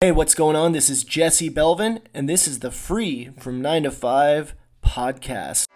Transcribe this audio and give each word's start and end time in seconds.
Hey, 0.00 0.12
what's 0.12 0.36
going 0.36 0.54
on? 0.54 0.70
This 0.70 0.88
is 0.88 1.02
Jesse 1.02 1.50
Belvin, 1.50 2.00
and 2.14 2.28
this 2.28 2.46
is 2.46 2.60
the 2.60 2.70
Free 2.70 3.30
from 3.40 3.60
9 3.60 3.82
to 3.82 3.90
5 3.90 4.54
podcast. 4.80 5.67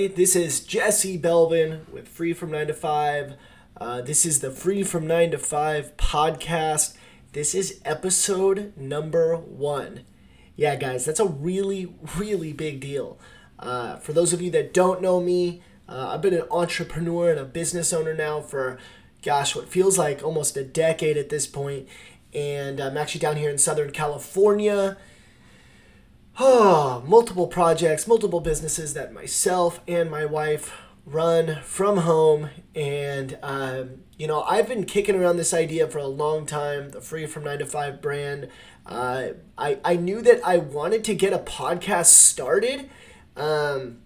Everybody? 0.00 0.22
This 0.22 0.34
is 0.34 0.60
Jesse 0.60 1.18
Belvin 1.18 1.86
with 1.92 2.08
Free 2.08 2.32
from 2.32 2.50
9 2.50 2.68
to 2.68 2.74
5. 2.74 3.34
Uh, 3.76 4.00
this 4.00 4.24
is 4.24 4.40
the 4.40 4.50
Free 4.50 4.82
from 4.82 5.06
9 5.06 5.32
to 5.32 5.38
5 5.38 5.96
podcast. 5.98 6.96
This 7.32 7.54
is 7.54 7.82
episode 7.84 8.72
number 8.78 9.36
one. 9.36 10.00
Yeah, 10.56 10.76
guys, 10.76 11.04
that's 11.04 11.20
a 11.20 11.26
really, 11.26 11.92
really 12.16 12.54
big 12.54 12.80
deal. 12.80 13.18
Uh, 13.58 13.96
for 13.96 14.14
those 14.14 14.32
of 14.32 14.40
you 14.40 14.50
that 14.52 14.72
don't 14.72 15.02
know 15.02 15.20
me, 15.20 15.60
uh, 15.86 16.12
I've 16.14 16.22
been 16.22 16.32
an 16.32 16.48
entrepreneur 16.50 17.30
and 17.30 17.38
a 17.38 17.44
business 17.44 17.92
owner 17.92 18.14
now 18.14 18.40
for, 18.40 18.78
gosh, 19.22 19.54
what 19.54 19.68
feels 19.68 19.98
like 19.98 20.22
almost 20.22 20.56
a 20.56 20.64
decade 20.64 21.18
at 21.18 21.28
this 21.28 21.46
point. 21.46 21.86
And 22.32 22.80
I'm 22.80 22.96
actually 22.96 23.20
down 23.20 23.36
here 23.36 23.50
in 23.50 23.58
Southern 23.58 23.90
California. 23.90 24.96
Oh, 26.42 27.04
multiple 27.06 27.48
projects, 27.48 28.06
multiple 28.06 28.40
businesses 28.40 28.94
that 28.94 29.12
myself 29.12 29.82
and 29.86 30.10
my 30.10 30.24
wife 30.24 30.74
run 31.04 31.58
from 31.62 31.98
home. 31.98 32.48
And, 32.74 33.38
um, 33.42 34.04
you 34.16 34.26
know, 34.26 34.40
I've 34.44 34.66
been 34.66 34.86
kicking 34.86 35.16
around 35.16 35.36
this 35.36 35.52
idea 35.52 35.86
for 35.86 35.98
a 35.98 36.06
long 36.06 36.46
time 36.46 36.92
the 36.92 37.02
Free 37.02 37.26
from 37.26 37.44
9 37.44 37.58
to 37.58 37.66
5 37.66 38.00
brand. 38.00 38.48
Uh, 38.86 39.32
I, 39.58 39.80
I 39.84 39.96
knew 39.96 40.22
that 40.22 40.40
I 40.42 40.56
wanted 40.56 41.04
to 41.04 41.14
get 41.14 41.34
a 41.34 41.40
podcast 41.40 42.06
started. 42.06 42.88
Um, 43.36 43.98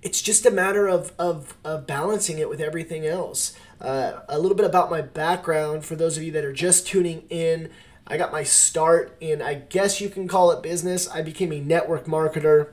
it's 0.00 0.22
just 0.22 0.46
a 0.46 0.50
matter 0.50 0.88
of, 0.88 1.12
of, 1.18 1.58
of 1.62 1.86
balancing 1.86 2.38
it 2.38 2.48
with 2.48 2.62
everything 2.62 3.04
else. 3.04 3.52
Uh, 3.82 4.20
a 4.30 4.38
little 4.38 4.56
bit 4.56 4.64
about 4.64 4.90
my 4.90 5.02
background 5.02 5.84
for 5.84 5.94
those 5.94 6.16
of 6.16 6.22
you 6.22 6.32
that 6.32 6.46
are 6.46 6.54
just 6.54 6.86
tuning 6.86 7.26
in. 7.28 7.68
I 8.08 8.16
got 8.16 8.32
my 8.32 8.42
start 8.42 9.16
in, 9.20 9.42
I 9.42 9.54
guess 9.54 10.00
you 10.00 10.08
can 10.08 10.26
call 10.26 10.50
it 10.50 10.62
business. 10.62 11.08
I 11.08 11.20
became 11.20 11.52
a 11.52 11.60
network 11.60 12.06
marketer. 12.06 12.70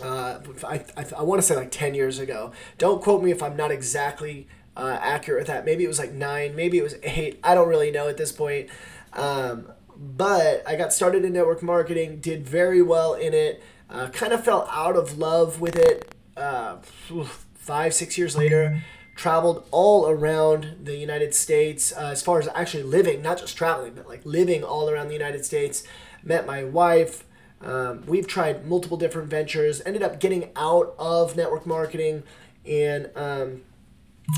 Uh, 0.00 0.40
I, 0.64 0.84
I, 0.96 1.06
I 1.18 1.22
want 1.22 1.40
to 1.40 1.46
say 1.46 1.56
like 1.56 1.70
10 1.70 1.94
years 1.94 2.18
ago. 2.18 2.52
Don't 2.76 3.02
quote 3.02 3.22
me 3.22 3.30
if 3.30 3.42
I'm 3.42 3.56
not 3.56 3.70
exactly 3.70 4.46
uh, 4.76 4.98
accurate 5.00 5.40
with 5.40 5.46
that. 5.48 5.64
Maybe 5.64 5.84
it 5.84 5.88
was 5.88 5.98
like 5.98 6.12
nine, 6.12 6.54
maybe 6.54 6.78
it 6.78 6.82
was 6.82 6.96
eight. 7.02 7.40
I 7.42 7.54
don't 7.54 7.68
really 7.68 7.90
know 7.90 8.08
at 8.08 8.18
this 8.18 8.30
point. 8.30 8.68
Um, 9.14 9.72
but 9.96 10.62
I 10.66 10.76
got 10.76 10.92
started 10.92 11.24
in 11.24 11.32
network 11.32 11.62
marketing, 11.62 12.20
did 12.20 12.46
very 12.46 12.82
well 12.82 13.14
in 13.14 13.32
it, 13.32 13.62
uh, 13.88 14.08
kind 14.08 14.32
of 14.32 14.44
fell 14.44 14.68
out 14.70 14.96
of 14.96 15.18
love 15.18 15.60
with 15.60 15.76
it 15.76 16.14
uh, 16.36 16.76
five, 17.54 17.94
six 17.94 18.18
years 18.18 18.36
later 18.36 18.82
traveled 19.22 19.64
all 19.70 20.08
around 20.08 20.78
the 20.82 20.96
United 20.96 21.32
States 21.32 21.92
uh, 21.96 22.06
as 22.06 22.20
far 22.20 22.40
as 22.40 22.48
actually 22.56 22.82
living, 22.82 23.22
not 23.22 23.38
just 23.38 23.56
traveling, 23.56 23.94
but 23.94 24.08
like 24.08 24.20
living 24.26 24.64
all 24.64 24.90
around 24.90 25.06
the 25.06 25.12
United 25.12 25.44
States. 25.44 25.84
Met 26.24 26.44
my 26.44 26.64
wife. 26.64 27.22
Um, 27.60 28.04
we've 28.04 28.26
tried 28.26 28.66
multiple 28.66 28.96
different 28.96 29.30
ventures, 29.30 29.80
ended 29.86 30.02
up 30.02 30.18
getting 30.18 30.50
out 30.56 30.96
of 30.98 31.36
network 31.36 31.66
marketing 31.66 32.24
and 32.66 33.10
um, 33.14 33.62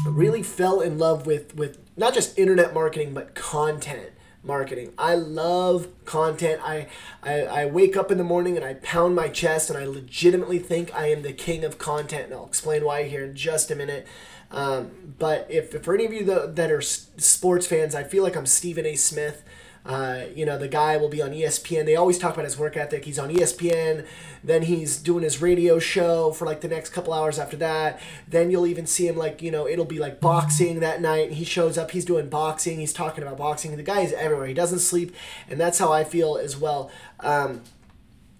really 0.06 0.42
fell 0.42 0.82
in 0.82 0.98
love 0.98 1.24
with, 1.24 1.56
with 1.56 1.78
not 1.96 2.12
just 2.12 2.38
internet 2.38 2.74
marketing, 2.74 3.14
but 3.14 3.34
content 3.34 4.10
marketing. 4.42 4.92
I 4.98 5.14
love 5.14 5.88
content. 6.04 6.60
I, 6.62 6.88
I, 7.22 7.40
I 7.44 7.64
wake 7.64 7.96
up 7.96 8.10
in 8.10 8.18
the 8.18 8.24
morning 8.24 8.56
and 8.56 8.66
I 8.66 8.74
pound 8.74 9.14
my 9.14 9.28
chest 9.28 9.70
and 9.70 9.78
I 9.78 9.86
legitimately 9.86 10.58
think 10.58 10.94
I 10.94 11.06
am 11.06 11.22
the 11.22 11.32
king 11.32 11.64
of 11.64 11.78
content. 11.78 12.26
And 12.26 12.34
I'll 12.34 12.46
explain 12.46 12.84
why 12.84 13.04
here 13.04 13.24
in 13.24 13.34
just 13.34 13.70
a 13.70 13.74
minute. 13.74 14.06
Um, 14.54 14.92
but 15.18 15.46
if, 15.50 15.82
for 15.82 15.94
any 15.94 16.06
of 16.06 16.12
you 16.12 16.24
that, 16.24 16.56
that 16.56 16.70
are 16.70 16.80
sports 16.80 17.66
fans, 17.66 17.94
I 17.94 18.04
feel 18.04 18.22
like 18.22 18.36
I'm 18.36 18.46
Stephen 18.46 18.86
A. 18.86 18.94
Smith. 18.94 19.42
Uh, 19.84 20.24
you 20.34 20.46
know, 20.46 20.56
the 20.56 20.68
guy 20.68 20.96
will 20.96 21.10
be 21.10 21.20
on 21.20 21.30
ESPN. 21.30 21.84
They 21.84 21.96
always 21.96 22.18
talk 22.18 22.32
about 22.32 22.46
his 22.46 22.56
work 22.56 22.74
ethic. 22.76 23.04
He's 23.04 23.18
on 23.18 23.28
ESPN. 23.28 24.06
Then 24.42 24.62
he's 24.62 24.96
doing 24.96 25.24
his 25.24 25.42
radio 25.42 25.78
show 25.78 26.30
for 26.32 26.46
like 26.46 26.62
the 26.62 26.68
next 26.68 26.90
couple 26.90 27.12
hours 27.12 27.38
after 27.38 27.56
that. 27.58 28.00
Then 28.26 28.50
you'll 28.50 28.66
even 28.66 28.86
see 28.86 29.06
him 29.06 29.16
like, 29.16 29.42
you 29.42 29.50
know, 29.50 29.66
it'll 29.66 29.84
be 29.84 29.98
like 29.98 30.20
boxing 30.20 30.80
that 30.80 31.02
night. 31.02 31.32
He 31.32 31.44
shows 31.44 31.76
up, 31.76 31.90
he's 31.90 32.06
doing 32.06 32.30
boxing, 32.30 32.78
he's 32.78 32.94
talking 32.94 33.22
about 33.24 33.36
boxing. 33.36 33.76
The 33.76 33.82
guy 33.82 34.00
is 34.00 34.12
everywhere. 34.14 34.46
He 34.46 34.54
doesn't 34.54 34.78
sleep. 34.78 35.14
And 35.50 35.60
that's 35.60 35.78
how 35.78 35.92
I 35.92 36.04
feel 36.04 36.38
as 36.38 36.56
well. 36.56 36.90
Um, 37.20 37.60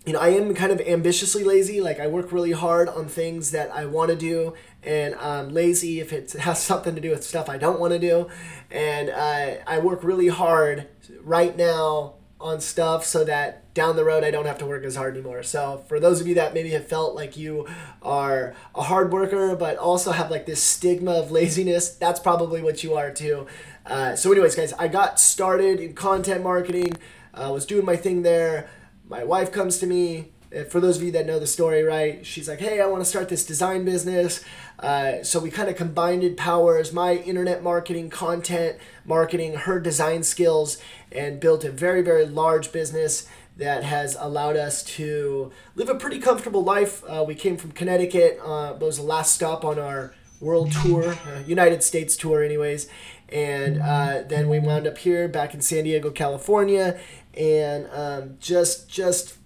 you 0.06 0.12
know, 0.12 0.20
I 0.20 0.28
am 0.28 0.54
kind 0.54 0.70
of 0.70 0.80
ambitiously 0.82 1.44
lazy. 1.44 1.80
Like 1.80 1.98
I 1.98 2.06
work 2.06 2.30
really 2.30 2.52
hard 2.52 2.88
on 2.88 3.08
things 3.08 3.52
that 3.52 3.70
I 3.74 3.86
want 3.86 4.10
to 4.10 4.16
do, 4.16 4.54
and 4.84 5.14
I'm 5.16 5.52
lazy 5.52 6.00
if 6.00 6.12
it 6.12 6.32
has 6.40 6.62
something 6.62 6.94
to 6.94 7.00
do 7.00 7.10
with 7.10 7.24
stuff 7.24 7.48
I 7.48 7.58
don't 7.58 7.80
want 7.80 7.92
to 7.92 7.98
do. 7.98 8.28
And 8.70 9.10
uh, 9.10 9.62
I 9.66 9.78
work 9.78 10.02
really 10.02 10.28
hard 10.28 10.88
right 11.22 11.56
now 11.56 12.14
on 12.40 12.60
stuff 12.60 13.04
so 13.06 13.24
that 13.24 13.72
down 13.72 13.96
the 13.96 14.04
road 14.04 14.22
I 14.22 14.30
don't 14.30 14.46
have 14.46 14.58
to 14.58 14.66
work 14.66 14.84
as 14.84 14.96
hard 14.96 15.14
anymore. 15.14 15.42
So 15.42 15.82
for 15.88 15.98
those 15.98 16.20
of 16.20 16.26
you 16.26 16.34
that 16.34 16.52
maybe 16.52 16.70
have 16.70 16.86
felt 16.86 17.14
like 17.14 17.36
you 17.36 17.66
are 18.02 18.54
a 18.74 18.82
hard 18.82 19.12
worker 19.12 19.56
but 19.56 19.78
also 19.78 20.12
have 20.12 20.30
like 20.30 20.44
this 20.44 20.62
stigma 20.62 21.12
of 21.12 21.30
laziness, 21.30 21.90
that's 21.90 22.20
probably 22.20 22.62
what 22.62 22.84
you 22.84 22.94
are 22.94 23.10
too. 23.10 23.46
Uh, 23.86 24.16
so 24.16 24.30
anyways, 24.32 24.54
guys, 24.54 24.72
I 24.74 24.88
got 24.88 25.18
started 25.18 25.80
in 25.80 25.94
content 25.94 26.42
marketing. 26.42 26.96
I 27.32 27.44
uh, 27.44 27.52
was 27.52 27.66
doing 27.66 27.84
my 27.84 27.96
thing 27.96 28.22
there 28.22 28.68
my 29.08 29.24
wife 29.24 29.52
comes 29.52 29.78
to 29.78 29.86
me. 29.86 30.32
Uh, 30.54 30.64
for 30.64 30.80
those 30.80 30.96
of 30.96 31.02
you 31.02 31.10
that 31.12 31.26
know 31.26 31.38
the 31.38 31.46
story, 31.46 31.82
right? 31.82 32.24
She's 32.24 32.48
like, 32.48 32.60
"Hey, 32.60 32.80
I 32.80 32.86
want 32.86 33.02
to 33.02 33.08
start 33.08 33.28
this 33.28 33.44
design 33.44 33.84
business." 33.84 34.44
Uh, 34.78 35.22
so 35.22 35.40
we 35.40 35.50
kind 35.50 35.68
of 35.68 35.76
combined 35.76 36.36
powers, 36.36 36.92
my 36.92 37.14
internet 37.14 37.62
marketing, 37.62 38.10
content 38.10 38.76
marketing, 39.04 39.54
her 39.54 39.80
design 39.80 40.22
skills, 40.22 40.78
and 41.12 41.40
built 41.40 41.64
a 41.64 41.70
very, 41.70 42.02
very 42.02 42.26
large 42.26 42.72
business 42.72 43.26
that 43.56 43.84
has 43.84 44.16
allowed 44.18 44.56
us 44.56 44.82
to 44.82 45.52
live 45.76 45.88
a 45.88 45.94
pretty 45.94 46.18
comfortable 46.18 46.62
life. 46.62 47.04
Uh, 47.08 47.24
we 47.26 47.34
came 47.34 47.56
from 47.56 47.70
Connecticut. 47.72 48.38
Uh, 48.42 48.74
was 48.80 48.96
the 48.96 49.04
last 49.04 49.34
stop 49.34 49.64
on 49.64 49.78
our 49.78 50.14
world 50.40 50.72
tour, 50.72 51.12
uh, 51.12 51.42
United 51.46 51.82
States 51.82 52.16
tour, 52.16 52.42
anyways. 52.42 52.88
And 53.28 53.80
uh, 53.80 54.22
then 54.26 54.48
we 54.48 54.58
wound 54.58 54.86
up 54.86 54.98
here 54.98 55.28
back 55.28 55.54
in 55.54 55.60
San 55.60 55.84
Diego, 55.84 56.10
California, 56.10 56.98
and 57.36 57.88
um, 57.92 58.36
just 58.40 58.88
just 58.88 59.38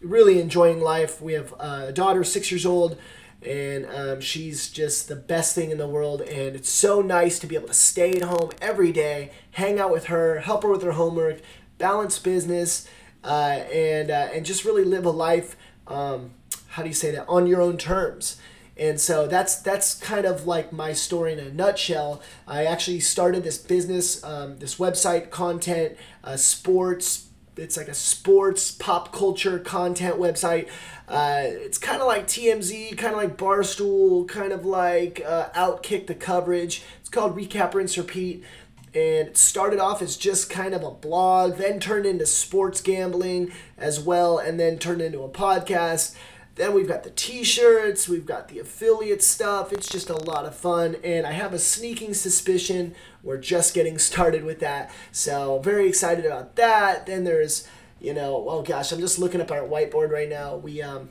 really 0.00 0.40
enjoying 0.40 0.80
life. 0.80 1.20
We 1.20 1.34
have 1.34 1.54
a 1.60 1.92
daughter, 1.92 2.24
six 2.24 2.50
years 2.50 2.66
old, 2.66 2.96
and 3.42 3.86
um, 3.86 4.20
she's 4.20 4.70
just 4.70 5.08
the 5.08 5.16
best 5.16 5.54
thing 5.54 5.70
in 5.70 5.78
the 5.78 5.88
world. 5.88 6.20
And 6.22 6.56
it's 6.56 6.70
so 6.70 7.00
nice 7.00 7.38
to 7.38 7.46
be 7.46 7.54
able 7.54 7.68
to 7.68 7.74
stay 7.74 8.12
at 8.12 8.22
home 8.22 8.50
every 8.60 8.92
day, 8.92 9.32
hang 9.52 9.78
out 9.78 9.90
with 9.90 10.06
her, 10.06 10.40
help 10.40 10.62
her 10.62 10.70
with 10.70 10.82
her 10.82 10.92
homework, 10.92 11.40
balance 11.78 12.18
business, 12.18 12.88
uh, 13.24 13.60
and 13.72 14.10
uh, 14.10 14.28
and 14.32 14.46
just 14.46 14.64
really 14.64 14.84
live 14.84 15.04
a 15.04 15.10
life. 15.10 15.56
Um, 15.86 16.32
how 16.68 16.82
do 16.82 16.88
you 16.88 16.94
say 16.94 17.10
that 17.12 17.26
on 17.28 17.46
your 17.46 17.60
own 17.60 17.76
terms? 17.76 18.40
And 18.76 18.98
so 18.98 19.26
that's 19.26 19.56
that's 19.56 19.94
kind 19.94 20.24
of 20.24 20.46
like 20.46 20.72
my 20.72 20.94
story 20.94 21.34
in 21.34 21.38
a 21.38 21.52
nutshell. 21.52 22.22
I 22.46 22.64
actually 22.64 23.00
started 23.00 23.44
this 23.44 23.58
business, 23.58 24.24
um, 24.24 24.56
this 24.58 24.76
website 24.76 25.30
content, 25.30 25.96
uh, 26.24 26.36
sports. 26.36 27.26
It's 27.60 27.76
like 27.76 27.88
a 27.88 27.94
sports 27.94 28.70
pop 28.70 29.12
culture 29.12 29.58
content 29.58 30.16
website. 30.16 30.68
Uh, 31.06 31.42
it's 31.44 31.78
kind 31.78 32.00
of 32.00 32.06
like 32.06 32.26
TMZ, 32.26 32.96
kind 32.96 33.14
of 33.14 33.20
like 33.20 33.36
Barstool, 33.36 34.26
kind 34.26 34.52
of 34.52 34.64
like 34.64 35.22
uh, 35.26 35.50
Outkick 35.50 36.06
the 36.06 36.14
coverage. 36.14 36.82
It's 37.00 37.08
called 37.08 37.36
Recap 37.36 37.74
Rinse 37.74 37.98
Repeat 37.98 38.44
and 38.92 39.28
it 39.28 39.36
started 39.36 39.78
off 39.78 40.02
as 40.02 40.16
just 40.16 40.50
kind 40.50 40.74
of 40.74 40.82
a 40.82 40.90
blog, 40.90 41.56
then 41.58 41.78
turned 41.78 42.06
into 42.06 42.26
sports 42.26 42.80
gambling 42.80 43.52
as 43.78 44.00
well, 44.00 44.38
and 44.38 44.58
then 44.58 44.78
turned 44.78 45.00
into 45.00 45.22
a 45.22 45.28
podcast. 45.28 46.16
Then 46.56 46.74
we've 46.74 46.88
got 46.88 47.04
the 47.04 47.10
t-shirts, 47.10 48.08
we've 48.08 48.26
got 48.26 48.48
the 48.48 48.58
affiliate 48.58 49.22
stuff. 49.22 49.72
It's 49.72 49.88
just 49.88 50.10
a 50.10 50.16
lot 50.16 50.44
of 50.44 50.54
fun 50.54 50.96
and 51.04 51.26
I 51.26 51.32
have 51.32 51.54
a 51.54 51.58
sneaking 51.58 52.12
suspicion 52.14 52.94
we're 53.22 53.38
just 53.38 53.74
getting 53.74 53.98
started 53.98 54.44
with 54.44 54.60
that. 54.60 54.90
So, 55.12 55.58
very 55.60 55.88
excited 55.88 56.24
about 56.24 56.56
that. 56.56 57.06
Then 57.06 57.24
there's, 57.24 57.68
you 58.00 58.14
know, 58.14 58.46
oh 58.48 58.62
gosh, 58.62 58.92
I'm 58.92 59.00
just 59.00 59.18
looking 59.18 59.40
up 59.40 59.50
our 59.50 59.62
whiteboard 59.62 60.10
right 60.10 60.28
now. 60.28 60.56
We 60.56 60.82
um 60.82 61.10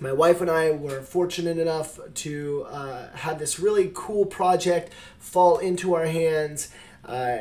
my 0.00 0.12
wife 0.12 0.40
and 0.40 0.50
I 0.50 0.70
were 0.70 1.02
fortunate 1.02 1.58
enough 1.58 1.98
to 2.14 2.66
uh, 2.68 3.08
have 3.16 3.40
this 3.40 3.58
really 3.58 3.90
cool 3.92 4.26
project 4.26 4.92
fall 5.18 5.58
into 5.58 5.94
our 5.94 6.06
hands 6.06 6.68
uh, 7.04 7.38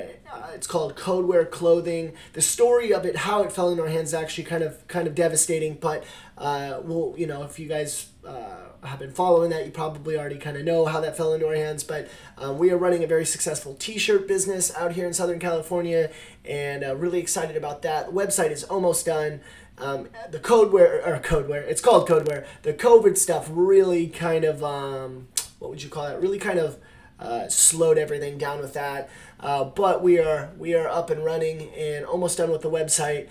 it's 0.54 0.66
called 0.66 0.96
Codewear 0.96 1.50
Clothing. 1.50 2.14
The 2.34 2.42
story 2.42 2.94
of 2.94 3.06
it, 3.06 3.16
how 3.16 3.44
it 3.44 3.52
fell 3.52 3.70
in 3.70 3.80
our 3.80 3.88
hands, 3.88 4.10
is 4.10 4.14
actually 4.14 4.46
kind 4.46 4.64
of 4.64 4.88
kind 4.88 5.08
of 5.08 5.14
devastating. 5.14 5.76
But 5.76 6.04
uh, 6.38 6.80
well, 6.84 7.14
you 7.18 7.28
know, 7.28 7.44
if 7.44 7.60
you 7.60 7.68
guys 7.68 8.08
uh, 8.26 8.88
have 8.88 9.00
been 9.00 9.12
following 9.12 9.50
that, 9.52 9.66
you 9.66 9.72
probably 9.72 10.18
already 10.18 10.38
kind 10.38 10.58
of 10.58 10.64
know 10.64 10.86
how 10.86 11.00
that 11.00 11.16
fell 11.16 11.34
into 11.34 11.48
our 11.48 11.56
hands. 11.56 11.84
But 11.84 12.10
um, 12.38 12.58
we 12.58 12.72
are 12.72 12.78
running 12.78 13.04
a 13.04 13.08
very 13.08 13.26
successful 13.26 13.76
T-shirt 13.76 14.28
business 14.28 14.76
out 14.76 14.94
here 14.94 15.08
in 15.08 15.14
Southern 15.14 15.40
California, 15.40 16.12
and 16.46 16.84
uh, 16.84 16.96
really 16.96 17.20
excited 17.20 17.56
about 17.56 17.82
that. 17.84 18.08
The 18.08 18.12
website 18.12 18.52
is 18.52 18.64
almost 18.64 19.06
done. 19.06 19.42
Um, 19.78 20.10
the 20.30 20.40
codeware 20.40 21.06
or 21.06 21.20
codeware, 21.24 21.64
it's 21.68 21.82
called 21.82 22.08
codeware. 22.08 22.46
The 22.62 22.74
COVID 22.74 23.18
stuff 23.18 23.50
really 23.52 24.08
kind 24.08 24.44
of 24.44 24.64
um, 24.64 25.28
what 25.62 25.70
would 25.70 25.84
you 25.84 25.90
call 25.90 26.08
it? 26.08 26.20
Really 26.20 26.40
kind 26.40 26.60
of 26.60 26.78
uh, 27.20 27.48
slowed 27.48 27.98
everything 27.98 28.38
down 28.38 28.60
with 28.60 28.74
that. 28.74 29.10
Uh, 29.40 29.64
but 29.64 30.02
we 30.02 30.20
are 30.20 30.50
we 30.58 30.74
are 30.74 30.88
up 30.88 31.10
and 31.10 31.24
running 31.24 31.70
and 31.70 32.06
almost 32.06 32.38
done 32.38 32.52
with 32.52 32.62
the 32.62 32.70
website. 32.70 33.28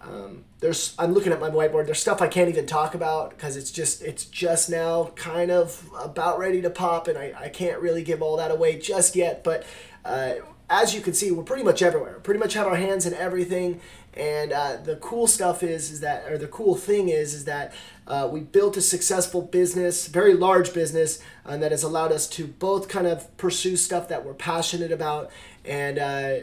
Um, 0.00 0.44
there's 0.60 0.94
I'm 0.98 1.12
looking 1.12 1.32
at 1.32 1.40
my 1.40 1.50
whiteboard. 1.50 1.86
There's 1.86 2.00
stuff 2.00 2.22
I 2.22 2.28
can't 2.28 2.48
even 2.48 2.66
talk 2.66 2.94
about 2.94 3.30
because 3.30 3.56
it's 3.56 3.70
just 3.70 4.02
it's 4.02 4.24
just 4.24 4.70
now 4.70 5.12
kind 5.16 5.50
of 5.50 5.88
about 5.98 6.38
ready 6.38 6.62
to 6.62 6.70
pop, 6.70 7.08
and 7.08 7.18
I, 7.18 7.34
I 7.38 7.48
can't 7.48 7.80
really 7.80 8.02
give 8.02 8.22
all 8.22 8.36
that 8.38 8.50
away 8.50 8.78
just 8.78 9.14
yet. 9.14 9.44
But 9.44 9.64
uh, 10.04 10.34
as 10.70 10.94
you 10.94 11.00
can 11.00 11.12
see, 11.12 11.30
we're 11.32 11.42
pretty 11.42 11.64
much 11.64 11.82
everywhere. 11.82 12.20
Pretty 12.20 12.38
much 12.38 12.54
have 12.54 12.66
our 12.66 12.76
hands 12.76 13.04
in 13.04 13.12
everything. 13.12 13.80
And 14.14 14.52
uh, 14.52 14.76
the 14.76 14.96
cool 14.96 15.26
stuff 15.26 15.62
is, 15.62 15.90
is 15.90 16.00
that, 16.00 16.30
or 16.30 16.36
the 16.36 16.48
cool 16.48 16.74
thing 16.76 17.08
is, 17.08 17.32
is 17.34 17.44
that 17.44 17.72
uh, 18.06 18.28
we 18.30 18.40
built 18.40 18.76
a 18.76 18.80
successful 18.80 19.42
business, 19.42 20.08
very 20.08 20.34
large 20.34 20.72
business, 20.72 21.22
and 21.44 21.62
that 21.62 21.70
has 21.70 21.82
allowed 21.82 22.10
us 22.10 22.28
to 22.30 22.46
both 22.46 22.88
kind 22.88 23.06
of 23.06 23.36
pursue 23.36 23.76
stuff 23.76 24.08
that 24.08 24.24
we're 24.24 24.34
passionate 24.34 24.90
about 24.90 25.30
and 25.64 25.98
uh, 25.98 26.34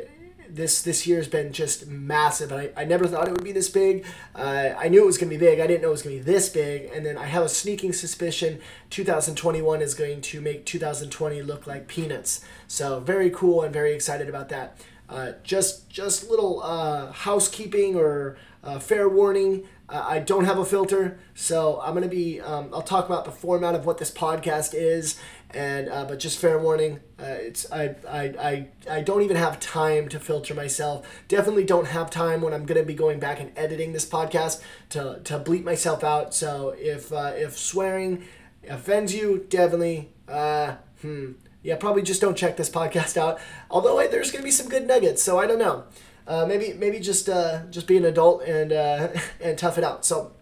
this 0.49 0.81
this 0.81 1.05
year 1.05 1.17
has 1.17 1.27
been 1.27 1.51
just 1.51 1.87
massive. 1.87 2.51
I, 2.51 2.71
I 2.75 2.85
never 2.85 3.07
thought 3.07 3.27
it 3.27 3.31
would 3.31 3.43
be 3.43 3.51
this 3.51 3.69
big. 3.69 4.05
Uh, 4.35 4.73
I 4.77 4.87
knew 4.89 5.03
it 5.03 5.05
was 5.05 5.17
going 5.17 5.29
to 5.29 5.37
be 5.37 5.45
big. 5.45 5.59
I 5.59 5.67
didn't 5.67 5.81
know 5.81 5.89
it 5.89 5.91
was 5.91 6.01
going 6.01 6.17
to 6.17 6.23
be 6.23 6.31
this 6.31 6.49
big. 6.49 6.89
And 6.93 7.05
then 7.05 7.17
I 7.17 7.25
have 7.25 7.43
a 7.43 7.49
sneaking 7.49 7.93
suspicion 7.93 8.59
2021 8.89 9.81
is 9.81 9.93
going 9.93 10.21
to 10.21 10.41
make 10.41 10.65
2020 10.65 11.41
look 11.41 11.67
like 11.67 11.87
peanuts. 11.87 12.43
So 12.67 12.99
very 12.99 13.29
cool 13.29 13.63
and 13.63 13.73
very 13.73 13.93
excited 13.93 14.29
about 14.29 14.49
that. 14.49 14.77
Uh, 15.09 15.33
just 15.43 15.89
just 15.89 16.29
little 16.29 16.61
uh, 16.63 17.11
housekeeping 17.11 17.95
or 17.95 18.37
uh, 18.63 18.79
fair 18.79 19.07
warning. 19.07 19.65
Uh, 19.89 20.03
I 20.05 20.19
don't 20.19 20.43
have 20.43 20.57
a 20.57 20.65
filter, 20.65 21.17
so 21.33 21.79
I'm 21.81 21.93
gonna 21.93 22.09
be. 22.09 22.41
Um, 22.41 22.69
I'll 22.73 22.81
talk 22.81 23.05
about 23.05 23.23
the 23.23 23.31
format 23.31 23.73
of 23.73 23.85
what 23.85 23.99
this 23.99 24.11
podcast 24.11 24.73
is 24.73 25.17
and 25.51 25.89
uh, 25.89 26.05
but 26.05 26.19
just 26.19 26.39
fair 26.39 26.59
warning, 26.59 26.99
uh, 27.19 27.25
it's 27.25 27.71
I, 27.71 27.95
I 28.07 28.21
I 28.39 28.67
I 28.89 29.01
don't 29.01 29.21
even 29.21 29.37
have 29.37 29.59
time 29.59 30.09
to 30.09 30.19
filter 30.19 30.53
myself. 30.53 31.07
Definitely 31.27 31.63
don't 31.63 31.87
have 31.87 32.09
time 32.09 32.41
when 32.41 32.53
I'm 32.53 32.65
gonna 32.65 32.83
be 32.83 32.93
going 32.93 33.19
back 33.19 33.39
and 33.39 33.51
editing 33.55 33.93
this 33.93 34.05
podcast 34.05 34.61
to 34.89 35.21
to 35.23 35.39
bleep 35.39 35.63
myself 35.63 36.03
out. 36.03 36.33
So 36.33 36.75
if 36.77 37.13
uh, 37.13 37.31
if 37.35 37.57
swearing 37.57 38.25
offends 38.69 39.15
you, 39.15 39.45
definitely 39.49 40.09
uh, 40.27 40.75
hmm 41.01 41.33
yeah 41.63 41.75
probably 41.75 42.01
just 42.01 42.21
don't 42.21 42.37
check 42.37 42.57
this 42.57 42.69
podcast 42.69 43.15
out. 43.15 43.39
Although 43.71 43.99
hey, 43.99 44.07
there's 44.07 44.31
gonna 44.31 44.43
be 44.43 44.51
some 44.51 44.67
good 44.67 44.85
nuggets, 44.85 45.23
so 45.23 45.39
I 45.39 45.47
don't 45.47 45.59
know. 45.59 45.85
Uh, 46.27 46.45
maybe 46.45 46.73
maybe 46.73 46.99
just 46.99 47.29
uh, 47.29 47.61
just 47.69 47.87
be 47.87 47.95
an 47.95 48.03
adult 48.03 48.43
and 48.43 48.73
uh, 48.73 49.07
and 49.41 49.57
tough 49.57 49.77
it 49.77 49.83
out. 49.85 50.05
So. 50.05 50.33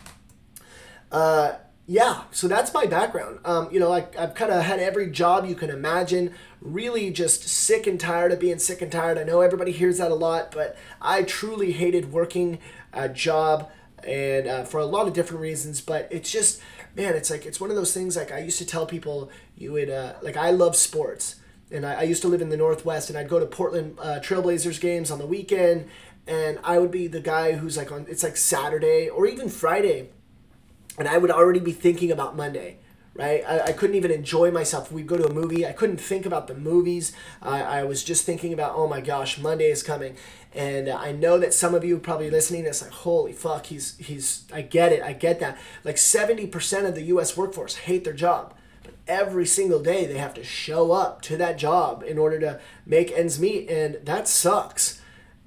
Uh, 1.12 1.54
yeah, 1.88 2.24
so 2.32 2.48
that's 2.48 2.74
my 2.74 2.88
background. 2.88 3.40
Um, 3.46 3.70
you 3.72 3.80
know, 3.80 3.92
I, 3.92 4.08
I've 4.18 4.34
kind 4.34 4.52
of 4.52 4.64
had 4.64 4.80
every 4.80 5.12
job 5.12 5.46
you 5.46 5.54
can 5.54 5.70
imagine. 5.70 6.34
Really, 6.60 7.12
just 7.12 7.48
sick 7.48 7.86
and 7.86 8.00
tired 8.00 8.32
of 8.32 8.40
being 8.40 8.58
sick 8.58 8.82
and 8.82 8.92
tired. 8.92 9.20
I 9.20 9.24
know 9.24 9.42
everybody 9.42 9.72
hears 9.72 10.00
that 10.00 10.10
a 10.10 10.16
lot, 10.16 10.52
but 10.52 10.76
I 11.00 11.22
truly 11.22 11.74
hated 11.74 12.12
working 12.12 12.58
a 12.92 13.08
job, 13.08 13.70
and 14.04 14.48
uh, 14.48 14.64
for 14.64 14.80
a 14.80 14.86
lot 14.86 15.08
of 15.08 15.14
different 15.14 15.42
reasons. 15.42 15.80
But 15.80 16.08
it's 16.10 16.32
just, 16.32 16.60
man, 16.96 17.14
it's 17.14 17.30
like 17.30 17.46
it's 17.46 17.62
one 17.62 17.70
of 17.70 17.76
those 17.76 17.94
things. 17.94 18.18
Like 18.18 18.32
I 18.32 18.40
used 18.40 18.58
to 18.58 18.66
tell 18.66 18.88
people, 18.88 19.30
you 19.56 19.74
would 19.74 19.92
uh, 19.92 20.14
like 20.24 20.38
I 20.38 20.50
love 20.50 20.76
sports, 20.76 21.36
and 21.70 21.86
I, 21.86 22.00
I, 22.00 22.04
used 22.04 22.24
to 22.24 22.28
live 22.28 22.42
in 22.42 22.50
the 22.50 22.58
Northwest, 22.58 23.12
and 23.12 23.20
I'd 23.20 23.30
go 23.30 23.40
to 23.40 23.46
Portland 23.46 24.00
uh, 24.00 24.20
Trailblazers 24.24 24.82
games 24.82 25.12
on 25.12 25.20
the 25.20 25.28
weekend, 25.28 25.88
and 26.26 26.58
I 26.64 26.80
would 26.80 26.92
be 26.92 27.06
the 27.06 27.22
guy 27.22 27.52
who's 27.52 27.78
like 27.78 27.92
on. 27.92 28.08
It's 28.10 28.24
like 28.24 28.38
Saturday 28.38 29.08
or 29.08 29.28
even 29.28 29.50
Friday 29.50 30.10
and 30.98 31.08
I 31.08 31.18
would 31.18 31.32
already 31.32 31.60
be 31.60 31.72
thinking 31.72 32.12
about 32.12 32.36
Monday. 32.36 32.78
Right, 33.18 33.46
I, 33.48 33.68
I 33.68 33.72
couldn't 33.72 33.96
even 33.96 34.12
enjoy 34.12 34.52
myself. 34.52 34.92
We'd 34.92 35.08
go 35.08 35.16
to 35.16 35.26
a 35.26 35.34
movie. 35.34 35.66
I 35.66 35.72
couldn't 35.72 36.02
think 36.02 36.26
about 36.26 36.48
the 36.48 36.54
movies. 36.54 37.14
I, 37.42 37.62
I 37.62 37.84
was 37.86 38.04
just 38.04 38.26
thinking 38.26 38.52
about, 38.52 38.74
oh 38.76 38.90
my 38.90 39.00
gosh, 39.00 39.40
Monday 39.40 39.72
is 39.72 39.84
coming, 39.84 40.18
and 40.54 40.90
I 40.90 41.14
know 41.14 41.38
that 41.38 41.54
some 41.54 41.74
of 41.74 41.86
you 41.86 41.98
probably 41.98 42.30
listening. 42.30 42.66
It's 42.66 42.82
like, 42.82 42.92
holy 42.92 43.32
fuck, 43.32 43.68
he's 43.68 43.98
he's. 44.00 44.44
I 44.54 44.64
get 44.64 44.92
it. 44.92 45.02
I 45.02 45.14
get 45.14 45.40
that. 45.40 45.58
Like 45.86 45.98
seventy 45.98 46.46
percent 46.46 46.88
of 46.88 46.94
the 46.94 47.04
U.S. 47.04 47.38
workforce 47.38 47.76
hate 47.76 48.04
their 48.04 48.12
job 48.14 48.54
But 48.84 48.96
every 49.08 49.46
single 49.46 49.82
day 49.82 50.06
they 50.06 50.18
have 50.18 50.34
to 50.34 50.44
show 50.44 50.92
up 50.92 51.22
to 51.24 51.38
that 51.38 51.58
job 51.58 52.04
in 52.06 52.18
order 52.18 52.40
to 52.40 52.60
make 52.86 53.12
ends 53.12 53.40
meet 53.40 53.70
and 53.70 53.98
that 54.04 54.28
sucks 54.28 55.02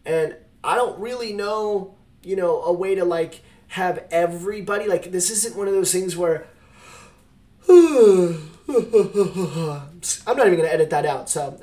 and 0.05 0.37
i 0.62 0.75
don't 0.75 0.99
really 0.99 1.33
know 1.33 1.95
you 2.23 2.37
know 2.37 2.62
a 2.62 2.73
way 2.73 2.95
to 2.95 3.05
like 3.05 3.43
have 3.69 4.05
everybody 4.11 4.87
like 4.87 5.11
this 5.11 5.31
isn't 5.31 5.56
one 5.56 5.69
of 5.69 5.75
those 5.75 5.93
things 5.93 6.17
where 6.17 6.47
I'm 7.69 8.49
not 8.69 10.47
even 10.47 10.56
gonna 10.56 10.69
edit 10.69 10.91
that 10.91 11.05
out. 11.06 11.29
So 11.29 11.59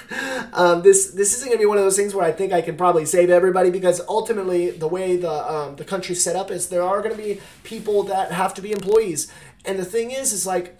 um, 0.52 0.82
this 0.82 1.12
this 1.12 1.34
isn't 1.36 1.48
gonna 1.48 1.58
be 1.58 1.66
one 1.66 1.78
of 1.78 1.84
those 1.84 1.96
things 1.96 2.14
where 2.14 2.24
I 2.24 2.32
think 2.32 2.52
I 2.52 2.60
can 2.60 2.76
probably 2.76 3.04
save 3.04 3.30
everybody 3.30 3.70
because 3.70 4.00
ultimately 4.08 4.70
the 4.70 4.88
way 4.88 5.16
the 5.16 5.30
um, 5.30 5.76
the 5.76 5.84
country's 5.84 6.22
set 6.22 6.36
up 6.36 6.50
is 6.50 6.68
there 6.68 6.82
are 6.82 7.02
gonna 7.02 7.14
be 7.14 7.40
people 7.62 8.02
that 8.04 8.32
have 8.32 8.54
to 8.54 8.62
be 8.62 8.72
employees, 8.72 9.32
and 9.64 9.78
the 9.78 9.84
thing 9.84 10.10
is 10.10 10.32
is 10.32 10.46
like 10.46 10.78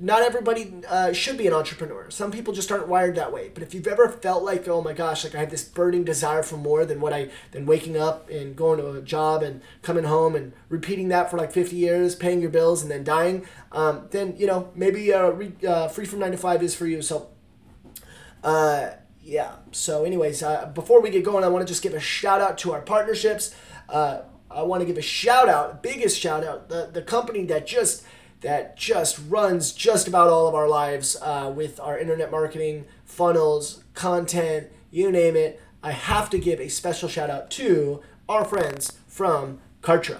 not 0.00 0.22
everybody 0.22 0.72
uh, 0.88 1.12
should 1.12 1.36
be 1.36 1.46
an 1.46 1.52
entrepreneur. 1.52 2.10
Some 2.10 2.30
people 2.30 2.54
just 2.54 2.70
aren't 2.70 2.88
wired 2.88 3.16
that 3.16 3.32
way. 3.32 3.50
But 3.52 3.62
if 3.62 3.74
you've 3.74 3.86
ever 3.86 4.08
felt 4.08 4.44
like, 4.44 4.68
oh 4.68 4.80
my 4.80 4.92
gosh, 4.92 5.24
like 5.24 5.34
I 5.34 5.40
have 5.40 5.50
this 5.50 5.64
burning 5.64 6.04
desire 6.04 6.42
for 6.42 6.56
more 6.56 6.84
than 6.84 7.00
what 7.00 7.12
I 7.12 7.30
than 7.50 7.66
waking 7.66 7.96
up 7.96 8.30
and 8.30 8.54
going 8.54 8.78
to 8.78 8.92
a 8.92 9.02
job 9.02 9.42
and 9.42 9.60
coming 9.82 10.04
home 10.04 10.36
and 10.36 10.52
repeating 10.68 11.08
that 11.08 11.30
for 11.30 11.36
like 11.36 11.52
50 11.52 11.74
years, 11.74 12.14
paying 12.14 12.40
your 12.40 12.50
bills 12.50 12.82
and 12.82 12.90
then 12.90 13.02
dying, 13.02 13.46
um, 13.72 14.06
then 14.10 14.36
you 14.36 14.46
know 14.46 14.70
maybe 14.74 15.12
uh, 15.12 15.30
re, 15.30 15.52
uh, 15.66 15.88
free 15.88 16.04
from 16.04 16.20
nine 16.20 16.32
to 16.32 16.38
five 16.38 16.62
is 16.62 16.74
for 16.74 16.86
you. 16.86 17.02
So, 17.02 17.28
uh, 18.44 18.90
yeah. 19.22 19.56
So, 19.72 20.04
anyways, 20.04 20.42
uh, 20.42 20.66
before 20.74 21.00
we 21.00 21.10
get 21.10 21.24
going, 21.24 21.44
I 21.44 21.48
want 21.48 21.66
to 21.66 21.70
just 21.70 21.82
give 21.82 21.94
a 21.94 22.00
shout 22.00 22.40
out 22.40 22.56
to 22.58 22.72
our 22.72 22.80
partnerships. 22.80 23.54
Uh, 23.88 24.20
I 24.50 24.62
want 24.62 24.80
to 24.80 24.86
give 24.86 24.96
a 24.96 25.02
shout 25.02 25.48
out, 25.48 25.82
biggest 25.82 26.18
shout 26.18 26.44
out, 26.44 26.68
the 26.68 26.88
the 26.92 27.02
company 27.02 27.44
that 27.46 27.66
just 27.66 28.04
that 28.40 28.76
just 28.76 29.18
runs 29.28 29.72
just 29.72 30.06
about 30.06 30.28
all 30.28 30.46
of 30.46 30.54
our 30.54 30.68
lives 30.68 31.16
uh, 31.22 31.52
with 31.54 31.80
our 31.80 31.98
internet 31.98 32.30
marketing, 32.30 32.86
funnels, 33.04 33.82
content, 33.94 34.68
you 34.90 35.10
name 35.10 35.36
it. 35.36 35.60
I 35.82 35.92
have 35.92 36.30
to 36.30 36.38
give 36.38 36.60
a 36.60 36.68
special 36.68 37.08
shout 37.08 37.30
out 37.30 37.50
to 37.52 38.02
our 38.28 38.44
friends 38.44 38.98
from 39.06 39.60
Kartra. 39.82 40.18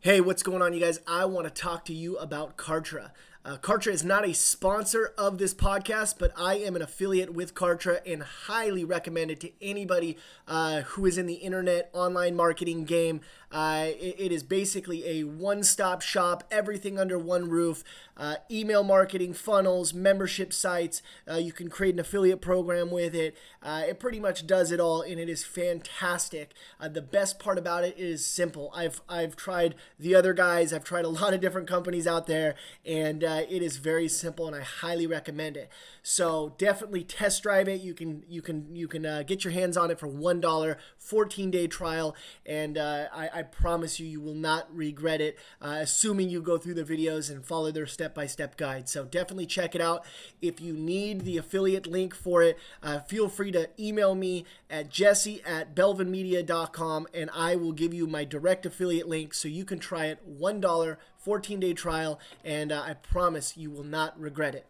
Hey, 0.00 0.20
what's 0.20 0.42
going 0.42 0.62
on, 0.62 0.72
you 0.72 0.80
guys? 0.80 1.00
I 1.06 1.26
want 1.26 1.46
to 1.46 1.52
talk 1.52 1.84
to 1.86 1.94
you 1.94 2.16
about 2.16 2.56
Kartra. 2.56 3.10
Uh, 3.42 3.56
Kartra 3.56 3.92
is 3.92 4.04
not 4.04 4.26
a 4.28 4.34
sponsor 4.34 5.14
of 5.16 5.38
this 5.38 5.54
podcast, 5.54 6.16
but 6.18 6.30
I 6.36 6.56
am 6.56 6.76
an 6.76 6.82
affiliate 6.82 7.32
with 7.32 7.54
Kartra 7.54 8.00
and 8.06 8.22
highly 8.22 8.84
recommend 8.84 9.30
it 9.30 9.40
to 9.40 9.50
anybody 9.62 10.18
uh, 10.46 10.82
who 10.82 11.06
is 11.06 11.16
in 11.16 11.26
the 11.26 11.34
internet 11.34 11.88
online 11.94 12.36
marketing 12.36 12.84
game. 12.84 13.22
Uh, 13.52 13.86
it, 13.88 14.16
it 14.18 14.32
is 14.32 14.42
basically 14.42 15.04
a 15.06 15.24
one 15.24 15.62
stop 15.62 16.02
shop, 16.02 16.44
everything 16.50 16.98
under 16.98 17.18
one 17.18 17.48
roof. 17.48 17.82
Uh, 18.16 18.36
email 18.50 18.84
marketing, 18.84 19.32
funnels, 19.32 19.94
membership 19.94 20.52
sites. 20.52 21.00
Uh, 21.28 21.36
you 21.36 21.52
can 21.52 21.70
create 21.70 21.94
an 21.94 22.00
affiliate 22.00 22.42
program 22.42 22.90
with 22.90 23.14
it. 23.14 23.34
Uh, 23.62 23.82
it 23.88 23.98
pretty 23.98 24.20
much 24.20 24.46
does 24.46 24.70
it 24.70 24.78
all, 24.78 25.00
and 25.00 25.18
it 25.18 25.28
is 25.28 25.42
fantastic. 25.42 26.52
Uh, 26.78 26.86
the 26.86 27.00
best 27.00 27.38
part 27.38 27.56
about 27.56 27.82
it 27.82 27.94
is 27.98 28.24
simple. 28.24 28.70
I've 28.74 29.00
I've 29.08 29.36
tried 29.36 29.74
the 29.98 30.14
other 30.14 30.34
guys. 30.34 30.72
I've 30.72 30.84
tried 30.84 31.06
a 31.06 31.08
lot 31.20 31.32
of 31.32 31.40
different 31.40 31.66
companies 31.66 32.06
out 32.06 32.26
there, 32.26 32.54
and 32.84 33.24
uh, 33.24 33.42
it 33.48 33.62
is 33.62 33.78
very 33.78 34.06
simple, 34.06 34.46
and 34.46 34.54
I 34.54 34.60
highly 34.60 35.06
recommend 35.06 35.56
it. 35.56 35.70
So 36.02 36.54
definitely 36.58 37.04
test 37.04 37.42
drive 37.42 37.68
it. 37.68 37.80
You 37.80 37.94
can 37.94 38.22
you 38.28 38.42
can 38.42 38.76
you 38.76 38.86
can 38.86 39.24
get 39.26 39.44
your 39.44 39.52
hands 39.54 39.78
on 39.78 39.90
it 39.90 39.98
for 39.98 40.08
one 40.08 40.40
dollar, 40.42 40.76
14 41.00 41.50
day 41.50 41.66
trial, 41.66 42.14
and 42.46 42.76
uh, 42.78 43.06
I, 43.12 43.30
I, 43.34 43.42
promise 43.42 43.98
you 43.98 44.06
you 44.06 44.20
will 44.20 44.34
not 44.34 44.72
regret 44.74 45.20
it. 45.20 45.38
Uh, 45.60 45.78
assuming 45.80 46.28
you 46.28 46.42
go 46.42 46.58
through 46.58 46.74
the 46.74 46.84
videos 46.84 47.30
and 47.30 47.44
follow 47.44 47.72
their 47.72 47.86
step 47.86 48.14
by 48.14 48.26
step 48.26 48.56
guide. 48.56 48.88
So 48.88 49.04
definitely 49.06 49.46
check 49.46 49.74
it 49.74 49.80
out. 49.80 50.04
If 50.42 50.60
you 50.60 50.74
need 50.74 51.22
the 51.22 51.38
affiliate 51.38 51.86
link 51.86 52.14
for 52.14 52.42
it, 52.42 52.58
uh, 52.82 53.00
feel 53.00 53.28
free 53.28 53.50
to 53.52 53.70
email 53.78 54.14
me 54.14 54.44
at 54.68 54.90
jesse 54.90 55.42
at 55.44 55.74
belvinmedia.com 55.74 57.08
and 57.14 57.30
I 57.34 57.56
will 57.56 57.72
give 57.72 57.94
you 57.94 58.06
my 58.06 58.24
direct 58.24 58.66
affiliate 58.66 59.08
link 59.08 59.34
so 59.34 59.48
you 59.48 59.64
can 59.64 59.78
try 59.78 60.06
it 60.06 60.20
one 60.24 60.60
dollar, 60.60 60.98
14 61.16 61.60
day 61.60 61.72
trial, 61.72 62.20
and 62.44 62.70
uh, 62.70 62.82
I 62.86 62.94
promise 62.94 63.56
you 63.56 63.70
will 63.70 63.84
not 63.84 64.20
regret 64.20 64.54
it. 64.54 64.66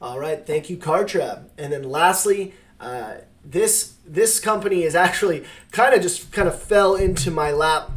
All 0.00 0.18
right, 0.18 0.46
thank 0.46 0.70
you, 0.70 0.76
Kartra. 0.76 1.48
And 1.58 1.72
then 1.72 1.82
lastly, 1.82 2.54
uh, 2.80 3.14
this 3.44 3.94
this 4.06 4.40
company 4.40 4.82
is 4.82 4.94
actually 4.94 5.44
kind 5.72 5.94
of 5.94 6.02
just 6.02 6.32
kind 6.32 6.48
of 6.48 6.60
fell 6.60 6.94
into 6.94 7.30
my 7.30 7.50
lap 7.50 7.90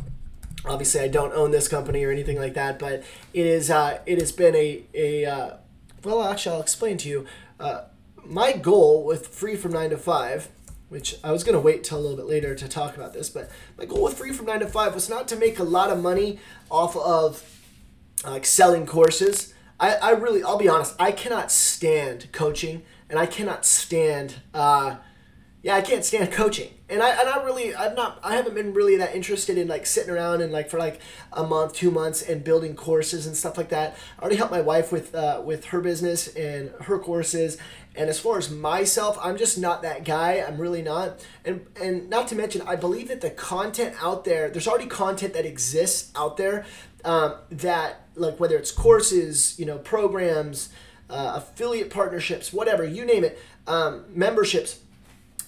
obviously 0.65 1.01
I 1.01 1.07
don't 1.07 1.33
own 1.33 1.51
this 1.51 1.67
company 1.67 2.03
or 2.03 2.11
anything 2.11 2.37
like 2.37 2.53
that, 2.53 2.79
but 2.79 3.03
it 3.33 3.45
is 3.45 3.69
uh, 3.69 3.99
it 4.05 4.19
has 4.19 4.31
been 4.31 4.55
a 4.55 4.83
a 4.93 5.25
uh, 5.25 5.57
well 6.03 6.23
actually 6.23 6.55
I'll 6.55 6.61
explain 6.61 6.97
to 6.97 7.09
you. 7.09 7.25
Uh, 7.59 7.83
my 8.25 8.53
goal 8.53 9.03
with 9.03 9.27
free 9.27 9.55
from 9.55 9.73
nine 9.73 9.89
to 9.89 9.97
five, 9.97 10.49
which 10.89 11.15
I 11.23 11.31
was 11.31 11.43
gonna 11.43 11.59
wait 11.59 11.83
till 11.83 11.97
a 11.97 12.01
little 12.01 12.17
bit 12.17 12.27
later 12.27 12.55
to 12.55 12.67
talk 12.67 12.95
about 12.95 13.13
this, 13.13 13.29
but 13.29 13.49
my 13.77 13.85
goal 13.85 14.03
with 14.03 14.17
free 14.17 14.33
from 14.33 14.45
nine 14.45 14.59
to 14.59 14.67
five 14.67 14.93
was 14.93 15.09
not 15.09 15.27
to 15.29 15.35
make 15.35 15.59
a 15.59 15.63
lot 15.63 15.89
of 15.89 16.01
money 16.01 16.39
off 16.69 16.95
of 16.95 17.43
like 18.25 18.45
selling 18.45 18.85
courses. 18.85 19.53
I, 19.79 19.95
I 19.95 20.09
really 20.11 20.43
I'll 20.43 20.57
be 20.57 20.69
honest, 20.69 20.95
I 20.99 21.11
cannot 21.11 21.51
stand 21.51 22.31
coaching 22.31 22.83
and 23.11 23.19
I 23.19 23.27
cannot 23.27 23.65
stand 23.65 24.37
uh, 24.53 24.95
yeah, 25.63 25.75
I 25.75 25.81
can't 25.81 26.03
stand 26.03 26.31
coaching. 26.31 26.73
And 26.89 27.03
I 27.03 27.09
and 27.11 27.29
I 27.29 27.43
really 27.43 27.75
I'm 27.75 27.93
not 27.93 28.19
I 28.23 28.35
haven't 28.35 28.55
been 28.55 28.73
really 28.73 28.97
that 28.97 29.15
interested 29.15 29.57
in 29.57 29.67
like 29.67 29.85
sitting 29.85 30.09
around 30.09 30.41
and 30.41 30.51
like 30.51 30.69
for 30.69 30.79
like 30.79 30.99
a 31.31 31.43
month, 31.43 31.73
two 31.73 31.91
months 31.91 32.21
and 32.21 32.43
building 32.43 32.75
courses 32.75 33.27
and 33.27 33.37
stuff 33.37 33.57
like 33.57 33.69
that. 33.69 33.95
I 34.17 34.21
already 34.21 34.37
helped 34.37 34.51
my 34.51 34.61
wife 34.61 34.91
with 34.91 35.13
uh, 35.13 35.41
with 35.45 35.65
her 35.65 35.79
business 35.79 36.27
and 36.35 36.71
her 36.81 36.97
courses. 36.97 37.57
And 37.95 38.09
as 38.09 38.19
far 38.19 38.37
as 38.37 38.49
myself, 38.49 39.19
I'm 39.21 39.37
just 39.37 39.57
not 39.57 39.81
that 39.83 40.03
guy. 40.03 40.43
I'm 40.45 40.57
really 40.57 40.81
not. 40.81 41.23
And 41.45 41.65
and 41.79 42.09
not 42.09 42.27
to 42.29 42.35
mention, 42.35 42.63
I 42.63 42.75
believe 42.75 43.07
that 43.09 43.21
the 43.21 43.29
content 43.29 43.95
out 44.01 44.25
there, 44.25 44.49
there's 44.49 44.67
already 44.67 44.87
content 44.87 45.33
that 45.33 45.45
exists 45.45 46.11
out 46.15 46.37
there 46.37 46.65
um, 47.05 47.35
that 47.51 48.07
like 48.15 48.39
whether 48.39 48.57
it's 48.57 48.71
courses, 48.71 49.57
you 49.59 49.65
know, 49.65 49.77
programs, 49.77 50.69
uh, 51.11 51.33
affiliate 51.35 51.91
partnerships, 51.91 52.51
whatever, 52.51 52.83
you 52.83 53.05
name 53.05 53.23
it, 53.23 53.39
um, 53.67 54.05
memberships 54.13 54.79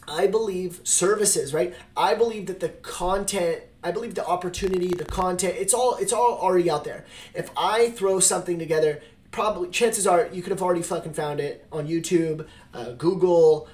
I 0.07 0.27
believe 0.27 0.81
services, 0.83 1.53
right? 1.53 1.73
I 1.95 2.15
believe 2.15 2.47
that 2.47 2.59
the 2.59 2.69
content, 2.69 3.63
I 3.83 3.91
believe 3.91 4.15
the 4.15 4.25
opportunity, 4.25 4.87
the 4.87 5.05
content, 5.05 5.55
it's 5.57 5.73
all 5.73 5.95
it's 5.95 6.13
all 6.13 6.37
already 6.39 6.69
out 6.69 6.83
there. 6.83 7.05
If 7.33 7.49
I 7.55 7.89
throw 7.91 8.19
something 8.19 8.59
together, 8.59 9.01
probably 9.31 9.69
chances 9.69 10.05
are 10.05 10.29
you 10.31 10.41
could 10.41 10.51
have 10.51 10.61
already 10.61 10.81
fucking 10.81 11.13
found 11.13 11.39
it 11.39 11.65
on 11.71 11.87
YouTube, 11.87 12.47
uh, 12.73 12.91
Google, 12.93 13.67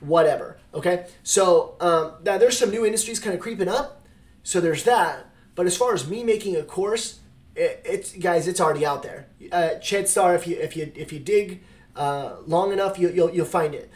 whatever. 0.00 0.58
Okay, 0.74 1.06
so 1.22 1.76
um, 1.80 2.14
now 2.22 2.38
there's 2.38 2.58
some 2.58 2.70
new 2.70 2.86
industries 2.86 3.18
kind 3.18 3.34
of 3.34 3.40
creeping 3.40 3.68
up, 3.68 4.06
so 4.42 4.60
there's 4.60 4.84
that. 4.84 5.26
But 5.54 5.66
as 5.66 5.76
far 5.76 5.94
as 5.94 6.08
me 6.08 6.24
making 6.24 6.56
a 6.56 6.62
course, 6.62 7.20
it, 7.54 7.82
it's 7.84 8.12
guys, 8.12 8.48
it's 8.48 8.60
already 8.60 8.84
out 8.86 9.02
there. 9.02 9.26
Uh, 9.50 9.74
chances 9.76 10.16
are, 10.16 10.34
if 10.34 10.46
you 10.46 10.56
if 10.56 10.76
you 10.76 10.92
if 10.94 11.12
you 11.12 11.18
dig 11.18 11.62
uh, 11.96 12.36
long 12.46 12.72
enough, 12.72 12.98
you, 12.98 13.10
you'll 13.10 13.30
you'll 13.30 13.46
find 13.46 13.74
it. 13.74 13.90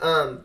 Um, 0.00 0.42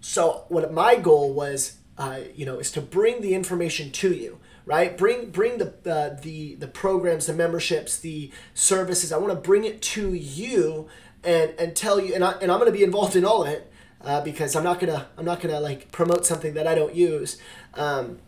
so 0.00 0.44
what 0.48 0.72
my 0.72 0.96
goal 0.96 1.32
was, 1.32 1.78
uh, 1.98 2.20
you 2.34 2.44
know, 2.44 2.58
is 2.58 2.70
to 2.72 2.80
bring 2.80 3.20
the 3.20 3.34
information 3.34 3.90
to 3.92 4.12
you, 4.12 4.38
right? 4.64 4.96
Bring 4.96 5.30
bring 5.30 5.58
the 5.58 5.74
uh, 5.90 6.20
the 6.20 6.54
the 6.56 6.68
programs, 6.68 7.26
the 7.26 7.34
memberships, 7.34 7.98
the 7.98 8.30
services. 8.54 9.12
I 9.12 9.18
want 9.18 9.32
to 9.32 9.38
bring 9.38 9.64
it 9.64 9.82
to 9.82 10.12
you 10.12 10.88
and 11.22 11.52
and 11.58 11.76
tell 11.76 12.00
you, 12.00 12.14
and 12.14 12.24
I 12.24 12.32
and 12.32 12.50
I'm 12.50 12.58
going 12.58 12.72
to 12.72 12.76
be 12.76 12.84
involved 12.84 13.16
in 13.16 13.24
all 13.24 13.44
of 13.44 13.48
it 13.48 13.70
uh, 14.04 14.20
because 14.22 14.56
I'm 14.56 14.64
not 14.64 14.80
gonna 14.80 15.08
I'm 15.16 15.24
not 15.24 15.40
gonna 15.40 15.60
like 15.60 15.92
promote 15.92 16.26
something 16.26 16.54
that 16.54 16.66
I 16.66 16.74
don't 16.74 16.94
use. 16.94 17.38
Um, 17.74 18.18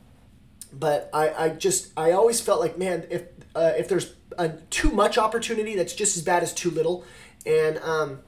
but 0.72 1.10
I, 1.12 1.44
I 1.44 1.48
just 1.50 1.92
I 1.96 2.12
always 2.12 2.40
felt 2.40 2.60
like 2.60 2.78
man 2.78 3.06
if 3.10 3.24
uh, 3.54 3.72
if 3.76 3.88
there's 3.88 4.14
a, 4.38 4.48
too 4.70 4.90
much 4.90 5.18
opportunity 5.18 5.76
that's 5.76 5.94
just 5.94 6.16
as 6.16 6.22
bad 6.22 6.42
as 6.42 6.52
too 6.52 6.70
little 6.70 7.04
and 7.46 7.78
um, 7.78 8.20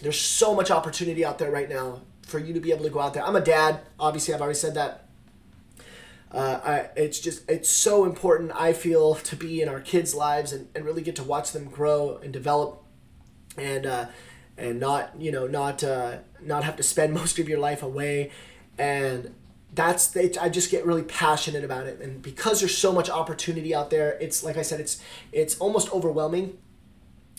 there's 0.00 0.20
so 0.20 0.54
much 0.54 0.70
opportunity 0.70 1.24
out 1.24 1.38
there 1.38 1.50
right 1.50 1.68
now 1.68 2.00
for 2.22 2.38
you 2.38 2.54
to 2.54 2.60
be 2.60 2.72
able 2.72 2.84
to 2.84 2.90
go 2.90 3.00
out 3.00 3.14
there. 3.14 3.24
I'm 3.24 3.36
a 3.36 3.40
dad, 3.40 3.80
obviously, 3.98 4.34
I've 4.34 4.40
already 4.40 4.58
said 4.58 4.74
that. 4.74 5.06
Uh, 6.32 6.60
I, 6.64 6.88
it's 6.94 7.18
just 7.18 7.48
it's 7.50 7.68
so 7.68 8.04
important 8.04 8.52
I 8.54 8.72
feel 8.72 9.14
to 9.30 9.36
be 9.36 9.60
in 9.62 9.68
our 9.68 9.80
kids' 9.80 10.14
lives 10.14 10.52
and, 10.52 10.68
and 10.74 10.84
really 10.84 11.02
get 11.02 11.16
to 11.16 11.24
watch 11.24 11.52
them 11.52 11.68
grow 11.68 12.18
and 12.22 12.32
develop, 12.32 12.82
and 13.56 13.84
uh, 13.84 14.06
and 14.56 14.78
not 14.78 15.20
you 15.20 15.32
know 15.32 15.48
not 15.48 15.82
uh, 15.82 16.18
not 16.40 16.62
have 16.62 16.76
to 16.76 16.84
spend 16.84 17.12
most 17.20 17.38
of 17.40 17.48
your 17.48 17.58
life 17.58 17.82
away, 17.82 18.30
and 18.78 19.34
that's 19.74 20.14
it, 20.16 20.36
I 20.40 20.48
just 20.48 20.70
get 20.70 20.84
really 20.84 21.02
passionate 21.02 21.64
about 21.64 21.86
it, 21.86 22.00
and 22.00 22.20
because 22.22 22.60
there's 22.60 22.76
so 22.76 22.92
much 22.92 23.08
opportunity 23.08 23.74
out 23.74 23.90
there, 23.90 24.18
it's 24.20 24.42
like 24.42 24.56
I 24.56 24.62
said, 24.62 24.80
it's 24.80 25.00
it's 25.32 25.56
almost 25.58 25.92
overwhelming 25.92 26.58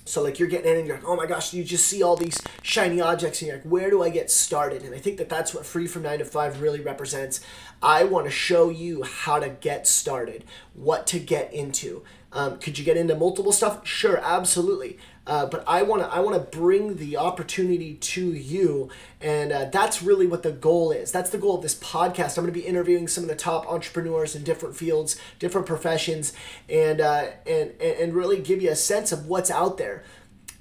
so 0.06 0.24
like 0.24 0.40
you're 0.40 0.48
getting 0.48 0.72
in 0.72 0.78
and 0.80 0.88
you're 0.88 0.98
like, 0.98 1.06
oh 1.08 1.16
my 1.16 1.26
gosh, 1.26 1.54
you 1.54 1.64
just 1.64 1.86
see 1.86 2.02
all 2.02 2.16
these 2.16 2.40
shiny 2.64 3.00
objects 3.00 3.42
and 3.42 3.48
you're 3.48 3.58
like, 3.58 3.66
where 3.66 3.90
do 3.90 4.02
I 4.04 4.10
get 4.10 4.32
started? 4.32 4.84
And 4.84 4.96
I 4.96 4.98
think 4.98 5.18
that 5.18 5.30
that's 5.30 5.54
what 5.54 5.66
Free 5.66 5.88
from 5.88 6.04
9 6.04 6.20
to 6.20 6.26
5 6.26 6.62
really 6.62 6.82
represents. 6.82 7.40
I 7.82 8.04
want 8.04 8.26
to 8.26 8.32
show 8.32 8.70
you 8.70 9.04
how 9.04 9.40
to 9.40 9.50
get 9.50 9.88
started, 9.88 10.44
what 10.74 11.06
to 11.08 11.20
get 11.20 11.54
into. 11.54 12.04
Um, 12.32 12.58
could 12.60 12.80
you 12.80 12.86
get 12.86 12.98
into 12.98 13.16
multiple 13.16 13.52
stuff? 13.52 13.86
Sure, 13.86 14.20
absolutely. 14.24 14.98
Uh, 15.28 15.46
but 15.46 15.64
I 15.68 15.84
want 15.84 16.02
to 16.02 16.08
I 16.08 16.20
want 16.20 16.36
to 16.36 16.58
bring 16.58 16.96
the 16.96 17.18
opportunity 17.18 17.94
to 17.94 18.34
you, 18.34 18.90
and 19.22 19.52
uh, 19.52 19.66
that's 19.66 20.02
really 20.02 20.26
what 20.26 20.42
the 20.42 20.52
goal 20.52 20.92
is. 20.92 21.12
That's 21.12 21.30
the 21.30 21.38
goal 21.38 21.56
of 21.56 21.62
this 21.62 21.76
podcast. 21.76 22.38
I'm 22.38 22.44
going 22.44 22.54
to 22.54 22.60
be 22.60 22.66
interviewing 22.66 23.08
some 23.08 23.24
of 23.24 23.30
the 23.30 23.36
top 23.36 23.72
entrepreneurs 23.72 24.36
in 24.36 24.44
different 24.44 24.76
fields, 24.76 25.22
different 25.38 25.68
professions, 25.68 26.34
and 26.68 27.00
uh, 27.00 27.28
and 27.46 27.72
and 27.80 28.16
really 28.16 28.42
give 28.42 28.64
you 28.64 28.72
a 28.72 28.76
sense 28.76 29.12
of 29.12 29.28
what's 29.28 29.52
out 29.52 29.78
there. 29.78 30.04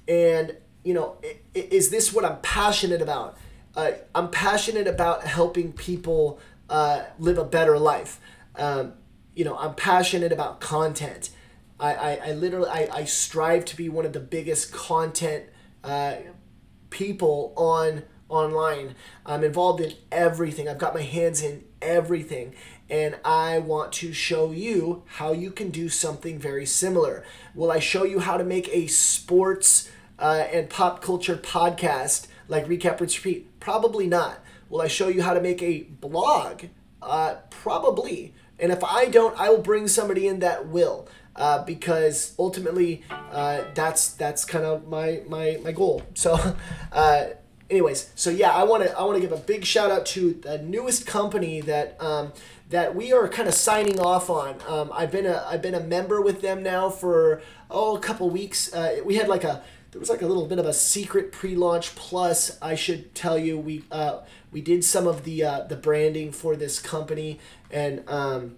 And 0.07 0.55
you 0.83 0.93
know, 0.93 1.17
is 1.55 1.89
this 1.89 2.13
what 2.13 2.23
I'm 2.23 2.39
passionate 2.41 3.01
about? 3.01 3.37
Uh, 3.75 3.91
I'm 4.13 4.29
passionate 4.29 4.87
about 4.87 5.23
helping 5.23 5.73
people 5.73 6.39
uh, 6.69 7.03
live 7.17 7.37
a 7.37 7.45
better 7.45 7.79
life. 7.79 8.19
Um, 8.55 8.93
you 9.35 9.45
know, 9.45 9.57
I'm 9.57 9.75
passionate 9.75 10.31
about 10.31 10.59
content. 10.59 11.31
I, 11.81 11.93
I, 11.93 12.19
I 12.27 12.31
literally 12.33 12.69
I, 12.69 12.87
I 12.93 13.03
strive 13.05 13.65
to 13.65 13.75
be 13.75 13.89
one 13.89 14.05
of 14.05 14.13
the 14.13 14.19
biggest 14.19 14.71
content 14.71 15.45
uh, 15.83 16.17
people 16.91 17.53
on 17.57 18.03
online. 18.29 18.95
I'm 19.25 19.43
involved 19.43 19.81
in 19.81 19.93
everything. 20.11 20.69
I've 20.69 20.77
got 20.77 20.93
my 20.93 21.01
hands 21.01 21.41
in 21.41 21.63
everything. 21.81 22.53
And 22.89 23.17
I 23.25 23.59
want 23.59 23.93
to 23.93 24.13
show 24.13 24.51
you 24.51 25.03
how 25.05 25.31
you 25.33 25.51
can 25.51 25.69
do 25.69 25.89
something 25.89 26.37
very 26.37 26.65
similar. 26.65 27.23
Will 27.55 27.71
I 27.71 27.79
show 27.79 28.03
you 28.03 28.19
how 28.19 28.37
to 28.37 28.43
make 28.43 28.69
a 28.69 28.87
sports 28.87 29.89
uh, 30.19 30.45
and 30.51 30.69
pop 30.69 31.01
culture 31.01 31.37
podcast 31.37 32.27
like 32.47 32.67
Recap 32.67 32.99
Rinse 32.99 33.17
Repeat? 33.17 33.59
Probably 33.59 34.07
not. 34.07 34.39
Will 34.69 34.81
I 34.81 34.87
show 34.87 35.07
you 35.07 35.21
how 35.21 35.33
to 35.33 35.41
make 35.41 35.61
a 35.63 35.81
blog? 35.83 36.65
Uh, 37.01 37.35
probably. 37.49 38.33
And 38.59 38.71
if 38.71 38.83
I 38.83 39.05
don't, 39.05 39.39
I 39.39 39.49
will 39.49 39.61
bring 39.61 39.87
somebody 39.87 40.27
in 40.27 40.39
that 40.39 40.67
will 40.67 41.07
uh, 41.41 41.63
because 41.63 42.35
ultimately 42.37 43.03
uh, 43.09 43.63
that's 43.73 44.13
that's 44.13 44.45
kind 44.45 44.63
of 44.63 44.87
my 44.87 45.21
my 45.27 45.59
my 45.63 45.71
goal. 45.71 46.03
So. 46.13 46.55
Uh, 46.93 47.29
anyways, 47.69 48.09
so 48.15 48.29
yeah, 48.29 48.51
I 48.51 48.63
want 48.63 48.83
to 48.83 48.97
I 48.99 49.03
want 49.03 49.15
to 49.15 49.21
give 49.21 49.31
a 49.31 49.41
big 49.41 49.63
shout 49.63 49.91
out 49.91 50.05
to 50.07 50.33
the 50.33 50.57
newest 50.57 51.07
company 51.07 51.61
that 51.61 51.95
um, 52.01 52.33
that 52.69 52.93
we 52.95 53.13
are 53.13 53.29
kind 53.29 53.47
of 53.47 53.53
signing 53.53 53.97
off 53.97 54.29
on. 54.29 54.57
Um, 54.67 54.91
I've 54.93 55.09
been 55.09 55.25
a 55.25 55.45
I've 55.47 55.61
been 55.61 55.73
a 55.73 55.79
member 55.79 56.21
with 56.21 56.41
them 56.41 56.63
now 56.63 56.89
for 56.89 57.41
oh 57.69 57.95
a 57.95 57.99
couple 58.01 58.29
weeks. 58.29 58.73
Uh, 58.73 58.97
we 59.05 59.15
had 59.15 59.29
like 59.29 59.45
a 59.45 59.63
there 59.91 59.99
was 59.99 60.09
like 60.09 60.21
a 60.21 60.27
little 60.27 60.45
bit 60.47 60.59
of 60.59 60.65
a 60.65 60.73
secret 60.73 61.31
pre-launch 61.31 61.95
plus 61.95 62.57
I 62.61 62.75
should 62.75 63.15
tell 63.15 63.37
you 63.37 63.57
we 63.57 63.85
uh, 63.89 64.19
we 64.51 64.59
did 64.59 64.83
some 64.83 65.07
of 65.07 65.23
the 65.23 65.43
uh, 65.43 65.61
the 65.63 65.77
branding 65.77 66.33
for 66.33 66.57
this 66.57 66.77
company 66.77 67.39
and 67.71 68.03
um, 68.09 68.57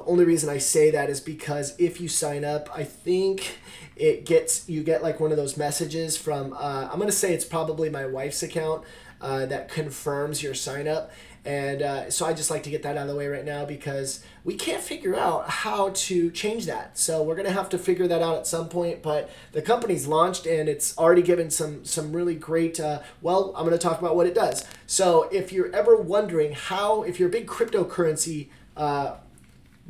the 0.00 0.10
only 0.10 0.24
reason 0.24 0.48
I 0.48 0.56
say 0.56 0.90
that 0.92 1.10
is 1.10 1.20
because 1.20 1.74
if 1.78 2.00
you 2.00 2.08
sign 2.08 2.42
up, 2.42 2.70
I 2.74 2.84
think 2.84 3.58
it 3.96 4.24
gets 4.24 4.66
you 4.66 4.82
get 4.82 5.02
like 5.02 5.20
one 5.20 5.30
of 5.30 5.36
those 5.36 5.58
messages 5.58 6.16
from 6.16 6.54
uh, 6.54 6.88
I'm 6.90 6.98
gonna 6.98 7.12
say 7.12 7.34
it's 7.34 7.44
probably 7.44 7.90
my 7.90 8.06
wife's 8.06 8.42
account 8.42 8.84
uh, 9.20 9.44
that 9.46 9.68
confirms 9.68 10.42
your 10.42 10.54
sign 10.54 10.88
up. 10.88 11.10
And 11.44 11.82
uh, 11.82 12.10
so 12.10 12.24
I 12.24 12.32
just 12.32 12.50
like 12.50 12.62
to 12.62 12.70
get 12.70 12.82
that 12.82 12.96
out 12.96 13.02
of 13.02 13.08
the 13.08 13.16
way 13.16 13.26
right 13.26 13.44
now 13.44 13.66
because 13.66 14.24
we 14.42 14.54
can't 14.54 14.82
figure 14.82 15.16
out 15.16 15.48
how 15.48 15.90
to 15.90 16.30
change 16.30 16.64
that. 16.66 16.96
So 16.96 17.22
we're 17.22 17.36
gonna 17.36 17.52
have 17.52 17.68
to 17.70 17.78
figure 17.78 18.08
that 18.08 18.22
out 18.22 18.38
at 18.38 18.46
some 18.46 18.70
point. 18.70 19.02
But 19.02 19.28
the 19.52 19.60
company's 19.60 20.06
launched 20.06 20.46
and 20.46 20.66
it's 20.66 20.96
already 20.96 21.22
given 21.22 21.50
some 21.50 21.84
some 21.84 22.14
really 22.14 22.34
great. 22.34 22.80
Uh, 22.80 23.00
well, 23.20 23.52
I'm 23.54 23.64
gonna 23.64 23.76
talk 23.76 23.98
about 23.98 24.16
what 24.16 24.26
it 24.26 24.34
does. 24.34 24.64
So 24.86 25.28
if 25.30 25.52
you're 25.52 25.74
ever 25.74 25.94
wondering 25.94 26.52
how, 26.52 27.02
if 27.02 27.20
you're 27.20 27.28
a 27.28 27.32
big 27.32 27.46
cryptocurrency 27.46 28.48
uh, 28.78 29.16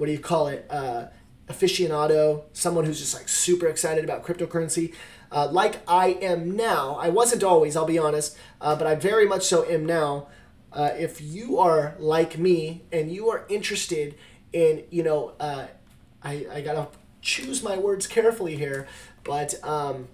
what 0.00 0.07
do 0.07 0.12
you 0.12 0.19
call 0.19 0.47
it? 0.47 0.66
Uh, 0.71 1.07
aficionado, 1.47 2.45
someone 2.54 2.87
who's 2.87 2.99
just 2.99 3.14
like 3.14 3.28
super 3.28 3.66
excited 3.66 4.02
about 4.02 4.25
cryptocurrency. 4.25 4.95
Uh, 5.30 5.47
like 5.50 5.80
I 5.87 6.12
am 6.23 6.57
now, 6.57 6.97
I 7.00 7.11
wasn't 7.11 7.45
always, 7.45 7.76
I'll 7.76 7.85
be 7.85 7.99
honest, 7.99 8.37
uh, 8.61 8.75
but 8.76 8.87
I 8.87 8.95
very 8.95 9.26
much 9.26 9.45
so 9.45 9.64
am 9.64 9.85
now. 9.85 10.28
Uh, 10.73 10.90
if 10.97 11.21
you 11.21 11.59
are 11.59 11.97
like 11.99 12.38
me 12.38 12.83
and 12.90 13.12
you 13.12 13.28
are 13.28 13.45
interested 13.49 14.14
in, 14.52 14.85
you 14.90 15.02
know, 15.02 15.35
uh, 15.38 15.66
I, 16.23 16.47
I 16.50 16.61
gotta 16.62 16.88
choose 17.21 17.62
my 17.62 17.76
words 17.76 18.07
carefully 18.07 18.57
here, 18.57 18.88
but 19.23 19.62
um, 19.62 20.09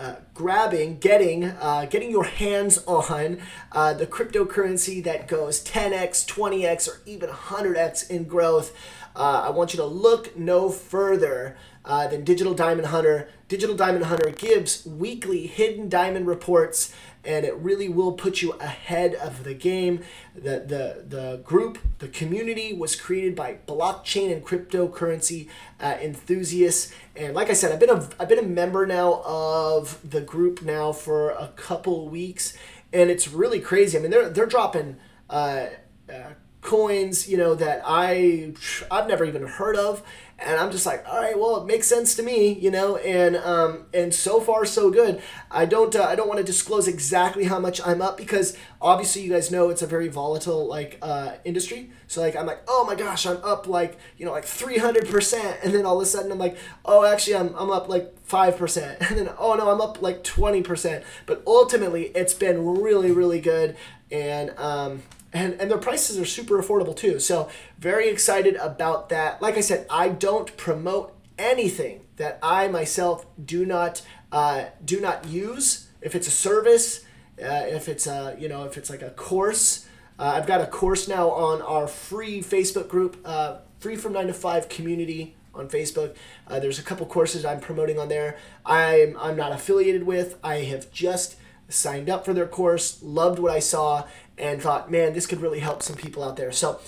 uh, 0.00 0.14
grabbing, 0.32 0.98
getting, 0.98 1.44
uh, 1.44 1.86
getting 1.90 2.10
your 2.10 2.24
hands 2.24 2.82
on 2.86 3.38
uh, 3.72 3.92
the 3.92 4.06
cryptocurrency 4.06 5.04
that 5.04 5.28
goes 5.28 5.62
10x, 5.62 6.26
20x, 6.26 6.88
or 6.88 7.02
even 7.04 7.28
100x 7.28 8.08
in 8.08 8.24
growth, 8.24 8.74
uh, 9.14 9.42
I 9.46 9.50
want 9.50 9.74
you 9.74 9.76
to 9.76 9.84
look 9.84 10.36
no 10.38 10.70
further 10.70 11.56
uh, 11.84 12.06
than 12.08 12.24
Digital 12.24 12.54
Diamond 12.54 12.88
Hunter. 12.88 13.28
Digital 13.48 13.76
Diamond 13.76 14.04
Hunter 14.04 14.30
gives 14.30 14.86
weekly 14.86 15.46
hidden 15.46 15.88
diamond 15.88 16.26
reports 16.26 16.94
and 17.24 17.44
it 17.44 17.54
really 17.56 17.88
will 17.88 18.12
put 18.12 18.40
you 18.40 18.52
ahead 18.52 19.14
of 19.14 19.44
the 19.44 19.52
game. 19.54 20.02
The, 20.34 20.60
the, 20.60 21.04
the 21.06 21.36
group, 21.44 21.78
the 21.98 22.08
community 22.08 22.72
was 22.72 22.96
created 22.96 23.36
by 23.36 23.58
blockchain 23.66 24.32
and 24.32 24.44
cryptocurrency 24.44 25.48
uh, 25.80 25.96
enthusiasts. 26.00 26.92
And 27.14 27.34
like 27.34 27.50
I 27.50 27.52
said, 27.52 27.72
I've 27.72 27.80
been, 27.80 27.90
a, 27.90 28.08
I've 28.18 28.28
been 28.28 28.38
a 28.38 28.42
member 28.42 28.86
now 28.86 29.22
of 29.24 29.98
the 30.08 30.20
group 30.22 30.62
now 30.62 30.92
for 30.92 31.30
a 31.30 31.48
couple 31.56 32.08
weeks, 32.08 32.56
and 32.92 33.10
it's 33.10 33.28
really 33.28 33.60
crazy. 33.60 33.98
I 33.98 34.00
mean, 34.00 34.10
they're, 34.10 34.30
they're 34.30 34.46
dropping 34.46 34.96
uh, 35.28 35.66
uh, 36.08 36.30
coins, 36.62 37.28
you 37.28 37.36
know, 37.36 37.54
that 37.54 37.82
I, 37.84 38.54
I've 38.90 39.08
never 39.08 39.24
even 39.24 39.46
heard 39.46 39.76
of 39.76 40.02
and 40.42 40.58
I'm 40.58 40.70
just 40.70 40.86
like, 40.86 41.06
all 41.08 41.20
right, 41.20 41.38
well, 41.38 41.58
it 41.58 41.66
makes 41.66 41.86
sense 41.86 42.14
to 42.16 42.22
me, 42.22 42.52
you 42.52 42.70
know, 42.70 42.96
and 42.96 43.36
um, 43.36 43.86
and 43.92 44.12
so 44.14 44.40
far 44.40 44.64
so 44.64 44.90
good. 44.90 45.20
I 45.50 45.66
don't 45.66 45.94
uh, 45.94 46.04
I 46.04 46.14
don't 46.14 46.28
want 46.28 46.38
to 46.38 46.44
disclose 46.44 46.88
exactly 46.88 47.44
how 47.44 47.58
much 47.58 47.80
I'm 47.86 48.00
up 48.00 48.16
because 48.16 48.56
obviously 48.80 49.22
you 49.22 49.30
guys 49.30 49.50
know 49.50 49.68
it's 49.68 49.82
a 49.82 49.86
very 49.86 50.08
volatile 50.08 50.66
like 50.66 50.98
uh, 51.02 51.32
industry. 51.44 51.90
So 52.06 52.20
like 52.22 52.36
I'm 52.36 52.46
like, 52.46 52.62
oh 52.68 52.84
my 52.86 52.94
gosh, 52.94 53.26
I'm 53.26 53.36
up 53.44 53.66
like 53.66 53.98
you 54.16 54.24
know 54.24 54.32
like 54.32 54.44
300 54.46 55.08
percent, 55.08 55.58
and 55.62 55.74
then 55.74 55.84
all 55.84 55.96
of 55.96 56.02
a 56.02 56.06
sudden 56.06 56.32
I'm 56.32 56.38
like, 56.38 56.56
oh 56.84 57.04
actually 57.04 57.36
I'm 57.36 57.54
I'm 57.56 57.70
up 57.70 57.88
like 57.88 58.18
five 58.24 58.56
percent, 58.56 58.98
and 59.10 59.18
then 59.18 59.30
oh 59.38 59.54
no 59.54 59.70
I'm 59.70 59.80
up 59.80 60.00
like 60.00 60.24
20 60.24 60.62
percent. 60.62 61.04
But 61.26 61.42
ultimately 61.46 62.04
it's 62.14 62.34
been 62.34 62.80
really 62.80 63.10
really 63.10 63.40
good, 63.40 63.76
and 64.10 64.50
um, 64.58 65.02
and 65.32 65.60
and 65.60 65.70
their 65.70 65.78
prices 65.78 66.18
are 66.18 66.24
super 66.24 66.60
affordable 66.60 66.96
too. 66.96 67.20
So 67.20 67.48
very 67.78 68.08
excited 68.08 68.56
about 68.56 69.08
that. 69.10 69.40
Like 69.40 69.56
I 69.56 69.60
said, 69.60 69.86
I 69.90 70.08
don't 70.08 70.56
promote 70.56 71.14
anything 71.38 72.02
that 72.16 72.38
I 72.42 72.68
myself 72.68 73.26
do 73.42 73.64
not 73.64 74.02
uh, 74.32 74.66
do 74.84 75.00
not 75.00 75.26
use. 75.26 75.88
If 76.00 76.14
it's 76.14 76.28
a 76.28 76.32
service, 76.32 77.04
uh, 77.42 77.64
if 77.66 77.88
it's 77.88 78.06
a 78.06 78.36
you 78.38 78.48
know 78.48 78.64
if 78.64 78.76
it's 78.76 78.90
like 78.90 79.02
a 79.02 79.10
course, 79.10 79.86
uh, 80.18 80.32
I've 80.36 80.46
got 80.46 80.60
a 80.60 80.66
course 80.66 81.08
now 81.08 81.30
on 81.30 81.62
our 81.62 81.86
free 81.86 82.40
Facebook 82.40 82.88
group, 82.88 83.18
uh, 83.24 83.58
free 83.78 83.96
from 83.96 84.12
nine 84.12 84.26
to 84.26 84.34
five 84.34 84.68
community 84.68 85.34
on 85.54 85.68
Facebook. 85.68 86.14
Uh, 86.46 86.60
there's 86.60 86.78
a 86.78 86.82
couple 86.82 87.06
courses 87.06 87.44
I'm 87.44 87.60
promoting 87.60 87.98
on 87.98 88.08
there. 88.08 88.36
I'm 88.66 89.16
I'm 89.18 89.36
not 89.36 89.52
affiliated 89.52 90.04
with. 90.04 90.38
I 90.42 90.56
have 90.56 90.90
just 90.92 91.36
signed 91.70 92.10
up 92.10 92.24
for 92.24 92.34
their 92.34 92.46
course, 92.46 93.02
loved 93.02 93.38
what 93.38 93.52
I 93.52 93.60
saw, 93.60 94.06
and 94.36 94.60
thought, 94.60 94.90
man, 94.90 95.12
this 95.12 95.26
could 95.26 95.40
really 95.40 95.60
help 95.60 95.82
some 95.82 95.96
people 95.96 96.22
out 96.22 96.36
there. 96.36 96.52
So, 96.52 96.80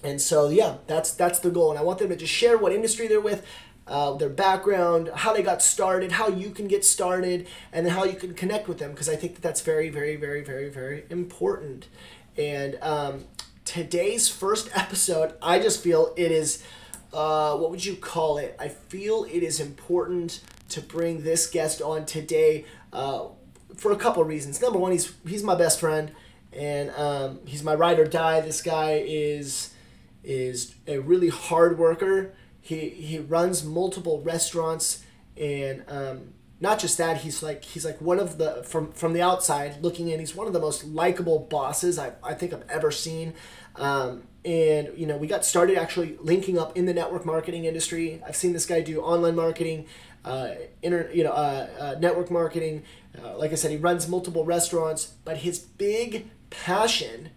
and 0.02 0.20
so 0.20 0.48
yeah, 0.48 0.76
that's 0.86 1.12
that's 1.12 1.38
the 1.40 1.50
goal, 1.50 1.70
and 1.70 1.78
I 1.78 1.82
want 1.82 1.98
them 1.98 2.08
to 2.08 2.16
just 2.16 2.32
share 2.32 2.58
what 2.58 2.72
industry 2.72 3.06
they're 3.06 3.20
with, 3.20 3.44
uh, 3.86 4.14
their 4.14 4.28
background, 4.28 5.10
how 5.14 5.32
they 5.32 5.42
got 5.42 5.62
started, 5.62 6.12
how 6.12 6.28
you 6.28 6.50
can 6.50 6.68
get 6.68 6.84
started, 6.84 7.46
and 7.72 7.88
how 7.88 8.04
you 8.04 8.14
can 8.14 8.34
connect 8.34 8.68
with 8.68 8.78
them 8.78 8.92
because 8.92 9.08
I 9.08 9.16
think 9.16 9.34
that 9.34 9.42
that's 9.42 9.60
very, 9.60 9.88
very, 9.88 10.16
very, 10.16 10.42
very, 10.42 10.68
very 10.68 11.04
important. 11.10 11.88
And 12.36 12.78
um, 12.80 13.24
today's 13.64 14.28
first 14.28 14.70
episode, 14.74 15.34
I 15.42 15.58
just 15.58 15.82
feel 15.82 16.14
it 16.16 16.30
is, 16.30 16.62
uh, 17.12 17.56
what 17.56 17.70
would 17.70 17.84
you 17.84 17.96
call 17.96 18.38
it? 18.38 18.56
I 18.58 18.68
feel 18.68 19.24
it 19.24 19.42
is 19.42 19.60
important 19.60 20.40
to 20.70 20.80
bring 20.80 21.22
this 21.22 21.46
guest 21.46 21.82
on 21.82 22.06
today 22.06 22.64
uh, 22.92 23.26
for 23.76 23.92
a 23.92 23.96
couple 23.96 24.22
reasons. 24.24 24.60
Number 24.60 24.78
one, 24.78 24.92
he's 24.92 25.12
he's 25.26 25.42
my 25.42 25.54
best 25.54 25.80
friend, 25.80 26.12
and 26.52 26.90
um, 26.92 27.40
he's 27.44 27.62
my 27.62 27.74
ride 27.74 27.98
or 27.98 28.06
die. 28.06 28.40
This 28.40 28.62
guy 28.62 29.02
is 29.06 29.74
is 30.24 30.74
a 30.86 30.98
really 30.98 31.28
hard 31.28 31.78
worker 31.78 32.32
he 32.62 32.88
he 32.90 33.18
runs 33.18 33.64
multiple 33.64 34.22
restaurants 34.22 35.04
and 35.36 35.82
um, 35.88 36.32
not 36.60 36.78
just 36.78 36.96
that 36.96 37.18
he's 37.18 37.42
like 37.42 37.64
he's 37.64 37.84
like 37.84 38.00
one 38.00 38.20
of 38.20 38.38
the 38.38 38.62
from 38.62 38.92
from 38.92 39.12
the 39.12 39.20
outside 39.20 39.82
looking 39.82 40.08
in 40.08 40.20
he's 40.20 40.34
one 40.34 40.46
of 40.46 40.52
the 40.52 40.60
most 40.60 40.84
likable 40.84 41.40
bosses 41.40 41.98
I, 41.98 42.12
I 42.22 42.34
think 42.34 42.54
I've 42.54 42.68
ever 42.70 42.90
seen. 42.90 43.34
Um, 43.74 44.22
and 44.44 44.90
you 44.96 45.06
know 45.06 45.16
we 45.16 45.26
got 45.26 45.44
started 45.44 45.76
actually 45.76 46.16
linking 46.20 46.58
up 46.58 46.76
in 46.76 46.86
the 46.86 46.94
network 46.94 47.26
marketing 47.26 47.64
industry. 47.64 48.22
I've 48.26 48.36
seen 48.36 48.52
this 48.52 48.64
guy 48.64 48.80
do 48.80 49.00
online 49.00 49.34
marketing 49.34 49.86
uh, 50.24 50.50
inter, 50.82 51.10
you 51.12 51.24
know 51.24 51.32
uh, 51.32 51.68
uh, 51.78 51.94
network 51.98 52.30
marketing. 52.30 52.84
Uh, 53.20 53.36
like 53.36 53.50
I 53.50 53.56
said 53.56 53.72
he 53.72 53.76
runs 53.76 54.08
multiple 54.08 54.44
restaurants 54.44 55.14
but 55.24 55.38
his 55.38 55.58
big 55.58 56.30
passion 56.48 57.30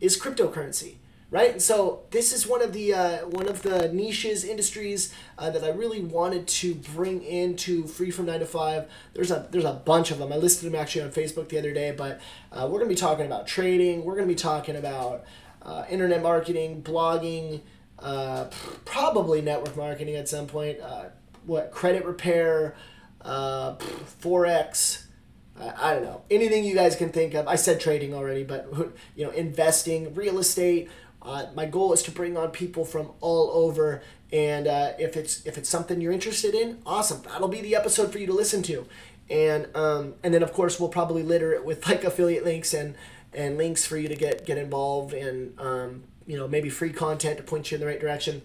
is 0.00 0.18
cryptocurrency 0.20 0.96
right? 1.30 1.52
And 1.52 1.62
so 1.62 2.02
this 2.10 2.32
is 2.32 2.46
one 2.46 2.62
of 2.62 2.72
the 2.72 2.92
uh, 2.94 3.18
one 3.26 3.48
of 3.48 3.62
the 3.62 3.92
niches 3.92 4.44
industries 4.44 5.14
uh, 5.38 5.50
that 5.50 5.62
I 5.62 5.70
really 5.70 6.00
wanted 6.00 6.46
to 6.48 6.74
bring 6.74 7.22
into 7.22 7.86
Free 7.86 8.10
from 8.10 8.26
Nine 8.26 8.40
to 8.40 8.46
Five. 8.46 8.90
There's 9.14 9.30
a 9.30 9.48
there's 9.50 9.64
a 9.64 9.72
bunch 9.72 10.10
of 10.10 10.18
them. 10.18 10.32
I 10.32 10.36
listed 10.36 10.70
them 10.70 10.80
actually 10.80 11.02
on 11.02 11.10
Facebook 11.10 11.48
the 11.48 11.58
other 11.58 11.72
day, 11.72 11.92
but 11.92 12.20
uh, 12.52 12.68
we're 12.70 12.78
gonna 12.78 12.88
be 12.88 12.94
talking 12.96 13.26
about 13.26 13.46
trading. 13.46 14.04
We're 14.04 14.16
gonna 14.16 14.26
be 14.26 14.34
talking 14.34 14.76
about 14.76 15.24
uh, 15.62 15.84
internet 15.88 16.22
marketing, 16.22 16.82
blogging, 16.82 17.60
uh, 17.98 18.46
probably 18.84 19.40
network 19.40 19.76
marketing 19.76 20.16
at 20.16 20.28
some 20.28 20.46
point. 20.46 20.80
Uh, 20.80 21.04
what 21.46 21.70
credit 21.70 22.04
repair, 22.04 22.74
forex. 23.24 25.04
I 25.58 25.92
don't 25.92 26.04
know 26.04 26.22
anything 26.30 26.64
you 26.64 26.74
guys 26.74 26.96
can 26.96 27.10
think 27.10 27.34
of. 27.34 27.46
I 27.46 27.56
said 27.56 27.80
trading 27.80 28.14
already, 28.14 28.44
but 28.44 28.72
you 29.14 29.24
know, 29.24 29.30
investing, 29.30 30.14
real 30.14 30.38
estate, 30.38 30.88
uh, 31.22 31.46
my 31.54 31.66
goal 31.66 31.92
is 31.92 32.02
to 32.04 32.10
bring 32.10 32.36
on 32.36 32.50
people 32.50 32.84
from 32.84 33.10
all 33.20 33.50
over, 33.50 34.02
and 34.32 34.66
uh, 34.66 34.92
if 34.98 35.16
it's 35.16 35.44
if 35.46 35.58
it's 35.58 35.68
something 35.68 36.00
you're 36.00 36.12
interested 36.12 36.54
in, 36.54 36.78
awesome. 36.86 37.22
That'll 37.22 37.48
be 37.48 37.60
the 37.60 37.76
episode 37.76 38.12
for 38.12 38.18
you 38.18 38.26
to 38.26 38.32
listen 38.32 38.62
to. 38.64 38.86
and 39.28 39.74
um, 39.76 40.14
and 40.22 40.34
then 40.34 40.42
of 40.42 40.52
course 40.52 40.80
we'll 40.80 40.88
probably 40.88 41.22
litter 41.22 41.52
it 41.52 41.64
with 41.64 41.86
like 41.88 42.04
affiliate 42.04 42.44
links 42.44 42.74
and 42.74 42.94
and 43.32 43.56
links 43.58 43.86
for 43.86 43.96
you 43.96 44.08
to 44.08 44.16
get 44.16 44.44
get 44.46 44.58
involved 44.58 45.12
and 45.14 45.58
um, 45.60 46.02
you 46.26 46.36
know 46.36 46.48
maybe 46.48 46.68
free 46.70 46.92
content 46.92 47.36
to 47.36 47.42
point 47.42 47.70
you 47.70 47.76
in 47.76 47.80
the 47.80 47.86
right 47.86 48.00
direction. 48.00 48.42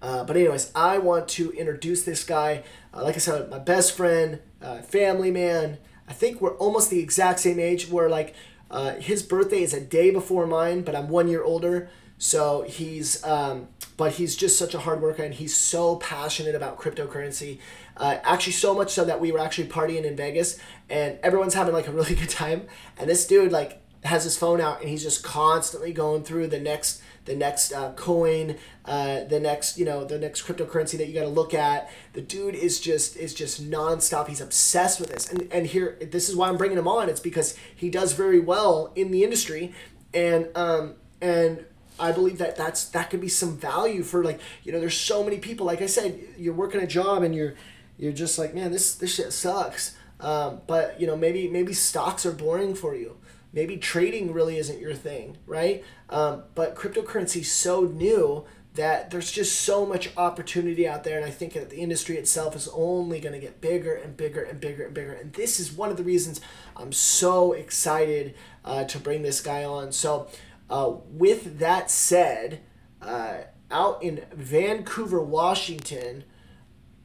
Uh, 0.00 0.22
but 0.24 0.36
anyways, 0.36 0.70
I 0.74 0.98
want 0.98 1.28
to 1.30 1.50
introduce 1.52 2.04
this 2.04 2.22
guy. 2.24 2.62
Uh, 2.94 3.02
like 3.02 3.16
I 3.16 3.18
said, 3.18 3.50
my 3.50 3.58
best 3.58 3.96
friend, 3.96 4.40
uh, 4.62 4.82
family 4.82 5.30
man. 5.30 5.78
I 6.08 6.12
think 6.12 6.40
we're 6.40 6.56
almost 6.56 6.88
the 6.90 7.00
exact 7.00 7.40
same 7.40 7.58
age. 7.58 7.88
We're 7.88 8.08
like 8.08 8.34
uh, 8.70 8.94
his 8.94 9.22
birthday 9.22 9.62
is 9.62 9.72
a 9.72 9.80
day 9.80 10.10
before 10.10 10.46
mine, 10.46 10.82
but 10.82 10.94
I'm 10.94 11.08
one 11.08 11.28
year 11.28 11.42
older. 11.42 11.88
So 12.18 12.62
he's, 12.62 13.24
um, 13.24 13.68
but 13.96 14.12
he's 14.12 14.36
just 14.36 14.58
such 14.58 14.74
a 14.74 14.80
hard 14.80 15.00
worker 15.00 15.22
and 15.22 15.32
he's 15.32 15.56
so 15.56 15.96
passionate 15.96 16.54
about 16.54 16.78
cryptocurrency. 16.78 17.58
Uh, 17.96 18.18
actually, 18.24 18.52
so 18.52 18.74
much 18.74 18.90
so 18.90 19.04
that 19.04 19.20
we 19.20 19.32
were 19.32 19.38
actually 19.38 19.68
partying 19.68 20.04
in 20.04 20.16
Vegas 20.16 20.58
and 20.90 21.18
everyone's 21.22 21.54
having 21.54 21.74
like 21.74 21.86
a 21.86 21.92
really 21.92 22.14
good 22.16 22.28
time. 22.28 22.66
And 22.96 23.08
this 23.08 23.26
dude 23.26 23.52
like 23.52 23.80
has 24.04 24.24
his 24.24 24.36
phone 24.36 24.60
out 24.60 24.80
and 24.80 24.88
he's 24.88 25.02
just 25.02 25.24
constantly 25.24 25.92
going 25.92 26.22
through 26.22 26.46
the 26.46 26.60
next 26.60 27.02
the 27.24 27.36
next 27.36 27.72
uh, 27.72 27.92
coin, 27.92 28.56
uh, 28.86 29.24
the 29.24 29.38
next 29.38 29.78
you 29.78 29.84
know 29.84 30.04
the 30.04 30.18
next 30.18 30.46
cryptocurrency 30.46 30.96
that 30.96 31.08
you 31.08 31.14
got 31.14 31.22
to 31.22 31.28
look 31.28 31.54
at. 31.54 31.90
The 32.14 32.22
dude 32.22 32.54
is 32.54 32.80
just 32.80 33.16
is 33.16 33.34
just 33.34 33.62
nonstop. 33.70 34.28
He's 34.28 34.40
obsessed 34.40 34.98
with 34.98 35.10
this, 35.10 35.30
and 35.30 35.46
and 35.52 35.66
here 35.66 35.98
this 36.00 36.28
is 36.28 36.34
why 36.34 36.48
I'm 36.48 36.56
bringing 36.56 36.78
him 36.78 36.88
on. 36.88 37.08
It's 37.08 37.20
because 37.20 37.54
he 37.76 37.90
does 37.90 38.14
very 38.14 38.40
well 38.40 38.92
in 38.96 39.10
the 39.10 39.22
industry, 39.22 39.74
and 40.14 40.48
um 40.56 40.94
and 41.20 41.64
I 42.00 42.12
believe 42.12 42.38
that 42.38 42.56
that's 42.56 42.86
that 42.90 43.10
could 43.10 43.20
be 43.20 43.28
some 43.28 43.56
value 43.56 44.02
for 44.02 44.24
like 44.24 44.40
you 44.64 44.72
know 44.72 44.80
there's 44.80 44.96
so 44.96 45.22
many 45.22 45.38
people 45.38 45.66
like 45.66 45.82
I 45.82 45.86
said 45.86 46.18
you're 46.36 46.54
working 46.54 46.80
a 46.80 46.86
job 46.86 47.22
and 47.22 47.34
you're 47.34 47.54
you're 47.98 48.12
just 48.12 48.38
like 48.38 48.54
man 48.54 48.72
this 48.72 48.94
this 48.94 49.14
shit 49.14 49.32
sucks 49.32 49.96
um, 50.20 50.62
but 50.66 51.00
you 51.00 51.06
know 51.06 51.16
maybe 51.16 51.48
maybe 51.48 51.72
stocks 51.72 52.24
are 52.24 52.32
boring 52.32 52.74
for 52.74 52.94
you 52.94 53.16
maybe 53.58 53.76
trading 53.76 54.32
really 54.32 54.56
isn't 54.56 54.78
your 54.78 54.94
thing 54.94 55.36
right? 55.44 55.84
Um, 56.10 56.44
but 56.54 56.76
cryptocurrency 56.76 57.40
is 57.40 57.50
so 57.50 57.80
new 57.80 58.44
that 58.74 59.10
there's 59.10 59.32
just 59.32 59.62
so 59.62 59.84
much 59.84 60.16
opportunity 60.16 60.86
out 60.86 61.02
there 61.02 61.16
and 61.16 61.26
I 61.26 61.30
think 61.30 61.54
that 61.54 61.68
the 61.68 61.78
industry 61.78 62.16
itself 62.18 62.54
is 62.54 62.68
only 62.72 63.18
going 63.18 63.32
to 63.32 63.40
get 63.40 63.60
bigger 63.60 63.92
and 63.92 64.16
bigger 64.16 64.40
and 64.40 64.60
bigger 64.60 64.84
and 64.84 64.94
bigger. 64.94 65.12
And 65.12 65.32
this 65.32 65.58
is 65.58 65.72
one 65.72 65.90
of 65.90 65.96
the 65.96 66.04
reasons 66.04 66.40
I'm 66.76 66.92
so 66.92 67.52
excited 67.52 68.36
uh, 68.64 68.84
to 68.84 69.00
bring 69.00 69.22
this 69.22 69.40
guy 69.40 69.64
on. 69.64 69.90
So 69.90 70.28
uh, 70.70 70.92
with 71.10 71.58
that 71.58 71.90
said, 71.90 72.60
uh, 73.02 73.38
out 73.72 74.00
in 74.04 74.24
Vancouver, 74.32 75.20
Washington, 75.20 76.22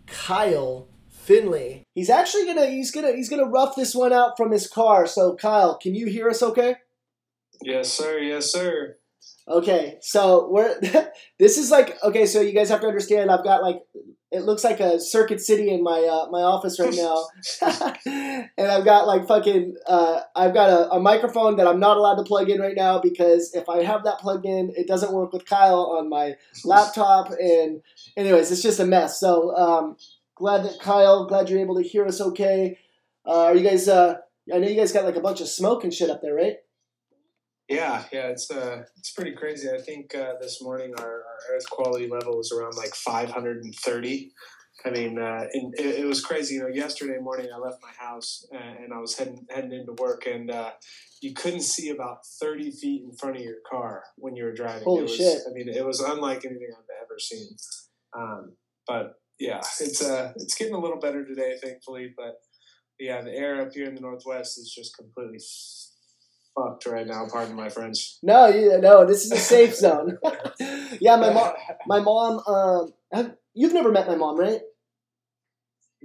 Kyle 0.05 0.87
Finley. 1.23 1.87
He's 1.95 2.09
actually 2.09 2.45
gonna 2.45 2.67
he's 2.67 2.91
gonna 2.91 3.13
he's 3.13 3.29
gonna 3.29 3.45
rough 3.45 3.75
this 3.75 3.95
one 3.95 4.11
out 4.11 4.35
from 4.35 4.51
his 4.51 4.67
car. 4.67 5.07
So 5.07 5.35
Kyle, 5.35 5.77
can 5.77 5.95
you 5.95 6.07
hear 6.07 6.29
us 6.29 6.43
okay? 6.43 6.75
Yes, 7.61 7.91
sir. 7.91 8.19
Yes, 8.19 8.51
sir. 8.51 8.97
Okay, 9.47 9.97
so 10.01 10.49
we're 10.49 10.79
this 11.39 11.57
is 11.57 11.71
like 11.71 11.97
okay, 12.03 12.25
so 12.25 12.41
you 12.41 12.53
guys 12.53 12.69
have 12.69 12.81
to 12.81 12.87
understand 12.87 13.31
I've 13.31 13.43
got 13.43 13.63
like 13.63 13.81
it 14.33 14.45
looks 14.45 14.63
like 14.63 14.79
a 14.79 14.99
circuit 14.99 15.39
city 15.39 15.69
in 15.69 15.83
my 15.83 15.99
uh, 15.99 16.29
my 16.31 16.41
office 16.41 16.79
right 16.79 16.93
now, 16.93 17.27
and 18.57 18.67
I've 18.67 18.83
got 18.83 19.05
like 19.05 19.27
fucking 19.27 19.75
uh, 19.87 20.21
I've 20.35 20.55
got 20.55 20.69
a, 20.71 20.89
a, 20.91 20.99
microphone 20.99 21.55
that 21.57 21.67
I'm 21.67 21.79
not 21.79 21.97
allowed 21.97 22.15
to 22.15 22.23
plug 22.23 22.49
in 22.49 22.59
right 22.59 22.75
now 22.75 22.99
because 22.99 23.53
if 23.53 23.69
I 23.69 23.83
have 23.83 24.03
that 24.05 24.17
plugged 24.17 24.47
in, 24.47 24.73
it 24.75 24.87
doesn't 24.87 25.13
work 25.13 25.33
with 25.33 25.45
Kyle 25.45 25.95
on 25.97 26.09
my 26.09 26.35
laptop. 26.65 27.29
And 27.39 27.83
anyways, 28.17 28.51
it's 28.51 28.63
just 28.63 28.79
a 28.79 28.85
mess. 28.85 29.19
So 29.19 29.55
um, 29.55 29.97
glad 30.35 30.63
that 30.63 30.79
Kyle, 30.79 31.25
glad 31.25 31.49
you're 31.49 31.59
able 31.59 31.75
to 31.75 31.83
hear 31.83 32.05
us 32.05 32.21
okay. 32.21 32.77
Uh, 33.25 33.45
are 33.45 33.55
you 33.55 33.67
guys? 33.67 33.87
Uh, 33.87 34.15
I 34.53 34.57
know 34.57 34.67
you 34.67 34.75
guys 34.75 34.91
got 34.91 35.05
like 35.05 35.15
a 35.15 35.21
bunch 35.21 35.41
of 35.41 35.47
smoke 35.47 35.83
and 35.83 35.93
shit 35.93 36.09
up 36.09 36.21
there, 36.21 36.35
right? 36.35 36.57
Yeah, 37.69 38.03
yeah, 38.11 38.27
it's 38.27 38.51
uh, 38.51 38.83
it's 38.97 39.11
pretty 39.11 39.33
crazy. 39.33 39.69
I 39.69 39.81
think 39.81 40.13
uh, 40.15 40.33
this 40.41 40.61
morning 40.61 40.93
our, 40.97 41.05
our 41.05 41.53
air 41.53 41.59
quality 41.69 42.07
level 42.07 42.37
was 42.37 42.51
around 42.51 42.75
like 42.75 42.93
530. 42.93 44.31
I 44.85 44.89
mean, 44.89 45.17
uh, 45.17 45.45
it, 45.51 45.99
it, 45.99 46.05
was 46.05 46.19
crazy. 46.19 46.55
You 46.55 46.63
know, 46.63 46.67
yesterday 46.67 47.19
morning 47.21 47.47
I 47.55 47.57
left 47.57 47.77
my 47.81 47.91
house 47.97 48.45
and, 48.51 48.85
and 48.85 48.93
I 48.93 48.97
was 48.97 49.17
heading 49.17 49.45
heading 49.49 49.71
into 49.71 49.93
work, 49.93 50.25
and 50.25 50.51
uh, 50.51 50.71
you 51.21 51.33
couldn't 51.33 51.61
see 51.61 51.89
about 51.89 52.25
30 52.41 52.71
feet 52.71 53.03
in 53.05 53.15
front 53.15 53.37
of 53.37 53.41
your 53.41 53.57
car 53.69 54.03
when 54.17 54.35
you 54.35 54.43
were 54.43 54.53
driving. 54.53 54.83
Holy 54.83 54.99
it 54.99 55.03
was, 55.03 55.15
shit! 55.15 55.41
I 55.49 55.53
mean, 55.53 55.69
it 55.69 55.85
was 55.85 56.01
unlike 56.01 56.43
anything 56.43 56.67
I've 56.77 57.05
ever 57.05 57.17
seen. 57.17 57.55
Um, 58.17 58.55
but 58.85 59.13
yeah, 59.39 59.61
it's 59.79 60.03
uh, 60.03 60.31
it's 60.35 60.55
getting 60.55 60.73
a 60.73 60.79
little 60.79 60.99
better 60.99 61.25
today, 61.25 61.55
thankfully. 61.61 62.13
But 62.15 62.35
yeah, 62.99 63.21
the 63.21 63.31
air 63.31 63.61
up 63.61 63.73
here 63.73 63.87
in 63.87 63.95
the 63.95 64.01
northwest 64.01 64.57
is 64.57 64.73
just 64.75 64.95
completely 64.97 65.39
fucked 66.55 66.85
right 66.85 67.07
now. 67.07 67.25
Pardon 67.31 67.55
my 67.55 67.69
French. 67.69 68.17
No, 68.21 68.47
you, 68.47 68.79
no, 68.79 69.05
this 69.05 69.25
is 69.25 69.31
a 69.31 69.37
safe 69.37 69.75
zone. 69.75 70.17
yeah, 70.99 71.15
my 71.15 71.29
mom. 71.33 71.53
My 71.87 71.99
mom. 71.99 72.41
Um, 72.47 72.93
have, 73.11 73.35
you've 73.53 73.73
never 73.73 73.91
met 73.91 74.07
my 74.07 74.15
mom, 74.15 74.39
right? 74.39 74.61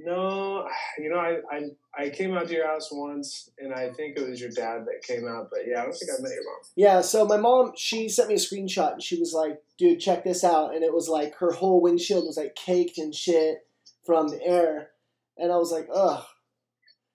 No, 0.04 0.66
you 0.98 1.10
know, 1.10 1.18
I, 1.18 1.38
I 1.50 2.04
I 2.04 2.10
came 2.10 2.32
out 2.36 2.46
to 2.46 2.54
your 2.54 2.66
house 2.66 2.88
once, 2.92 3.50
and 3.58 3.74
I 3.74 3.90
think 3.90 4.16
it 4.16 4.28
was 4.28 4.40
your 4.40 4.50
dad 4.50 4.84
that 4.86 5.02
came 5.02 5.26
out. 5.26 5.48
But 5.50 5.60
yeah, 5.66 5.80
I 5.80 5.84
don't 5.84 5.92
think 5.92 6.10
I 6.16 6.22
met 6.22 6.32
your 6.32 6.44
mom. 6.44 6.60
Yeah, 6.76 7.00
so 7.00 7.24
my 7.26 7.36
mom, 7.36 7.72
she 7.76 8.08
sent 8.08 8.28
me 8.28 8.34
a 8.34 8.38
screenshot, 8.38 8.92
and 8.92 9.02
she 9.02 9.18
was 9.18 9.32
like, 9.32 9.60
"Dude, 9.76 9.98
check 9.98 10.22
this 10.22 10.44
out," 10.44 10.74
and 10.74 10.84
it 10.84 10.94
was 10.94 11.08
like 11.08 11.34
her 11.36 11.50
whole 11.50 11.80
windshield 11.80 12.26
was 12.26 12.36
like 12.36 12.54
caked 12.54 12.98
and 12.98 13.12
shit 13.12 13.66
from 14.06 14.28
the 14.28 14.40
air, 14.44 14.90
and 15.36 15.50
I 15.50 15.56
was 15.56 15.72
like, 15.72 15.88
"Ugh." 15.92 16.24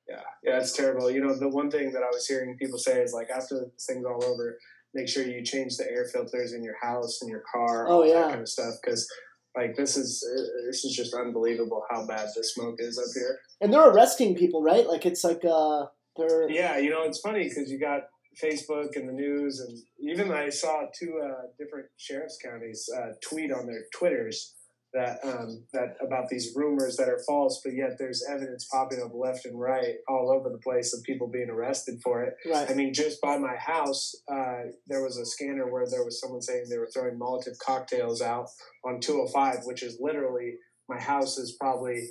Yeah, 0.10 0.22
yeah, 0.44 0.58
it's 0.58 0.74
terrible. 0.74 1.10
You 1.10 1.22
know, 1.22 1.34
the 1.34 1.48
one 1.48 1.72
thing 1.72 1.94
that 1.94 2.04
I 2.04 2.10
was 2.12 2.28
hearing 2.28 2.58
people 2.58 2.78
say 2.78 3.02
is 3.02 3.14
like 3.14 3.30
after 3.30 3.60
this 3.60 3.86
thing's 3.86 4.06
all 4.06 4.24
over, 4.26 4.58
make 4.94 5.08
sure 5.08 5.26
you 5.26 5.42
change 5.44 5.78
the 5.78 5.90
air 5.90 6.06
filters 6.12 6.52
in 6.52 6.64
your 6.64 6.76
house 6.82 7.22
and 7.22 7.30
your 7.30 7.44
car, 7.50 7.88
oh 7.88 8.04
yeah, 8.04 8.16
that 8.16 8.30
kind 8.30 8.42
of 8.42 8.50
stuff, 8.50 8.76
because 8.84 9.08
like 9.56 9.76
this 9.76 9.98
is 9.98 10.24
this 10.68 10.84
is 10.84 10.96
just 10.96 11.14
unbelievable 11.14 11.84
how 11.90 12.06
bad 12.08 12.28
the 12.36 12.44
smoke 12.44 12.76
is 12.80 12.98
up 12.98 13.14
here. 13.14 13.40
And 13.62 13.74
they're 13.74 13.90
arresting 13.90 14.36
people, 14.36 14.62
right? 14.64 14.88
Like 14.88 15.06
it's 15.06 15.24
like 15.24 15.44
uh, 15.46 15.86
they're 16.18 16.50
yeah. 16.50 16.78
You 16.78 16.90
know, 16.90 17.04
it's 17.04 17.20
funny 17.20 17.44
because 17.44 17.70
you 17.70 17.80
got 17.80 18.02
Facebook 18.42 18.96
and 18.96 19.08
the 19.08 19.14
news, 19.14 19.60
and 19.60 19.78
even 20.10 20.32
I 20.32 20.50
saw 20.50 20.86
two 20.98 21.22
uh, 21.24 21.48
different 21.60 21.88
sheriff's 21.98 22.38
counties 22.44 22.90
uh, 22.96 23.14
tweet 23.22 23.52
on 23.52 23.68
their 23.68 23.84
twitters 23.96 24.56
that 24.94 25.20
um, 25.24 25.64
that 25.74 25.96
about 26.02 26.30
these 26.30 26.54
rumors 26.56 26.98
that 26.98 27.10
are 27.10 27.22
false, 27.26 27.62
but 27.64 27.74
yet 27.74 27.98
there's 27.98 28.24
evidence 28.30 28.68
popping 28.72 29.02
up 29.04 29.12
left 29.14 29.46
and 29.46 29.60
right 29.60 29.96
all 30.08 30.32
over 30.32 30.50
the 30.50 30.60
place 30.60 30.94
of 30.94 31.04
people 31.04 31.28
being 31.28 31.50
arrested 31.50 32.00
for 32.04 32.24
it. 32.24 32.36
Right. 32.46 32.70
I 32.70 32.74
mean, 32.74 32.94
just 32.94 33.20
by 33.22 33.38
my 33.38 33.56
house, 33.56 34.16
uh, 34.32 34.70
there 34.88 35.04
was 35.04 35.18
a 35.18 35.26
scanner 35.26 35.72
where 35.72 35.88
there 35.90 36.06
was 36.06 36.22
someone 36.22 36.42
saying 36.42 36.66
they 36.70 36.78
were 36.78 36.90
throwing 36.94 37.18
Molotov 37.18 37.58
cocktails 37.66 38.22
out 38.22 38.48
on 38.86 39.00
205, 39.00 39.66
which 39.66 39.82
is 39.82 39.98
literally 40.00 40.56
my 40.88 41.00
house 41.00 41.38
is 41.38 41.58
probably 41.60 42.08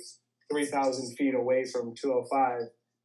3,000 0.51 1.15
feet 1.15 1.35
away 1.35 1.65
from 1.65 1.93
205, 1.95 2.61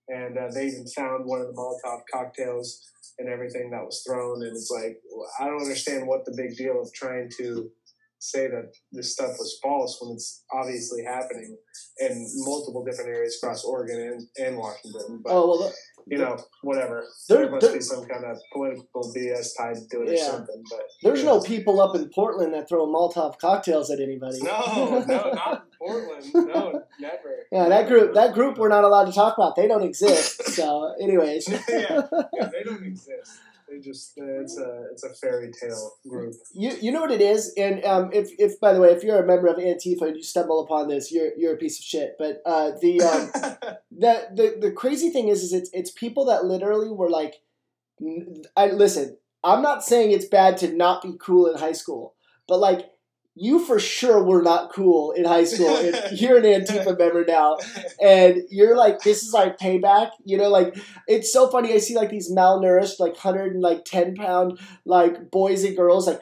and 0.08 0.36
uh, 0.36 0.48
they 0.52 0.66
even 0.66 0.86
found 0.86 1.24
one 1.24 1.40
of 1.40 1.46
the 1.46 1.52
Molotov 1.52 2.00
cocktails 2.12 2.82
and 3.18 3.28
everything 3.28 3.70
that 3.70 3.84
was 3.84 4.02
thrown, 4.06 4.42
and 4.42 4.56
it's 4.56 4.70
like 4.70 5.00
I 5.40 5.46
don't 5.46 5.62
understand 5.62 6.06
what 6.06 6.24
the 6.24 6.34
big 6.36 6.56
deal 6.56 6.80
of 6.80 6.92
trying 6.92 7.30
to 7.38 7.70
say 8.18 8.48
that 8.48 8.72
this 8.92 9.12
stuff 9.12 9.30
was 9.38 9.58
false 9.62 9.98
when 10.00 10.14
it's 10.14 10.44
obviously 10.52 11.04
happening 11.04 11.56
in 12.00 12.26
multiple 12.38 12.84
different 12.84 13.10
areas 13.10 13.38
across 13.40 13.64
Oregon 13.64 14.00
and, 14.00 14.46
and 14.46 14.58
Washington. 14.58 15.20
But, 15.22 15.32
oh, 15.32 15.46
well, 15.46 15.72
you 16.06 16.18
know, 16.18 16.38
whatever. 16.62 17.04
There, 17.28 17.38
there 17.38 17.50
must 17.50 17.66
there, 17.66 17.76
be 17.76 17.80
some 17.80 18.06
kind 18.06 18.24
of 18.24 18.38
political 18.52 19.12
BS 19.14 19.50
tied 19.56 19.76
to 19.90 20.02
it 20.02 20.08
yeah. 20.08 20.14
or 20.14 20.30
something. 20.30 20.64
But 20.70 20.80
there's 21.02 21.24
no 21.24 21.40
people 21.40 21.80
up 21.80 21.94
in 21.94 22.08
Portland 22.08 22.54
that 22.54 22.68
throw 22.68 22.86
Molotov 22.86 23.38
cocktails 23.38 23.90
at 23.90 24.00
anybody. 24.00 24.38
No, 24.42 25.04
no, 25.06 25.30
not 25.32 25.64
in 25.64 25.78
Portland. 25.78 26.24
No, 26.48 26.82
never. 26.98 27.46
Yeah, 27.52 27.68
that 27.68 27.88
group, 27.88 28.14
that 28.14 28.32
group, 28.32 28.58
we're 28.58 28.68
not 28.68 28.84
allowed 28.84 29.04
to 29.04 29.12
talk 29.12 29.36
about. 29.36 29.54
They 29.54 29.68
don't 29.68 29.82
exist. 29.82 30.42
So, 30.54 30.94
anyways. 31.00 31.48
yeah, 31.68 32.02
yeah, 32.32 32.48
they 32.50 32.62
don't 32.64 32.82
exist. 32.84 33.38
They 33.70 33.80
just 33.80 34.18
uh, 34.18 34.40
it's 34.40 34.58
a 34.58 34.86
it's 34.92 35.04
a 35.04 35.14
fairy 35.14 35.50
tale 35.52 35.92
group. 36.08 36.34
You 36.54 36.72
you 36.80 36.90
know 36.90 37.02
what 37.02 37.10
it 37.10 37.20
is, 37.20 37.52
and 37.56 37.84
um, 37.84 38.10
if 38.12 38.30
if 38.38 38.58
by 38.60 38.72
the 38.72 38.80
way, 38.80 38.88
if 38.88 39.02
you're 39.02 39.22
a 39.22 39.26
member 39.26 39.46
of 39.46 39.58
Antifa 39.58 40.02
and 40.02 40.16
you 40.16 40.22
stumble 40.22 40.62
upon 40.62 40.88
this, 40.88 41.12
you're 41.12 41.32
you're 41.36 41.54
a 41.54 41.58
piece 41.58 41.78
of 41.78 41.84
shit. 41.84 42.16
But 42.18 42.40
uh, 42.46 42.72
the 42.80 43.00
um, 43.02 43.30
the 43.90 44.28
the 44.34 44.56
the 44.60 44.72
crazy 44.72 45.10
thing 45.10 45.28
is, 45.28 45.42
is 45.42 45.52
it's 45.52 45.70
it's 45.72 45.90
people 45.90 46.24
that 46.26 46.44
literally 46.44 46.90
were 46.90 47.10
like, 47.10 47.34
I 48.56 48.68
listen. 48.68 49.18
I'm 49.44 49.62
not 49.62 49.84
saying 49.84 50.10
it's 50.10 50.24
bad 50.24 50.56
to 50.58 50.72
not 50.74 51.00
be 51.02 51.14
cool 51.20 51.46
in 51.46 51.58
high 51.58 51.72
school, 51.72 52.16
but 52.48 52.58
like 52.58 52.90
you 53.38 53.64
for 53.64 53.78
sure 53.78 54.22
were 54.22 54.42
not 54.42 54.72
cool 54.72 55.12
in 55.12 55.24
high 55.24 55.44
school. 55.44 55.74
And 55.74 56.18
you're 56.18 56.38
an 56.38 56.44
Antifa 56.44 56.98
member 56.98 57.24
now, 57.24 57.58
and 58.02 58.42
you're 58.50 58.76
like, 58.76 59.00
this 59.00 59.22
is 59.22 59.32
like 59.32 59.58
payback. 59.58 60.10
You 60.24 60.38
know, 60.38 60.48
like 60.48 60.76
it's 61.06 61.32
so 61.32 61.48
funny. 61.48 61.72
I 61.72 61.78
see 61.78 61.96
like 61.96 62.10
these 62.10 62.32
malnourished, 62.32 62.98
like 62.98 63.16
hundred 63.16 63.52
and 63.52 63.62
like 63.62 63.84
ten 63.84 64.14
pound 64.14 64.58
like 64.84 65.30
boys 65.30 65.64
and 65.64 65.76
girls, 65.76 66.06
like 66.06 66.20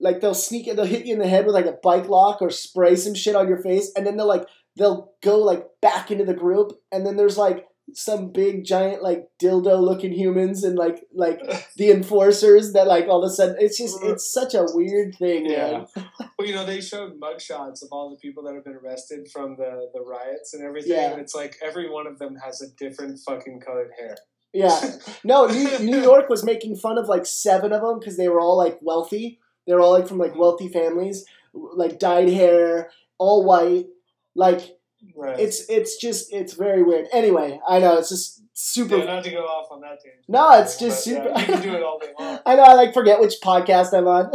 like 0.00 0.20
they'll 0.20 0.34
sneak 0.34 0.66
it, 0.66 0.76
they'll 0.76 0.84
hit 0.84 1.06
you 1.06 1.14
in 1.14 1.20
the 1.20 1.28
head 1.28 1.46
with 1.46 1.54
like 1.54 1.66
a 1.66 1.78
bike 1.82 2.08
lock 2.08 2.42
or 2.42 2.50
spray 2.50 2.96
some 2.96 3.14
shit 3.14 3.36
on 3.36 3.48
your 3.48 3.62
face, 3.62 3.92
and 3.96 4.06
then 4.06 4.16
they'll 4.16 4.26
like 4.26 4.46
they'll 4.76 5.12
go 5.22 5.38
like 5.38 5.66
back 5.80 6.10
into 6.10 6.24
the 6.24 6.34
group, 6.34 6.72
and 6.92 7.06
then 7.06 7.16
there's 7.16 7.38
like 7.38 7.66
some 7.94 8.32
big 8.32 8.64
giant 8.64 9.02
like 9.02 9.28
dildo 9.40 9.80
looking 9.80 10.12
humans 10.12 10.64
and 10.64 10.76
like 10.76 11.04
like 11.14 11.40
the 11.76 11.90
enforcers 11.90 12.72
that 12.72 12.86
like 12.86 13.06
all 13.06 13.22
of 13.24 13.30
a 13.30 13.32
sudden 13.32 13.56
it's 13.60 13.78
just 13.78 14.02
it's 14.02 14.32
such 14.32 14.54
a 14.54 14.66
weird 14.74 15.14
thing 15.14 15.46
Yeah. 15.46 15.84
man. 15.96 16.08
Well, 16.38 16.46
you 16.46 16.54
know, 16.54 16.66
they 16.66 16.80
showed 16.80 17.18
mugshots 17.20 17.82
of 17.82 17.88
all 17.92 18.10
the 18.10 18.16
people 18.16 18.42
that 18.44 18.54
have 18.54 18.64
been 18.64 18.74
arrested 18.74 19.28
from 19.32 19.56
the, 19.56 19.88
the 19.94 20.02
riots 20.02 20.52
and 20.52 20.62
everything. 20.62 20.92
Yeah. 20.92 21.12
And 21.12 21.20
it's 21.20 21.34
like 21.34 21.56
every 21.62 21.88
one 21.88 22.06
of 22.06 22.18
them 22.18 22.36
has 22.44 22.60
a 22.60 22.66
different 22.76 23.18
fucking 23.20 23.60
colored 23.60 23.90
hair. 23.98 24.16
yeah 24.52 24.80
no 25.24 25.46
new, 25.46 25.78
new 25.80 26.00
york 26.00 26.28
was 26.28 26.44
making 26.44 26.76
fun 26.76 26.98
of 26.98 27.08
like 27.08 27.26
seven 27.26 27.72
of 27.72 27.82
them 27.82 27.98
because 27.98 28.16
they 28.16 28.28
were 28.28 28.40
all 28.40 28.56
like 28.56 28.78
wealthy 28.80 29.38
they 29.66 29.74
were 29.74 29.80
all 29.80 29.92
like 29.92 30.08
from 30.08 30.18
like 30.18 30.30
mm-hmm. 30.30 30.40
wealthy 30.40 30.68
families 30.68 31.24
like 31.52 31.98
dyed 31.98 32.28
hair 32.28 32.90
all 33.18 33.44
white 33.44 33.86
like 34.34 34.75
Right. 35.14 35.38
it's 35.38 35.68
it's 35.68 35.96
just 35.96 36.32
it's 36.32 36.54
very 36.54 36.82
weird 36.82 37.06
anyway 37.12 37.60
i 37.68 37.78
know 37.78 37.98
it's 37.98 38.08
just 38.08 38.42
super 38.54 38.96
yeah, 38.96 39.04
not 39.04 39.24
to 39.24 39.30
go 39.30 39.44
off 39.44 39.68
on 39.70 39.82
that 39.82 40.00
tangent. 40.02 40.24
No, 40.28 40.50
it's 40.58 40.78
just 40.78 41.04
But, 41.04 41.12
yeah, 41.12 41.22
super- 41.36 41.40
you 41.40 41.46
can 41.46 41.62
do 41.62 41.74
it 41.76 41.82
all 41.82 41.98
day 41.98 42.12
long. 42.18 42.38
I 42.46 42.54
know 42.56 42.62
I 42.62 42.72
like 42.72 42.94
forget 42.94 43.20
which 43.20 43.34
podcast 43.44 43.92
I'm 43.92 44.08
on. 44.08 44.30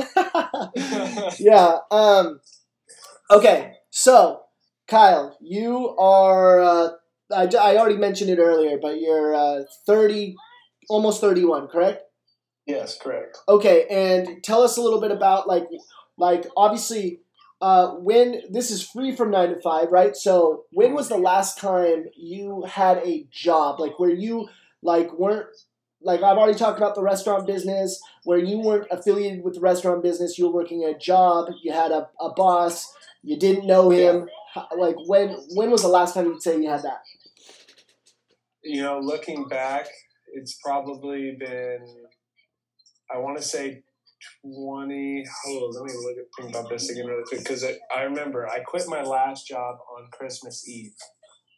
yeah. 1.40 1.78
Um. 1.90 2.40
Okay. 3.32 3.74
So, 3.90 4.42
Kyle, 4.88 5.36
you 5.42 5.96
are. 5.98 6.62
Uh, 6.62 6.90
I, 7.34 7.46
I 7.46 7.78
already 7.78 7.98
mentioned 7.98 8.30
it 8.30 8.38
earlier, 8.38 8.78
but 8.80 9.02
you're 9.02 9.34
uh, 9.34 9.64
thirty, 9.88 10.36
almost 10.88 11.20
thirty-one, 11.20 11.68
correct? 11.68 12.04
yes, 12.68 12.98
correct. 13.02 13.40
Okay, 13.50 13.88
and 13.90 14.44
tell 14.44 14.62
us 14.62 14.78
a 14.78 14.82
little 14.82 15.02
bit 15.02 15.12
about 15.12 15.48
like, 15.48 15.68
like 16.18 16.46
obviously, 16.56 17.22
uh, 17.62 17.92
when 17.96 18.42
this 18.50 18.72
is 18.72 18.88
free 18.88 19.16
from 19.16 19.32
nine 19.32 19.50
to 19.50 19.62
five, 19.62 19.92
right? 19.92 20.16
So, 20.16 20.66
when 20.72 20.94
was 20.94 21.10
the 21.10 21.18
last 21.18 21.60
time 21.60 22.06
you 22.16 22.64
had 22.68 22.98
a 22.98 23.28
job, 23.32 23.80
like 23.80 24.00
where 24.00 24.10
you 24.10 24.50
like 24.82 25.14
weren't 25.14 25.48
like 26.02 26.24
I've 26.24 26.38
already 26.38 26.58
talked 26.58 26.80
about 26.80 26.96
the 26.96 27.04
restaurant 27.04 27.46
business 27.46 28.02
where 28.24 28.40
you 28.40 28.60
weren't 28.60 28.88
affiliated 28.92 29.44
with 29.44 29.56
the 29.56 29.62
restaurant 29.62 30.02
business, 30.04 30.38
you 30.38 30.48
were 30.48 30.54
working 30.54 30.84
a 30.84 30.98
job, 30.98 31.52
you 31.62 31.72
had 31.72 31.92
a, 31.92 32.10
a 32.20 32.34
boss, 32.34 32.92
you 33.24 33.38
didn't 33.38 33.68
know 33.68 33.90
him. 33.90 34.28
Like 34.76 34.96
when 35.06 35.38
when 35.54 35.72
was 35.72 35.84
the 35.84 35.88
last 35.88 36.14
time 36.14 36.26
you'd 36.26 36.42
say 36.42 36.60
you 36.60 36.70
had 36.70 36.84
that? 36.84 37.02
You 38.64 38.82
know, 38.82 39.00
looking 39.00 39.48
back, 39.48 39.88
it's 40.34 40.58
probably 40.64 41.36
been, 41.40 41.86
I 43.14 43.18
want 43.18 43.38
to 43.38 43.44
say 43.44 43.84
20. 44.46 45.24
Oh, 45.48 45.72
let 45.74 45.84
me 45.86 45.94
look 45.94 46.18
at, 46.18 46.26
think 46.44 46.50
about 46.56 46.70
this 46.70 46.90
again 46.90 47.06
really 47.08 47.24
quick 47.28 47.42
because 47.42 47.64
I 47.96 48.02
remember 48.04 48.48
I 48.48 48.60
quit 48.60 48.84
my 48.88 49.02
last 49.04 49.48
job 49.48 49.78
on 49.98 50.08
Christmas 50.12 50.68
Eve, 50.68 50.94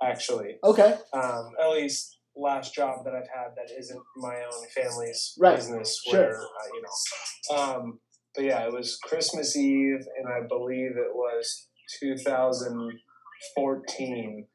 actually. 0.01 0.57
Okay. 0.63 0.97
um, 1.13 1.51
at 1.61 1.69
least 1.71 2.17
last 2.35 2.73
job 2.73 3.03
that 3.05 3.13
I've 3.13 3.29
had 3.33 3.53
that 3.55 3.69
isn't 3.77 4.01
my 4.17 4.35
own 4.35 4.67
family's 4.75 5.35
Right. 5.39 5.55
business. 5.55 6.01
Sure. 6.09 6.19
Where 6.21 6.35
uh, 6.35 6.67
you 6.73 6.81
know, 6.81 7.55
um, 7.57 7.99
but 8.35 8.43
yeah, 8.45 8.65
it 8.65 8.73
was 8.73 8.97
Christmas 9.03 9.55
Eve, 9.55 10.03
and 10.17 10.27
I 10.27 10.41
believe 10.47 10.97
it 10.97 11.13
was 11.13 11.67
2014. 11.99 14.47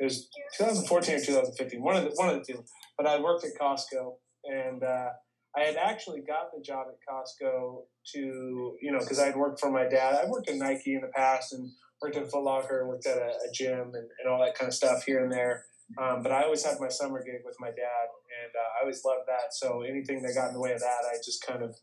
It 0.00 0.04
was 0.04 0.28
2014 0.58 1.14
or 1.16 1.20
2015, 1.20 1.82
one 1.82 1.96
of 1.96 2.04
the 2.04 2.10
one 2.14 2.28
of 2.28 2.36
the 2.36 2.44
two. 2.52 2.62
But 2.96 3.06
I 3.06 3.18
worked 3.20 3.44
at 3.44 3.50
Costco, 3.60 4.14
and 4.44 4.82
uh, 4.82 5.08
I 5.56 5.62
had 5.62 5.76
actually 5.76 6.20
got 6.20 6.50
the 6.54 6.62
job 6.62 6.86
at 6.88 6.98
Costco 7.08 7.82
to 8.14 8.76
you 8.80 8.92
know 8.92 8.98
because 8.98 9.18
I 9.18 9.26
had 9.26 9.36
worked 9.36 9.60
for 9.60 9.70
my 9.70 9.88
dad. 9.88 10.14
I 10.14 10.28
worked 10.28 10.48
at 10.48 10.56
Nike 10.56 10.94
in 10.94 11.00
the 11.00 11.12
past 11.14 11.52
and 11.52 11.70
worked 12.02 12.16
at 12.16 12.30
Foot 12.30 12.42
Locker, 12.42 12.86
worked 12.86 13.06
at 13.06 13.18
a, 13.18 13.30
a 13.30 13.52
gym, 13.52 13.92
and, 13.94 14.08
and 14.20 14.28
all 14.30 14.38
that 14.44 14.54
kind 14.54 14.68
of 14.68 14.74
stuff 14.74 15.04
here 15.04 15.22
and 15.24 15.32
there. 15.32 15.64
Um, 15.96 16.22
but 16.22 16.32
I 16.32 16.42
always 16.42 16.64
had 16.64 16.78
my 16.80 16.88
summer 16.88 17.24
gig 17.24 17.40
with 17.44 17.56
my 17.58 17.68
dad, 17.68 18.06
and 18.12 18.52
uh, 18.54 18.78
I 18.78 18.82
always 18.82 19.02
loved 19.04 19.26
that. 19.26 19.52
So 19.52 19.82
anything 19.82 20.22
that 20.22 20.34
got 20.34 20.48
in 20.48 20.54
the 20.54 20.60
way 20.60 20.72
of 20.72 20.80
that, 20.80 21.02
I 21.08 21.16
just 21.24 21.44
kind 21.46 21.62
of 21.62 21.74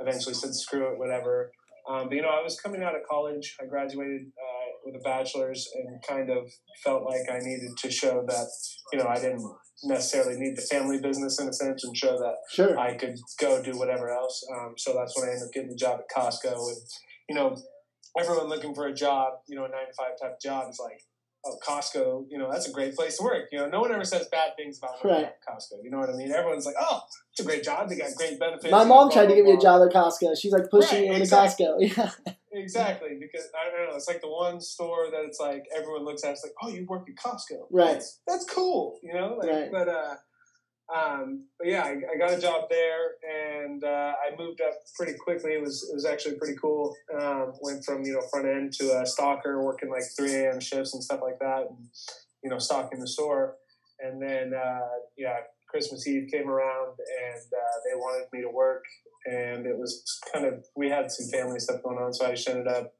eventually 0.00 0.34
said, 0.34 0.54
"Screw 0.54 0.92
it, 0.92 0.98
whatever." 0.98 1.50
Um, 1.88 2.08
but 2.08 2.16
you 2.16 2.22
know, 2.22 2.28
I 2.28 2.42
was 2.42 2.60
coming 2.60 2.82
out 2.82 2.94
of 2.94 3.02
college. 3.08 3.56
I 3.60 3.66
graduated 3.66 4.28
uh, 4.36 4.63
with 4.84 4.94
a 4.94 5.00
bachelor's, 5.00 5.68
and 5.74 6.02
kind 6.06 6.30
of 6.30 6.50
felt 6.84 7.04
like 7.04 7.22
I 7.30 7.38
needed 7.40 7.70
to 7.78 7.90
show 7.90 8.24
that 8.26 8.46
you 8.92 8.98
know 8.98 9.06
I 9.06 9.16
didn't 9.20 9.44
necessarily 9.84 10.38
need 10.38 10.56
the 10.56 10.62
family 10.62 10.98
business 11.00 11.40
in 11.40 11.48
a 11.48 11.52
sense, 11.52 11.84
and 11.84 11.96
show 11.96 12.18
that 12.18 12.36
Sure. 12.50 12.78
I 12.78 12.94
could 12.96 13.16
go 13.40 13.62
do 13.62 13.76
whatever 13.78 14.10
else. 14.10 14.44
Um, 14.50 14.74
so 14.76 14.94
that's 14.94 15.14
when 15.18 15.28
I 15.28 15.32
ended 15.32 15.46
up 15.48 15.52
getting 15.52 15.72
a 15.72 15.76
job 15.76 16.00
at 16.00 16.06
Costco. 16.16 16.52
And, 16.52 16.76
you 17.28 17.34
know, 17.34 17.56
everyone 18.18 18.48
looking 18.48 18.74
for 18.74 18.86
a 18.86 18.94
job, 18.94 19.34
you 19.48 19.56
know, 19.56 19.64
a 19.64 19.68
nine 19.68 19.86
to 19.86 19.92
five 19.96 20.12
type 20.20 20.40
job 20.40 20.70
is 20.70 20.78
like, 20.82 21.00
oh, 21.44 21.56
Costco, 21.66 22.24
you 22.30 22.38
know, 22.38 22.50
that's 22.50 22.68
a 22.68 22.72
great 22.72 22.94
place 22.94 23.18
to 23.18 23.24
work. 23.24 23.48
You 23.52 23.58
know, 23.58 23.68
no 23.68 23.80
one 23.80 23.92
ever 23.92 24.04
says 24.04 24.28
bad 24.30 24.52
things 24.56 24.78
about 24.78 25.04
Right. 25.04 25.32
Costco. 25.46 25.82
You 25.82 25.90
know 25.90 25.98
what 25.98 26.08
I 26.08 26.14
mean? 26.14 26.32
Everyone's 26.32 26.64
like, 26.66 26.76
oh, 26.80 27.00
it's 27.32 27.40
a 27.40 27.44
great 27.44 27.62
job. 27.64 27.88
They 27.88 27.96
got 27.96 28.14
great 28.16 28.38
benefits. 28.38 28.70
My 28.70 28.84
mom 28.84 29.10
tried 29.10 29.26
to 29.26 29.34
give 29.34 29.44
me 29.44 29.52
a 29.52 29.58
job 29.60 29.86
at 29.86 29.94
Costco. 29.94 30.34
She's 30.40 30.52
like 30.52 30.70
pushing 30.70 31.00
Right, 31.00 31.08
me 31.08 31.14
into 31.16 31.20
exactly. 31.22 31.90
Costco. 31.90 32.14
Yeah. 32.26 32.32
Exactly, 32.54 33.16
because 33.20 33.48
I 33.54 33.70
don't 33.70 33.90
know. 33.90 33.96
It's 33.96 34.08
like 34.08 34.20
the 34.20 34.28
one 34.28 34.60
store 34.60 35.10
that 35.10 35.24
it's 35.24 35.40
like 35.40 35.64
everyone 35.76 36.04
looks 36.04 36.24
at. 36.24 36.32
It's 36.32 36.44
like, 36.44 36.54
oh, 36.62 36.68
you 36.68 36.86
work 36.86 37.08
at 37.08 37.16
Costco, 37.16 37.66
Right. 37.70 37.94
That's, 37.94 38.20
that's 38.26 38.44
cool, 38.44 38.98
you 39.02 39.12
know. 39.12 39.36
Like, 39.38 39.50
Right. 39.50 39.72
But 39.72 39.88
uh, 39.88 40.14
um, 40.94 41.46
but 41.58 41.68
yeah, 41.68 41.82
I, 41.82 41.92
I 42.14 42.18
got 42.18 42.36
a 42.36 42.40
job 42.40 42.68
there, 42.68 43.12
and 43.58 43.82
uh, 43.82 44.12
I 44.12 44.36
moved 44.38 44.60
up 44.60 44.74
pretty 44.96 45.14
quickly. 45.18 45.52
It 45.52 45.62
was 45.62 45.88
it 45.90 45.94
was 45.94 46.04
actually 46.04 46.36
pretty 46.36 46.56
cool. 46.60 46.94
Um, 47.18 47.54
went 47.60 47.84
from 47.84 48.04
you 48.04 48.12
know 48.12 48.20
front 48.30 48.46
end 48.46 48.72
to 48.74 49.00
a 49.00 49.06
stalker, 49.06 49.62
working 49.62 49.90
like 49.90 50.04
three 50.16 50.34
a.m. 50.34 50.60
shifts 50.60 50.94
and 50.94 51.02
stuff 51.02 51.20
like 51.22 51.38
that, 51.40 51.68
and 51.70 51.88
you 52.42 52.50
know 52.50 52.58
stocking 52.58 53.00
the 53.00 53.08
store. 53.08 53.56
And 54.00 54.20
then 54.20 54.52
uh, 54.52 54.80
yeah, 55.16 55.38
Christmas 55.74 56.06
Eve 56.06 56.28
came 56.30 56.48
around, 56.48 56.90
and 57.26 57.42
uh, 57.52 57.76
they 57.84 57.96
wanted 57.96 58.28
me 58.32 58.40
to 58.42 58.48
work, 58.48 58.84
and 59.26 59.66
it 59.66 59.76
was 59.76 60.20
kind 60.32 60.46
of 60.46 60.64
we 60.76 60.88
had 60.88 61.10
some 61.10 61.26
family 61.36 61.58
stuff 61.58 61.82
going 61.82 61.98
on, 61.98 62.14
so 62.14 62.26
I 62.26 62.30
just 62.36 62.48
ended 62.48 62.68
up 62.68 62.92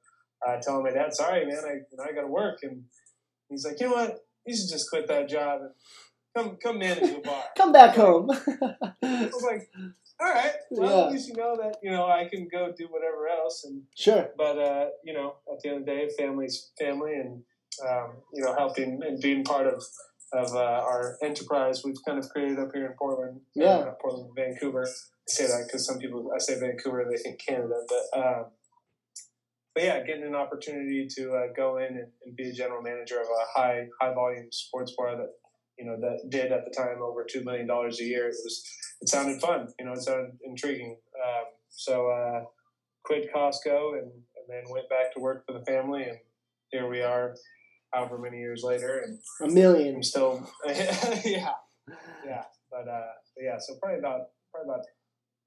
uh, 0.44 0.56
telling 0.60 0.82
my 0.82 0.90
dad, 0.90 1.14
"Sorry, 1.14 1.46
man, 1.46 1.62
I 1.64 1.74
you 1.74 1.96
know, 1.96 2.02
I 2.04 2.12
got 2.12 2.22
to 2.22 2.26
work." 2.26 2.58
And 2.64 2.82
he's 3.48 3.64
like, 3.64 3.78
"You 3.78 3.88
know 3.90 3.94
what? 3.94 4.18
You 4.44 4.56
should 4.56 4.68
just 4.68 4.90
quit 4.90 5.06
that 5.06 5.28
job 5.28 5.60
and 5.62 5.70
come 6.37 6.56
come 6.60 6.78
manage 6.80 7.10
a 7.12 7.20
bar." 7.20 7.44
Come 7.56 7.70
back 7.70 7.94
home. 7.94 8.28
I 8.32 9.30
was 9.32 9.44
like, 9.44 9.70
"All 10.20 10.32
right, 10.32 10.52
well, 10.72 10.98
Yeah. 10.98 11.06
at 11.06 11.12
least 11.12 11.28
you 11.28 11.37
know 11.37 11.56
that 11.62 11.76
you 11.80 11.92
know 11.92 12.06
I 12.06 12.28
can 12.28 12.48
go 12.50 12.72
do 12.76 12.88
whatever 12.90 13.28
else." 13.28 13.62
And 13.64 13.82
sure. 13.96 14.30
but 14.37 14.58
uh, 14.58 14.87
you 15.04 15.14
know, 15.14 15.37
at 15.52 15.60
the 15.60 15.68
end 15.68 15.78
of 15.78 15.87
the 15.87 15.92
day, 15.92 16.08
family's 16.18 16.72
family, 16.76 17.14
and 17.14 17.44
um, 17.88 18.16
you 18.32 18.42
know, 18.42 18.52
helping 18.56 19.00
and 19.06 19.20
being 19.20 19.44
part 19.44 19.68
of 19.68 19.80
of 20.34 20.54
uh, 20.54 20.58
our 20.58 21.16
enterprise 21.22 21.82
we've 21.84 21.96
kind 22.06 22.18
of 22.18 22.28
created 22.30 22.58
up 22.58 22.70
here 22.74 22.86
in 22.86 22.92
Portland. 22.98 23.40
uh, 23.40 23.50
Yeah. 23.54 23.78
not 23.84 24.00
Portland, 24.00 24.30
Vancouver. 24.36 24.82
I 24.86 24.90
say 25.26 25.46
that 25.46 25.64
because 25.66 25.86
some 25.86 25.98
people 25.98 26.30
I 26.34 26.38
say 26.38 26.58
Vancouver, 26.58 27.06
they 27.10 27.16
think 27.18 27.40
Canada, 27.46 27.80
but. 27.88 28.18
Um, 28.20 28.44
but 29.74 29.82
yeah, 29.82 30.04
getting 30.04 30.22
an 30.22 30.36
opportunity 30.36 31.08
to 31.16 31.32
uh, 31.32 31.46
go 31.56 31.78
in 31.78 31.86
and, 31.96 32.06
and 32.24 32.36
be 32.36 32.50
a 32.50 32.52
general 32.52 32.80
manager 32.80 33.20
of 33.20 33.26
a 33.26 33.58
high 33.58 33.86
high 34.00 34.14
volume 34.14 34.46
sports 34.52 34.94
bar 34.96 35.16
that 35.16 35.30
you 35.76 35.84
know 35.84 35.96
that 36.00 36.30
did 36.30 36.52
at 36.52 36.64
the 36.64 36.70
time 36.70 37.02
over 37.02 37.26
two 37.28 37.42
million 37.42 37.66
dollars 37.66 37.98
a 38.00 38.04
year. 38.04 38.26
It 38.26 38.36
was 38.44 38.62
it 39.00 39.08
sounded 39.08 39.40
fun, 39.40 39.66
you 39.80 39.84
know, 39.84 39.92
it 39.94 40.02
sounded 40.02 40.38
intriguing. 40.44 40.96
Um, 41.26 41.44
so 41.70 42.08
uh, 42.08 42.44
quit 43.04 43.28
Costco 43.34 43.94
and, 43.98 44.12
and 44.12 44.46
then 44.48 44.62
went 44.70 44.88
back 44.88 45.12
to 45.14 45.20
work 45.20 45.44
for 45.44 45.58
the 45.58 45.64
family, 45.64 46.04
and 46.04 46.18
here 46.70 46.88
we 46.88 47.02
are, 47.02 47.34
however 47.94 48.18
many 48.18 48.38
years 48.38 48.62
later, 48.64 49.04
and 49.07 49.18
A 49.48 49.54
million. 49.54 49.96
I'm 49.96 50.02
still 50.02 50.50
yeah 51.24 51.52
yeah. 52.24 52.42
But 52.70 52.88
uh, 52.88 53.07
yeah, 53.40 53.59
so 53.59 53.74
probably 53.80 53.98
about 53.98 54.28
probably 54.52 54.72
about 54.72 54.85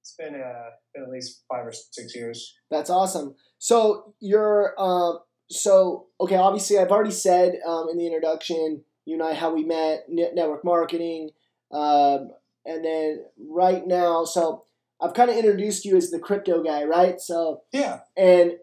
it's 0.01 0.15
been 0.17 0.35
uh, 0.35 0.69
been 0.93 1.03
at 1.03 1.09
least 1.09 1.43
five 1.51 1.65
or 1.65 1.71
six 1.71 2.15
years. 2.15 2.55
That's 2.71 2.89
awesome. 2.89 3.35
So 3.59 4.13
you're 4.19 4.73
um 4.77 5.19
so 5.49 6.07
okay. 6.21 6.35
Obviously, 6.35 6.77
I've 6.77 6.91
already 6.91 7.11
said 7.11 7.59
um, 7.67 7.87
in 7.91 7.97
the 7.97 8.05
introduction, 8.05 8.83
you 9.05 9.15
and 9.15 9.23
I 9.23 9.33
how 9.33 9.53
we 9.53 9.63
met, 9.63 10.05
net- 10.09 10.35
network 10.35 10.63
marketing, 10.63 11.31
um, 11.71 12.29
and 12.65 12.83
then 12.83 13.25
right 13.37 13.85
now, 13.85 14.25
so 14.25 14.63
I've 15.01 15.13
kind 15.13 15.29
of 15.29 15.37
introduced 15.37 15.85
you 15.85 15.95
as 15.95 16.09
the 16.09 16.19
crypto 16.19 16.63
guy, 16.63 16.83
right? 16.83 17.19
So 17.19 17.61
Yeah, 17.71 17.99
and 18.15 18.53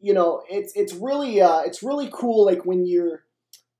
you 0.00 0.14
know 0.14 0.42
it's 0.48 0.72
it's 0.74 0.94
really 0.94 1.40
uh, 1.40 1.60
it's 1.60 1.82
really 1.82 2.08
cool 2.12 2.44
like 2.44 2.64
when 2.64 2.86
your 2.86 3.24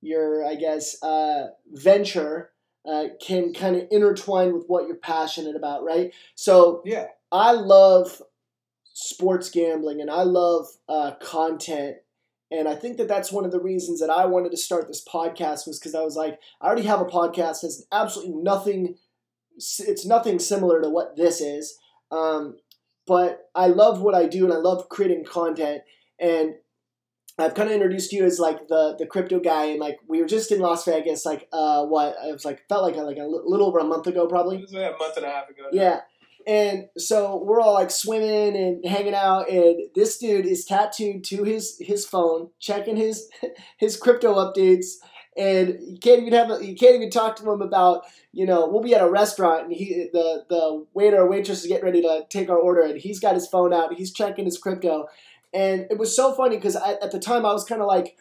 your 0.00 0.44
I 0.44 0.54
guess 0.54 1.02
uh, 1.02 1.48
venture 1.72 2.50
uh, 2.88 3.09
can 3.20 3.52
kind 3.52 3.76
of 3.76 3.87
intertwine 3.90 4.54
with 4.54 4.64
what 4.66 4.87
you're 4.87 4.96
passionate 4.96 5.57
about, 5.57 5.85
right? 5.85 6.12
So 6.35 6.83
yeah. 6.85 7.07
I 7.31 7.52
love 7.52 8.22
sports 8.94 9.50
gambling 9.50 10.00
and 10.00 10.11
I 10.11 10.22
love 10.22 10.66
uh, 10.88 11.12
content. 11.20 11.96
And 12.50 12.66
I 12.66 12.74
think 12.74 12.96
that 12.96 13.09
that's 13.09 13.31
one 13.31 13.44
of 13.44 13.52
the 13.52 13.61
reasons 13.61 14.00
that 14.00 14.09
I 14.09 14.24
wanted 14.24 14.52
to 14.52 14.57
start 14.57 14.88
this 14.88 15.04
podcast 15.04 15.66
was 15.66 15.78
because 15.78 15.94
I 15.94 16.00
was 16.00 16.16
like, 16.16 16.40
I 16.62 16.66
already 16.66 16.87
have 16.87 17.00
a 17.00 17.04
podcast 17.04 17.61
that's 17.61 17.85
absolutely 17.92 18.37
nothing, 18.37 18.96
it's 19.57 20.07
nothing 20.07 20.38
similar 20.38 20.81
to 20.81 20.88
what 20.88 21.16
this 21.16 21.42
is. 21.42 21.78
Um, 22.11 22.57
but 23.07 23.50
I 23.54 23.66
love 23.66 24.00
what 24.00 24.14
I 24.14 24.26
do 24.26 24.44
and 24.44 24.52
I 24.52 24.57
love 24.57 24.88
creating 24.88 25.24
content. 25.24 25.83
And 26.20 26.54
I've 27.38 27.54
kind 27.54 27.68
of 27.68 27.74
introduced 27.74 28.12
you 28.12 28.24
as 28.24 28.40
like 28.40 28.66
the 28.66 28.96
the 28.98 29.07
crypto 29.07 29.38
guy, 29.38 29.66
and 29.66 29.78
like 29.78 29.98
we 30.09 30.20
were 30.20 30.26
just 30.26 30.50
in 30.50 30.61
Las 30.61 30.85
Vegas, 30.85 31.24
like 31.24 31.48
uh, 31.52 31.85
what 31.85 32.16
it 32.26 32.33
was 32.33 32.44
like 32.44 32.62
felt 32.68 32.83
like 32.83 32.96
a, 32.96 33.02
like 33.02 33.18
a 33.18 33.24
little 33.24 33.68
over 33.68 33.78
a 33.78 33.85
month 33.85 34.09
ago, 34.09 34.26
probably. 34.26 34.57
It 34.57 34.62
was 34.62 34.74
a 34.74 34.94
month 34.98 35.16
and 35.16 35.26
a 35.26 35.31
half 35.31 35.48
ago. 35.48 35.68
Yeah, 35.72 36.00
and 36.48 36.88
so 36.96 37.42
we're 37.44 37.61
all 37.61 37.74
like 37.74 37.90
swimming 37.90 38.57
and 38.57 38.85
hanging 38.85 39.14
out, 39.14 39.50
and 39.50 39.83
this 39.94 40.18
dude 40.18 40.46
is 40.46 40.64
tattooed 40.64 41.22
to 41.24 41.44
his 41.44 41.76
his 41.78 42.07
phone, 42.07 42.50
checking 42.59 42.96
his 42.96 43.28
his 43.76 43.96
crypto 43.96 44.35
updates, 44.35 44.94
and 45.37 45.78
you 45.81 45.98
can't 46.00 46.22
even 46.22 46.33
have 46.33 46.50
a, 46.50 46.64
you 46.64 46.74
can't 46.74 46.96
even 46.96 47.11
talk 47.11 47.37
to 47.37 47.48
him 47.48 47.61
about 47.61 48.04
you 48.33 48.46
know 48.46 48.66
we'll 48.66 48.83
be 48.83 48.94
at 48.94 49.02
a 49.02 49.11
restaurant 49.11 49.64
and 49.64 49.72
he 49.74 50.09
the 50.12 50.44
the 50.48 50.87
waiter 50.94 51.18
or 51.18 51.28
waitress 51.28 51.61
is 51.61 51.68
getting 51.68 51.85
ready 51.85 52.02
to 52.02 52.24
take 52.31 52.48
our 52.48 52.59
order, 52.59 52.81
and 52.81 52.98
he's 52.98 53.20
got 53.20 53.35
his 53.35 53.46
phone 53.46 53.72
out, 53.72 53.94
he's 53.94 54.12
checking 54.12 54.44
his 54.44 54.59
crypto, 54.59 55.07
and 55.53 55.87
it 55.91 55.99
was 55.99 56.15
so 56.15 56.33
funny 56.35 56.57
because 56.57 56.77
at 56.77 57.11
the 57.11 57.19
time 57.19 57.45
I 57.47 57.53
was 57.53 57.65
kind 57.65 57.81
of 57.81 57.87
like. 57.89 58.17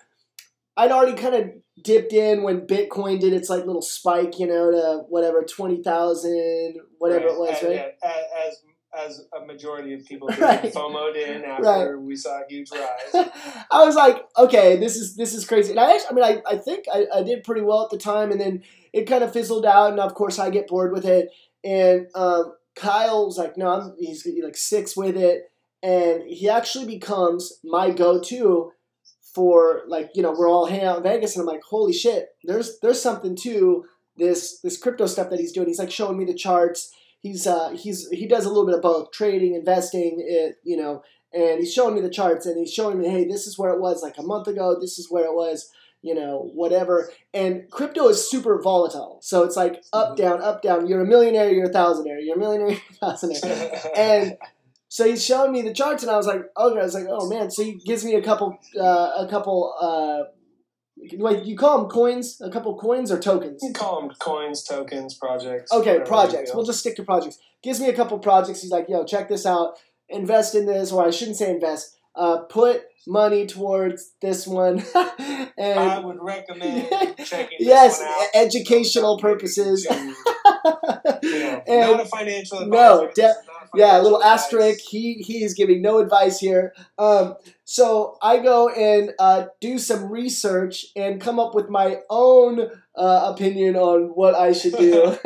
I'd 0.79 0.91
already 0.91 1.19
kind 1.19 1.33
of 1.33 1.49
dipped 1.83 2.13
in 2.13 2.43
when 2.43 2.67
Bitcoin 2.67 3.19
did 3.19 3.33
its 3.33 3.49
like 3.49 3.65
little 3.65 3.81
spike, 3.81 4.37
you 4.37 4.45
know, 4.45 4.69
to 4.69 5.05
whatever 5.09 5.41
twenty 5.41 5.81
thousand, 5.81 6.75
whatever 6.99 7.25
Right. 7.25 7.33
it 7.33 7.39
was, 7.39 7.63
And- 7.63 7.75
right? 7.77 7.93
As 8.03 8.61
as 8.95 9.25
a 9.35 9.43
majority 9.43 9.95
of 9.95 10.05
people 10.05 10.27
did, 10.31 10.39
Right. 10.39 10.71
FOMO'd 10.71 11.15
in 11.15 11.43
after 11.43 11.99
we 11.99 12.15
saw 12.15 12.41
a 12.41 12.43
huge 12.47 12.69
rise. 12.71 12.85
I 13.71 13.83
was 13.85 13.95
like, 13.95 14.23
okay, 14.37 14.75
this 14.77 14.97
is 14.97 15.15
this 15.15 15.33
is 15.33 15.47
crazy. 15.47 15.71
And 15.71 15.79
I 15.79 15.95
actually, 15.95 16.09
I 16.09 16.13
mean, 16.13 16.41
I, 16.45 16.51
I 16.53 16.57
think 16.57 16.85
I, 16.93 17.07
I 17.11 17.23
did 17.23 17.43
pretty 17.43 17.61
well 17.61 17.83
at 17.83 17.89
the 17.89 17.97
time, 17.97 18.31
and 18.31 18.39
then 18.39 18.61
it 18.93 19.05
kind 19.05 19.23
of 19.23 19.33
fizzled 19.33 19.65
out, 19.65 19.89
and 19.89 19.99
of 19.99 20.13
course 20.13 20.37
I 20.37 20.51
get 20.51 20.67
bored 20.67 20.91
with 20.93 21.05
it. 21.05 21.29
And 21.63 22.05
um, 22.13 22.53
Kyle 22.75 23.25
was 23.25 23.39
like, 23.39 23.57
no, 23.57 23.67
I'm, 23.67 23.95
he's 23.97 24.27
like 24.43 24.55
six 24.55 24.95
with 24.95 25.17
it, 25.17 25.49
and 25.83 26.23
he 26.23 26.49
actually 26.49 26.85
becomes 26.85 27.59
my 27.63 27.91
go-to 27.91 28.71
for 29.33 29.83
like 29.87 30.09
you 30.15 30.23
know 30.23 30.31
we're 30.31 30.49
all 30.49 30.65
hanging 30.65 30.85
out 30.85 30.97
in 30.97 31.03
Vegas, 31.03 31.35
and 31.35 31.41
I'm 31.41 31.53
like, 31.53 31.61
holy 31.63 31.93
shit, 31.93 32.29
there's 32.43 32.79
there's 32.79 33.01
something 33.01 33.35
to 33.43 33.85
this 34.17 34.59
this 34.61 34.77
crypto 34.77 35.05
stuff 35.05 35.29
that 35.29 35.39
he's 35.39 35.51
doing. 35.51 35.67
He's 35.67 35.79
like 35.79 35.91
showing 35.91 36.17
me 36.17 36.25
the 36.25 36.33
charts. 36.33 36.91
He's 37.19 37.45
uh 37.45 37.69
he's 37.69 38.09
he 38.09 38.27
does 38.27 38.45
a 38.45 38.49
little 38.49 38.65
bit 38.65 38.75
of 38.75 38.81
both 38.81 39.11
trading, 39.11 39.53
investing, 39.53 40.17
it 40.25 40.55
you 40.63 40.77
know, 40.77 41.03
and 41.33 41.59
he's 41.59 41.73
showing 41.73 41.95
me 41.95 42.01
the 42.01 42.09
charts 42.09 42.45
and 42.45 42.57
he's 42.57 42.73
showing 42.73 42.99
me, 42.99 43.09
hey, 43.09 43.25
this 43.25 43.47
is 43.47 43.57
where 43.57 43.71
it 43.71 43.79
was 43.79 44.01
like 44.01 44.17
a 44.17 44.23
month 44.23 44.47
ago. 44.47 44.75
This 44.79 44.97
is 44.97 45.11
where 45.11 45.25
it 45.25 45.33
was, 45.33 45.69
you 46.01 46.15
know, 46.15 46.49
whatever. 46.53 47.11
And 47.33 47.69
crypto 47.69 48.07
is 48.07 48.29
super 48.29 48.59
volatile, 48.61 49.19
so 49.21 49.43
it's 49.43 49.55
like 49.55 49.83
up, 49.93 50.17
down, 50.17 50.41
up, 50.41 50.61
down. 50.61 50.87
You're 50.87 51.01
a 51.01 51.07
millionaire, 51.07 51.51
you're 51.51 51.69
a 51.69 51.73
thousandaire. 51.73 52.23
You're 52.23 52.37
a 52.37 52.39
millionaire, 52.39 52.69
you're 53.01 53.01
a 53.01 53.05
thousandaire. 53.05 53.91
And 53.95 54.37
so 54.89 55.05
he's 55.05 55.23
showing 55.25 55.51
me 55.51 55.61
the 55.61 55.73
charts, 55.73 56.03
and 56.03 56.11
I 56.11 56.17
was 56.17 56.27
like, 56.27 56.41
okay, 56.57 56.79
I 56.79 56.83
was 56.83 56.93
like, 56.93 57.07
oh 57.09 57.29
man. 57.29 57.51
So 57.51 57.63
he 57.63 57.73
gives 57.73 58.03
me 58.05 58.15
a 58.15 58.21
couple, 58.21 58.57
uh, 58.79 59.11
a 59.17 59.27
couple. 59.29 59.73
Uh, 59.79 60.31
like 61.19 61.45
you 61.45 61.55
call 61.55 61.81
them 61.81 61.89
coins, 61.89 62.41
a 62.41 62.49
couple 62.49 62.75
coins 62.77 63.11
or 63.11 63.19
tokens. 63.19 63.61
you 63.61 63.71
call 63.71 64.01
them 64.01 64.09
coins, 64.19 64.63
tokens, 64.63 65.13
projects. 65.13 65.71
Okay, 65.71 65.99
projects. 65.99 66.51
We'll 66.55 66.65
just 66.65 66.79
stick 66.79 66.95
to 66.95 67.03
projects. 67.03 67.37
Gives 67.61 67.79
me 67.79 67.87
a 67.89 67.93
couple 67.93 68.17
projects. 68.19 68.61
He's 68.63 68.71
like, 68.71 68.87
yo, 68.89 69.05
check 69.05 69.29
this 69.29 69.45
out. 69.45 69.73
Invest 70.09 70.55
in 70.55 70.65
this, 70.65 70.91
or 70.91 71.05
I 71.05 71.11
shouldn't 71.11 71.37
say 71.37 71.51
invest. 71.51 71.95
Uh, 72.15 72.39
put 72.49 72.81
money 73.05 73.45
towards 73.45 74.13
this 74.23 74.47
one. 74.47 74.83
and 74.95 75.79
I 75.79 75.99
would 75.99 76.17
recommend 76.19 76.89
checking. 77.25 77.57
yes, 77.59 78.01
educational 78.33 79.19
purposes. 79.19 79.85
Know, 81.23 81.61
And- 81.67 81.91
not 81.91 82.01
a 82.01 82.05
financial 82.05 82.59
advisor. 82.59 82.71
No, 82.71 83.11
de- 83.13 83.33
yeah, 83.75 83.99
a 83.99 84.01
little 84.01 84.23
asterisk. 84.23 84.79
He 84.79 85.15
he 85.15 85.43
is 85.43 85.53
giving 85.53 85.81
no 85.81 85.99
advice 85.99 86.39
here. 86.39 86.73
Um, 86.97 87.35
so 87.69 88.17
I 88.21 88.39
go 88.39 88.69
and 88.69 89.11
uh, 89.19 89.47
do 89.59 89.77
some 89.77 90.09
research 90.09 90.85
and 90.95 91.19
come 91.19 91.37
up 91.37 91.53
with 91.53 91.69
my 91.69 91.97
own 92.09 92.61
uh, 92.95 93.33
opinion 93.33 93.75
on 93.75 94.09
what 94.15 94.35
I 94.35 94.53
should 94.53 94.77
do. 94.77 95.17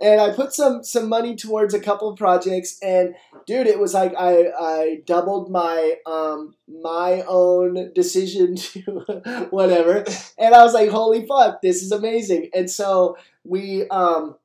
and 0.00 0.20
I 0.20 0.32
put 0.34 0.52
some 0.52 0.82
some 0.82 1.08
money 1.08 1.36
towards 1.36 1.72
a 1.72 1.80
couple 1.80 2.08
of 2.08 2.18
projects, 2.18 2.78
and 2.82 3.14
dude, 3.46 3.66
it 3.66 3.78
was 3.78 3.94
like 3.94 4.12
I 4.18 4.50
I 4.58 5.02
doubled 5.06 5.50
my 5.50 5.94
um 6.04 6.54
my 6.66 7.22
own 7.28 7.92
decision 7.94 8.56
to 8.56 9.48
whatever, 9.50 10.04
and 10.38 10.54
I 10.54 10.64
was 10.64 10.74
like, 10.74 10.90
holy 10.90 11.26
fuck, 11.26 11.62
this 11.62 11.82
is 11.82 11.92
amazing. 11.92 12.50
And 12.54 12.70
so 12.70 13.16
we 13.44 13.88
um 13.88 14.36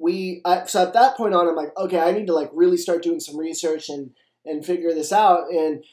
we 0.00 0.40
I, 0.44 0.64
so 0.66 0.82
at 0.82 0.94
that 0.94 1.16
point 1.16 1.34
on 1.34 1.48
i'm 1.48 1.56
like 1.56 1.76
okay 1.76 2.00
i 2.00 2.12
need 2.12 2.26
to 2.26 2.34
like 2.34 2.50
really 2.52 2.76
start 2.76 3.02
doing 3.02 3.20
some 3.20 3.36
research 3.36 3.88
and 3.88 4.10
and 4.44 4.64
figure 4.64 4.94
this 4.94 5.12
out. 5.12 5.50
And 5.50 5.84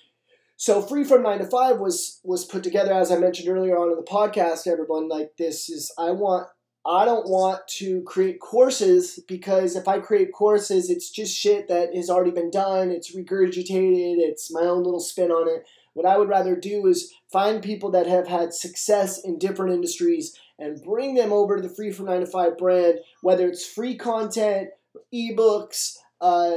so 0.55 0.81
free 0.81 1.03
from 1.03 1.23
nine 1.23 1.39
to 1.39 1.45
five 1.45 1.79
was 1.79 2.19
was 2.23 2.45
put 2.45 2.63
together 2.63 2.91
as 2.91 3.11
i 3.11 3.17
mentioned 3.17 3.47
earlier 3.47 3.77
on 3.77 3.91
in 3.91 3.95
the 3.95 4.01
podcast 4.01 4.65
everyone 4.65 5.07
like 5.07 5.37
this 5.37 5.69
is 5.69 5.93
i 5.99 6.09
want 6.09 6.47
i 6.83 7.05
don't 7.05 7.29
want 7.29 7.59
to 7.67 8.01
create 8.07 8.39
courses 8.39 9.19
because 9.27 9.75
if 9.75 9.87
i 9.87 9.99
create 9.99 10.33
courses 10.33 10.89
it's 10.89 11.11
just 11.11 11.37
shit 11.37 11.67
that 11.67 11.95
has 11.95 12.09
already 12.09 12.31
been 12.31 12.49
done. 12.49 12.89
It's 12.89 13.15
regurgitated. 13.15 14.15
It's 14.17 14.51
my 14.51 14.61
own 14.61 14.83
little 14.83 14.99
spin 14.99 15.29
on 15.29 15.47
it. 15.47 15.67
What 15.93 16.07
i 16.07 16.17
would 16.17 16.29
rather 16.29 16.55
do 16.55 16.87
is 16.87 17.13
find 17.31 17.61
people 17.61 17.91
that 17.91 18.07
have 18.07 18.27
had 18.27 18.51
success 18.51 19.23
in 19.23 19.37
different 19.37 19.73
industries 19.73 20.35
and 20.57 20.81
bring 20.81 21.13
them 21.13 21.31
over 21.31 21.55
to 21.55 21.61
the 21.61 21.73
free 21.73 21.91
from 21.91 22.07
nine 22.07 22.21
to 22.21 22.25
five 22.25 22.57
brand 22.57 22.99
whether 23.27 23.45
it's 23.45 23.65
free 23.65 23.97
content, 23.97 24.69
ebooks, 25.13 25.97
uh, 26.21 26.51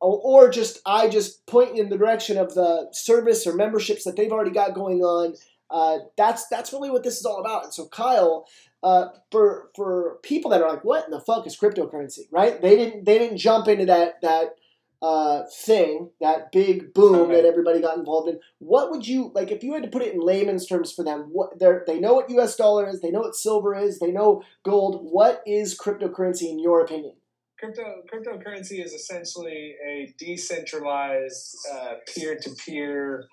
or, 0.00 0.48
just 0.48 0.80
I 0.86 1.06
just 1.06 1.44
point 1.44 1.78
in 1.78 1.90
the 1.90 1.98
direction 1.98 2.38
of 2.38 2.54
the 2.54 2.88
service 2.92 3.46
or 3.46 3.52
memberships 3.52 4.04
that 4.04 4.16
they've 4.16 4.32
already 4.32 4.50
got 4.50 4.72
going 4.72 5.02
on. 5.02 5.34
Uh, 5.70 5.98
that's 6.16 6.48
that's 6.48 6.72
really 6.72 6.90
what 6.90 7.02
this 7.02 7.18
is 7.18 7.26
all 7.26 7.40
about. 7.40 7.64
And 7.64 7.74
so 7.74 7.88
Kyle, 7.88 8.46
uh, 8.82 9.08
for 9.30 9.68
for 9.76 10.18
people 10.22 10.50
that 10.50 10.62
are 10.62 10.70
like, 10.70 10.82
what 10.82 11.04
in 11.04 11.10
the 11.10 11.20
fuck 11.20 11.46
is 11.46 11.58
cryptocurrency, 11.58 12.20
right? 12.30 12.58
They 12.62 12.74
didn't 12.74 13.04
they 13.04 13.18
didn't 13.18 13.36
jump 13.36 13.68
into 13.68 13.84
that 13.84 14.22
that 14.22 14.56
uh, 15.00 15.42
thing, 15.64 16.10
that 16.20 16.50
big 16.50 16.92
boom 16.92 17.30
that 17.32 17.44
everybody 17.44 17.80
got 17.80 17.96
involved 17.96 18.28
in. 18.28 18.40
What 18.58 18.90
would 18.90 19.06
you 19.06 19.30
like 19.34 19.50
if 19.50 19.62
you 19.62 19.74
had 19.74 19.84
to 19.84 19.88
put 19.88 20.02
it 20.02 20.14
in 20.14 20.20
layman's 20.20 20.66
terms 20.66 20.92
for 20.92 21.04
them? 21.04 21.28
What 21.30 21.58
they 21.58 21.72
they 21.86 22.00
know 22.00 22.14
what 22.14 22.30
U.S. 22.30 22.56
dollar 22.56 22.88
is, 22.88 23.00
they 23.00 23.10
know 23.10 23.20
what 23.20 23.36
silver 23.36 23.74
is, 23.74 23.98
they 23.98 24.10
know 24.10 24.42
gold. 24.64 25.00
What 25.02 25.42
is 25.46 25.78
cryptocurrency 25.78 26.50
in 26.50 26.58
your 26.58 26.80
opinion? 26.80 27.14
Crypto 27.58 28.02
cryptocurrency 28.12 28.84
is 28.84 28.92
essentially 28.92 29.74
a 29.86 30.14
decentralized 30.18 31.56
uh, 31.72 31.94
peer-to-peer 32.14 33.24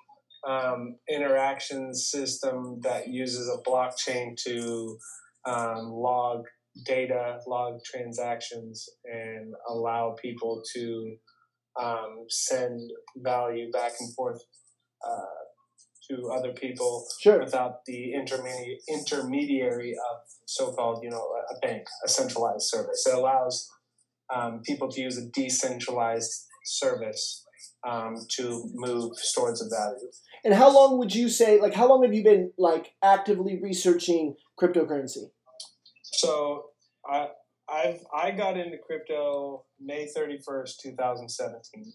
um, 0.48 0.96
interaction 1.10 1.94
system 1.94 2.80
that 2.82 3.08
uses 3.08 3.50
a 3.50 3.70
blockchain 3.70 4.36
to 4.46 4.98
um, 5.46 5.92
log 5.92 6.44
data, 6.84 7.40
log 7.48 7.80
transactions, 7.84 8.88
and 9.06 9.54
allow 9.70 10.16
people 10.22 10.62
to 10.74 11.16
um, 11.82 12.26
send 12.30 12.92
value 13.18 13.72
back 13.72 13.94
and 14.00 14.14
forth 14.16 14.42
uh, 15.06 15.44
to 16.10 16.30
other 16.32 16.54
people 16.54 17.06
Sure. 17.20 17.40
without 17.40 17.84
the 17.86 18.14
intermediate 18.14 18.82
intermediary 18.88 19.94
of 19.94 20.18
so-called, 20.46 21.04
you 21.04 21.10
know, 21.10 21.18
a- 21.40 21.56
a 21.56 21.60
bank, 21.60 21.88
a 22.06 22.08
centralized 22.08 22.68
service. 22.68 23.06
It 23.08 23.14
allows 23.14 23.70
um, 24.34 24.62
people 24.64 24.90
to 24.90 25.02
use 25.02 25.18
a 25.18 25.26
decentralized 25.30 26.46
service 26.66 27.44
um, 27.88 28.16
to 28.38 28.70
move 28.74 29.16
stores 29.18 29.62
of 29.62 29.70
value. 29.70 30.10
And 30.44 30.54
how 30.54 30.74
long 30.74 30.98
would 30.98 31.14
you 31.14 31.30
say? 31.30 31.60
Like, 31.60 31.74
how 31.74 31.88
long 31.88 32.04
have 32.04 32.14
you 32.14 32.24
been 32.24 32.52
like 32.58 32.94
actively 33.04 33.60
researching 33.62 34.36
cryptocurrency? 34.60 35.30
So 36.04 36.66
I 37.10 37.30
I've 37.70 38.00
I 38.16 38.32
got 38.32 38.58
into 38.58 38.78
crypto 38.78 39.66
May 39.80 40.08
thirty 40.08 40.40
first, 40.46 40.80
two 40.82 40.94
thousand 40.96 41.30
seventeen. 41.30 41.94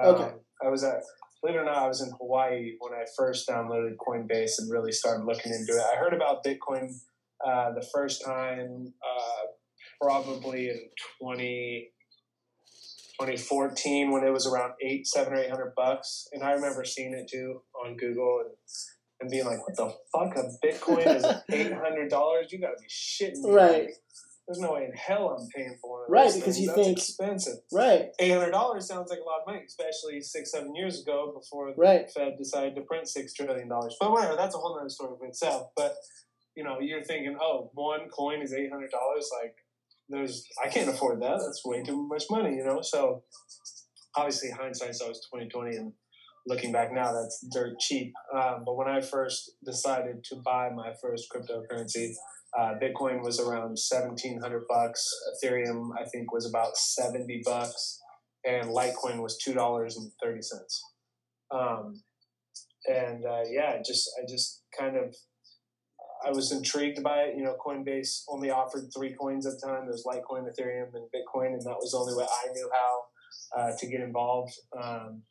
Um, 0.00 0.14
Okay. 0.14 0.32
I 0.64 0.68
was 0.68 0.82
at 0.84 1.02
believe 1.44 1.56
it 1.56 1.60
or 1.60 1.64
not, 1.64 1.76
I 1.76 1.88
was 1.88 2.00
in 2.00 2.10
Hawaii 2.18 2.72
when 2.80 2.92
I 2.94 3.04
first 3.16 3.48
downloaded 3.48 3.96
Coinbase 3.96 4.52
and 4.58 4.70
really 4.70 4.92
started 4.92 5.26
looking 5.26 5.52
into 5.52 5.72
it. 5.72 5.82
I 5.92 5.96
heard 5.96 6.14
about 6.14 6.42
Bitcoin 6.42 6.90
uh, 7.46 7.72
the 7.72 7.86
first 7.92 8.24
time 8.24 8.94
uh, 9.04 9.46
probably 10.00 10.70
in 10.70 10.80
20, 11.20 11.90
2014 13.20 14.10
when 14.10 14.24
it 14.24 14.32
was 14.32 14.46
around 14.46 14.72
eight, 14.80 15.06
seven 15.06 15.34
or 15.34 15.36
eight 15.36 15.50
hundred 15.50 15.74
bucks. 15.76 16.28
And 16.32 16.42
I 16.42 16.52
remember 16.52 16.84
seeing 16.84 17.12
it 17.12 17.28
too 17.30 17.60
on 17.84 17.96
Google 17.96 18.44
and, 18.46 18.54
and 19.20 19.30
being 19.30 19.44
like, 19.44 19.58
what 19.66 19.76
the 19.76 19.94
fuck? 20.12 20.36
A 20.36 20.66
Bitcoin 20.66 21.14
is 21.14 21.26
eight 21.52 21.72
hundred 21.74 22.08
dollars? 22.08 22.52
You 22.52 22.58
gotta 22.60 22.76
be 22.80 22.88
shitting 22.88 23.42
me. 23.42 23.50
Right. 23.52 23.88
There's 24.46 24.60
no 24.60 24.72
way 24.74 24.84
in 24.84 24.92
hell 24.92 25.30
I'm 25.30 25.48
paying 25.54 25.76
for 25.80 25.90
one 25.90 26.02
of 26.02 26.10
Right, 26.10 26.24
those 26.24 26.34
because 26.36 26.56
things. 26.56 26.60
you 26.60 26.66
That's 26.74 26.86
think- 26.86 26.98
expensive. 26.98 27.58
Right. 27.72 28.10
Eight 28.18 28.30
hundred 28.32 28.50
dollars 28.50 28.86
sounds 28.86 29.08
like 29.10 29.20
a 29.20 29.24
lot 29.24 29.40
of 29.40 29.46
money, 29.46 29.62
especially 29.66 30.20
six, 30.20 30.50
seven 30.52 30.74
years 30.74 31.00
ago 31.00 31.32
before 31.34 31.70
the 31.70 31.76
Right. 31.76 32.10
Fed 32.10 32.36
decided 32.36 32.74
to 32.76 32.82
print 32.82 33.08
six 33.08 33.32
trillion 33.32 33.68
dollars. 33.68 33.96
But 33.98 34.10
whatever, 34.10 34.36
that's 34.36 34.54
a 34.54 34.58
whole 34.58 34.78
other 34.78 34.90
story 34.90 35.16
for 35.18 35.26
itself. 35.26 35.70
But 35.76 35.96
you 36.56 36.62
know, 36.62 36.78
you're 36.78 37.02
thinking, 37.02 37.36
oh, 37.40 37.70
one 37.74 38.08
coin 38.10 38.42
is 38.42 38.52
eight 38.52 38.70
hundred 38.70 38.90
dollars. 38.90 39.28
Like, 39.42 39.56
there's, 40.08 40.46
I 40.62 40.68
can't 40.68 40.88
afford 40.90 41.20
that. 41.22 41.38
That's 41.40 41.62
way 41.64 41.82
too 41.82 42.06
much 42.06 42.24
money. 42.30 42.54
You 42.56 42.64
know. 42.64 42.80
So 42.82 43.24
obviously, 44.14 44.50
hindsight's 44.50 45.00
always 45.00 45.20
twenty 45.30 45.48
twenty, 45.48 45.76
and 45.76 45.92
looking 46.46 46.70
back 46.70 46.92
now, 46.92 47.12
that's 47.12 47.44
dirt 47.52 47.78
cheap. 47.80 48.12
Um, 48.34 48.62
but 48.66 48.76
when 48.76 48.88
I 48.88 49.00
first 49.00 49.52
decided 49.64 50.22
to 50.24 50.36
buy 50.44 50.68
my 50.68 50.92
first 51.00 51.26
cryptocurrency, 51.32 52.10
uh, 52.58 52.74
Bitcoin 52.80 53.22
was 53.22 53.40
around 53.40 53.78
seventeen 53.78 54.40
hundred 54.40 54.64
bucks. 54.68 55.08
Ethereum, 55.34 55.90
I 56.00 56.04
think, 56.04 56.32
was 56.32 56.46
about 56.46 56.76
seventy 56.76 57.42
bucks, 57.44 58.00
and 58.44 58.68
Litecoin 58.68 59.22
was 59.22 59.38
two 59.38 59.54
dollars 59.54 59.96
and 59.96 60.10
thirty 60.22 60.42
cents. 60.42 60.82
Um, 61.50 62.02
and 62.86 63.24
uh, 63.24 63.42
yeah, 63.50 63.78
just 63.84 64.08
I 64.20 64.26
just 64.28 64.62
kind 64.78 64.96
of 64.96 65.14
I 66.24 66.30
was 66.30 66.52
intrigued 66.52 67.02
by 67.02 67.22
it. 67.22 67.36
You 67.36 67.44
know, 67.44 67.56
Coinbase 67.64 68.22
only 68.28 68.50
offered 68.50 68.88
three 68.96 69.14
coins 69.14 69.46
at 69.46 69.54
the 69.60 69.66
time. 69.66 69.86
There 69.86 69.92
was 69.92 70.04
Litecoin, 70.06 70.44
Ethereum, 70.44 70.94
and 70.94 71.08
Bitcoin, 71.14 71.54
and 71.54 71.62
that 71.62 71.76
was 71.80 71.92
the 71.92 71.98
only 71.98 72.14
way 72.14 72.24
I 72.24 72.52
knew 72.52 72.70
how 72.72 73.60
uh, 73.60 73.76
to 73.78 73.86
get 73.86 74.00
involved. 74.00 74.52
Um, 74.80 75.22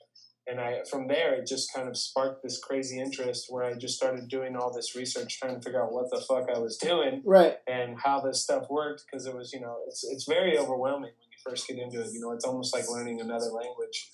and 0.47 0.59
I 0.59 0.81
from 0.89 1.07
there 1.07 1.35
it 1.35 1.47
just 1.47 1.73
kind 1.73 1.87
of 1.87 1.97
sparked 1.97 2.43
this 2.43 2.59
crazy 2.59 2.99
interest 2.99 3.45
where 3.49 3.63
I 3.63 3.73
just 3.75 3.95
started 3.95 4.27
doing 4.27 4.55
all 4.55 4.73
this 4.73 4.95
research 4.95 5.39
trying 5.39 5.55
to 5.55 5.61
figure 5.61 5.83
out 5.83 5.91
what 5.91 6.09
the 6.11 6.21
fuck 6.27 6.47
I 6.53 6.59
was 6.59 6.77
doing 6.77 7.21
right. 7.25 7.55
and 7.67 7.97
how 8.03 8.21
this 8.21 8.43
stuff 8.43 8.63
worked 8.69 9.03
because 9.05 9.25
it 9.25 9.35
was 9.35 9.51
you 9.53 9.61
know 9.61 9.77
it's 9.87 10.03
it's 10.03 10.25
very 10.27 10.57
overwhelming 10.57 11.11
when 11.11 11.29
you 11.31 11.37
first 11.45 11.67
get 11.67 11.77
into 11.77 12.01
it 12.01 12.09
you 12.13 12.19
know 12.19 12.31
it's 12.31 12.45
almost 12.45 12.73
like 12.73 12.89
learning 12.89 13.21
another 13.21 13.47
language. 13.47 14.09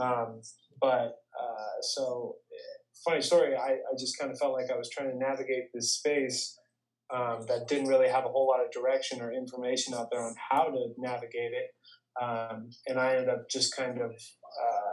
Um, 0.00 0.40
but 0.80 1.18
uh, 1.38 1.80
so 1.82 2.36
funny 3.04 3.20
story 3.20 3.54
I, 3.56 3.72
I 3.72 3.96
just 3.98 4.18
kind 4.18 4.30
of 4.30 4.38
felt 4.38 4.52
like 4.52 4.70
I 4.72 4.76
was 4.76 4.88
trying 4.90 5.10
to 5.10 5.16
navigate 5.16 5.72
this 5.74 5.94
space 5.94 6.58
um, 7.12 7.44
that 7.48 7.68
didn't 7.68 7.88
really 7.88 8.08
have 8.08 8.24
a 8.24 8.28
whole 8.28 8.48
lot 8.48 8.64
of 8.64 8.70
direction 8.70 9.20
or 9.20 9.32
information 9.32 9.94
out 9.94 10.08
there 10.10 10.22
on 10.22 10.34
how 10.50 10.64
to 10.64 10.94
navigate 10.98 11.52
it. 11.52 11.70
Um, 12.20 12.70
and 12.86 12.98
I 12.98 13.12
ended 13.12 13.28
up 13.28 13.48
just 13.50 13.76
kind 13.76 14.00
of 14.00 14.10
uh, 14.10 14.91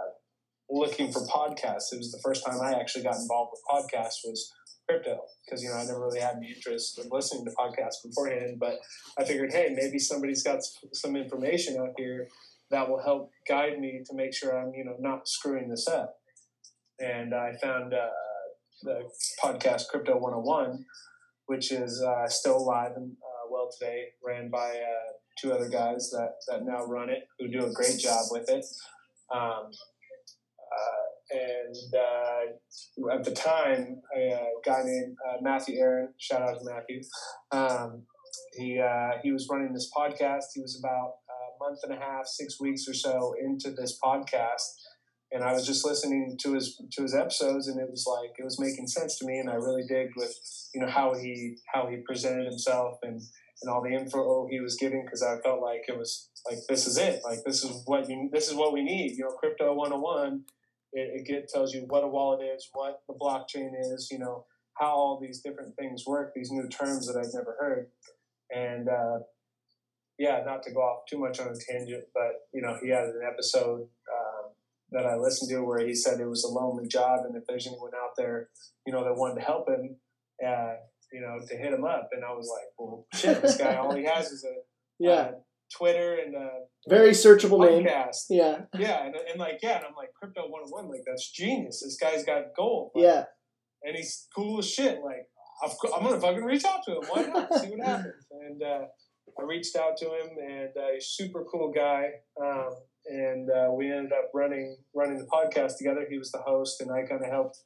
looking 0.70 1.12
for 1.12 1.22
podcasts. 1.22 1.92
It 1.92 1.98
was 1.98 2.12
the 2.12 2.22
first 2.24 2.46
time 2.46 2.60
I 2.62 2.74
actually 2.74 3.04
got 3.04 3.16
involved 3.16 3.54
with 3.54 3.62
podcasts 3.70 4.26
was 4.26 4.52
crypto 4.88 5.20
because 5.46 5.62
you 5.62 5.70
know 5.70 5.76
I 5.76 5.86
never 5.86 6.02
really 6.02 6.20
had 6.20 6.38
any 6.38 6.54
interest 6.56 7.00
in 7.00 7.10
listening 7.12 7.46
to 7.46 7.52
podcasts 7.52 8.04
beforehand. 8.04 8.58
But 8.60 8.80
I 9.18 9.24
figured, 9.24 9.52
hey, 9.52 9.74
maybe 9.76 10.00
somebody's 10.00 10.44
got 10.44 10.60
some 10.94 11.16
information 11.16 11.78
out 11.80 11.94
here 11.98 12.28
that 12.72 12.90
will 12.90 13.02
help 13.02 13.32
guide 13.48 13.80
me 13.80 14.02
to 14.06 14.16
make 14.16 14.34
sure 14.34 14.60
I'm 14.60 14.74
you 14.74 14.86
know 14.86 14.96
not 15.00 15.28
screwing 15.28 15.70
this 15.70 15.88
up. 15.88 16.16
And 17.00 17.34
I 17.34 17.54
found 17.62 17.94
uh, 17.94 18.10
the 18.84 19.04
podcast 19.42 19.88
Crypto 19.88 20.18
101, 20.18 20.86
which 21.46 21.72
is 21.72 22.02
uh, 22.02 22.28
still 22.28 22.58
alive 22.58 22.92
and 22.96 23.12
uh, 23.12 23.48
well 23.50 23.70
today, 23.78 24.06
ran 24.26 24.50
by 24.50 24.70
uh, 24.70 25.14
two 25.40 25.54
other 25.54 25.70
guys 25.70 26.10
that, 26.12 26.34
that 26.48 26.66
now 26.66 26.86
run 26.86 27.10
it 27.10 27.28
who 27.40 27.48
do 27.48 27.66
a 27.66 27.72
great 27.72 28.00
job 28.00 28.26
with 28.32 28.50
it. 28.50 28.66
Um, 29.34 29.72
and 31.32 31.76
uh, 31.94 33.14
at 33.14 33.24
the 33.24 33.32
time, 33.32 34.02
a, 34.16 34.40
guy 34.66 34.82
named 34.84 35.16
uh, 35.28 35.38
Matthew 35.42 35.80
Aaron, 35.80 36.14
shout 36.18 36.42
out 36.42 36.58
to 36.60 36.66
Matthew, 36.66 37.02
um, 37.52 38.04
he 38.54 38.80
uh, 38.80 39.18
he 39.24 39.32
was 39.32 39.48
running 39.50 39.74
this 39.74 39.90
podcast. 39.96 40.46
He 40.54 40.62
was 40.62 40.80
about 40.84 41.14
a 41.30 41.64
month 41.64 41.80
and 41.84 41.94
a 41.94 42.00
half, 42.00 42.26
six 42.26 42.60
weeks 42.60 42.88
or 42.88 42.94
so 42.94 43.34
into 43.40 43.72
this 43.72 43.98
podcast, 44.04 44.66
and 45.32 45.44
I 45.44 45.54
was 45.54 45.66
just 45.66 45.86
listening 45.86 46.38
to 46.42 46.54
his 46.54 46.82
to 46.94 47.04
his 47.04 47.16
episodes, 47.16 47.68
and 47.68 47.80
it 47.80 47.90
was 47.90 48.06
like 48.08 48.32
it 48.38 48.44
was 48.44 48.60
making 48.60 48.88
sense 48.88 49.18
to 49.20 49.26
me, 49.26 49.40
and 49.40 49.50
I 49.50 49.56
really 49.56 49.84
digged 49.88 50.14
with 50.16 50.36
you 50.74 50.82
know 50.82 50.90
how 50.90 51.14
he 51.14 51.58
how 51.74 51.88
he 51.88 51.98
presented 51.98 52.46
himself 52.46 52.98
and 53.04 53.22
and 53.62 53.70
all 53.70 53.84
the 53.84 53.94
info 53.94 54.48
he 54.50 54.62
was 54.62 54.78
giving 54.78 55.04
because 55.04 55.22
I 55.22 55.38
felt 55.44 55.62
like 55.62 55.82
it 55.88 55.98
was 55.98 56.30
like 56.50 56.60
this 56.70 56.88
is 56.88 56.98
it, 56.98 57.22
like 57.24 57.40
this 57.46 57.64
is 57.64 57.84
what 57.86 58.10
you 58.10 58.30
this 58.32 58.48
is 58.48 58.56
what 58.56 58.74
we 58.74 58.84
need, 58.84 59.16
you 59.18 59.26
know, 59.26 59.36
crypto 59.40 59.74
one 59.74 59.92
hundred 59.92 59.96
and 59.96 60.04
one 60.04 60.46
it, 60.94 61.22
it 61.22 61.28
get, 61.28 61.50
tells 61.50 61.74
you 61.74 61.86
what 61.88 62.04
a 62.04 62.08
wallet 62.08 62.42
is, 62.42 62.70
what 62.74 63.02
the 63.08 63.14
blockchain 63.14 63.72
is, 63.80 64.10
you 64.12 64.20
know, 64.20 64.46
how 64.80 64.96
all 64.96 65.20
these 65.22 65.42
different 65.42 65.76
things 65.76 66.04
work, 66.08 66.32
these 66.36 66.52
new 66.52 66.68
terms 66.70 67.08
that 67.08 67.18
I've 67.18 67.34
never 67.34 67.56
heard. 67.60 67.88
And 68.52 68.88
uh, 68.88 69.20
yeah, 70.18 70.42
not 70.46 70.64
to 70.64 70.72
go 70.72 70.82
off 70.82 71.04
too 71.10 71.20
much 71.20 71.40
on 71.40 71.48
a 71.48 71.72
tangent, 71.72 72.06
but 72.14 72.48
you 72.54 72.62
know, 72.62 72.78
he 72.82 72.90
had 72.90 73.06
an 73.06 73.22
episode 73.26 73.82
um, 73.82 74.52
that 74.92 75.06
I 75.06 75.16
listened 75.16 75.50
to 75.52 75.64
where 75.64 75.86
he 75.86 75.94
said 75.94 76.20
it 76.20 76.28
was 76.28 76.44
a 76.44 76.48
lonely 76.48 76.88
job, 76.88 77.26
and 77.26 77.36
if 77.36 77.44
there's 77.48 77.68
anyone 77.68 77.92
out 77.96 78.12
there, 78.18 78.50
you 78.86 78.94
know, 78.94 79.04
that 79.04 79.16
wanted 79.16 79.36
to 79.36 79.46
help 79.46 79.70
him, 79.70 79.98
uh, 80.46 80.74
you 81.14 81.22
know, 81.22 81.40
to 81.48 81.58
hit 81.58 81.74
him 81.74 81.86
up. 81.86 82.10
And 82.12 82.24
I 82.26 82.32
was 82.32 82.50
like, 82.54 82.68
well, 82.78 83.06
shit, 83.14 83.42
this 83.42 83.58
guy, 83.58 83.76
all 83.76 83.96
he 83.96 84.06
has 84.06 84.32
is 84.32 84.44
a 84.44 84.54
yeah. 85.00 85.12
Uh, 85.12 85.32
Twitter 85.76 86.18
and 86.26 86.36
uh, 86.36 86.50
very 86.88 87.12
searchable 87.12 87.60
podcast. 87.60 88.30
name. 88.30 88.40
Yeah, 88.40 88.62
yeah, 88.78 89.06
and, 89.06 89.16
and 89.16 89.40
like 89.40 89.60
yeah, 89.62 89.78
and 89.78 89.86
I'm 89.86 89.96
like 89.96 90.14
crypto 90.14 90.48
one 90.48 90.62
on 90.62 90.70
one, 90.70 90.90
like 90.90 91.02
that's 91.06 91.30
genius. 91.32 91.82
This 91.84 91.98
guy's 91.98 92.24
got 92.24 92.56
gold. 92.56 92.92
Like, 92.96 93.04
yeah, 93.04 93.24
and 93.84 93.96
he's 93.96 94.28
cool 94.36 94.60
as 94.60 94.70
shit. 94.70 95.00
Like 95.04 95.28
I'm 95.64 96.04
gonna 96.04 96.20
fucking 96.20 96.44
reach 96.44 96.66
out 96.66 96.84
to 96.86 96.98
him. 96.98 97.04
Why 97.10 97.22
not? 97.24 97.54
See 97.54 97.70
what 97.70 97.80
happens. 97.86 98.26
And 98.32 98.64
uh, 98.64 98.86
I 99.40 99.44
reached 99.44 99.76
out 99.76 99.98
to 99.98 100.06
him, 100.06 100.38
and 100.42 100.70
uh, 100.78 100.94
he's 100.94 101.08
super 101.08 101.46
cool 101.52 101.72
guy. 101.72 102.08
Um, 102.42 102.70
and 103.06 103.50
uh, 103.50 103.72
we 103.72 103.92
ended 103.92 104.12
up 104.12 104.30
running 104.34 104.78
running 104.94 105.18
the 105.18 105.26
podcast 105.26 105.78
together. 105.78 106.06
He 106.10 106.18
was 106.18 106.32
the 106.32 106.40
host, 106.40 106.82
and 106.82 106.92
I 106.92 107.04
kind 107.04 107.24
of 107.24 107.30
helped 107.30 107.60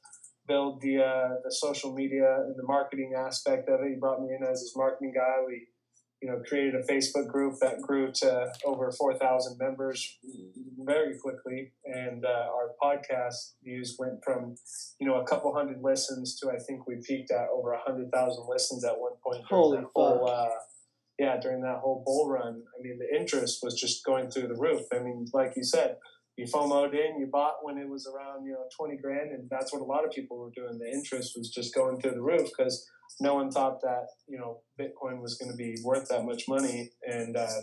build 0.46 0.80
the 0.82 0.98
uh, 0.98 1.28
the 1.44 1.50
social 1.50 1.94
media 1.94 2.36
and 2.46 2.56
the 2.56 2.66
marketing 2.66 3.12
aspect 3.16 3.68
of 3.68 3.80
it. 3.80 3.90
He 3.90 3.96
brought 3.96 4.22
me 4.22 4.28
in 4.34 4.44
as 4.44 4.60
his 4.60 4.72
marketing 4.76 5.12
guy. 5.14 5.36
We 5.46 5.66
you 6.24 6.30
know, 6.30 6.40
created 6.48 6.74
a 6.74 6.82
Facebook 6.90 7.28
group 7.28 7.58
that 7.60 7.82
grew 7.82 8.10
to 8.10 8.50
over 8.64 8.90
4,000 8.90 9.58
members 9.58 10.16
very 10.78 11.18
quickly. 11.18 11.72
And 11.84 12.24
uh, 12.24 12.48
our 12.48 12.70
podcast 12.82 13.52
views 13.62 13.96
went 13.98 14.24
from, 14.24 14.54
you 14.98 15.06
know, 15.06 15.20
a 15.20 15.26
couple 15.26 15.54
hundred 15.54 15.82
listens 15.82 16.40
to 16.40 16.50
I 16.50 16.56
think 16.56 16.86
we 16.86 16.96
peaked 17.06 17.30
at 17.30 17.48
over 17.54 17.72
100,000 17.72 18.44
listens 18.48 18.86
at 18.86 18.98
one 18.98 19.12
point. 19.22 19.44
Holy 19.44 19.82
fuck. 19.82 19.90
Whole, 19.94 20.26
uh, 20.26 20.48
yeah, 21.18 21.38
during 21.38 21.60
that 21.60 21.80
whole 21.80 22.02
bull 22.06 22.30
run. 22.30 22.62
I 22.74 22.82
mean, 22.82 22.98
the 22.98 23.14
interest 23.14 23.58
was 23.62 23.78
just 23.78 24.02
going 24.02 24.30
through 24.30 24.48
the 24.48 24.56
roof. 24.56 24.86
I 24.94 25.00
mean, 25.00 25.26
like 25.34 25.52
you 25.56 25.62
said, 25.62 25.96
you 26.36 26.46
FOMOed 26.46 26.94
in, 26.94 27.20
you 27.20 27.28
bought 27.30 27.62
when 27.62 27.78
it 27.78 27.88
was 27.88 28.08
around, 28.08 28.44
you 28.44 28.52
know, 28.52 28.64
20 28.76 28.96
grand. 28.96 29.30
And 29.32 29.48
that's 29.50 29.72
what 29.72 29.82
a 29.82 29.84
lot 29.84 30.04
of 30.04 30.10
people 30.10 30.38
were 30.38 30.50
doing. 30.54 30.78
The 30.78 30.90
interest 30.90 31.34
was 31.36 31.48
just 31.48 31.74
going 31.74 32.00
through 32.00 32.12
the 32.12 32.22
roof 32.22 32.48
because 32.56 32.84
no 33.20 33.34
one 33.34 33.50
thought 33.50 33.80
that 33.82 34.06
you 34.28 34.38
know 34.38 34.60
Bitcoin 34.80 35.20
was 35.20 35.34
going 35.34 35.50
to 35.50 35.56
be 35.56 35.76
worth 35.84 36.08
that 36.08 36.24
much 36.24 36.44
money, 36.48 36.90
and 37.06 37.36
uh, 37.36 37.60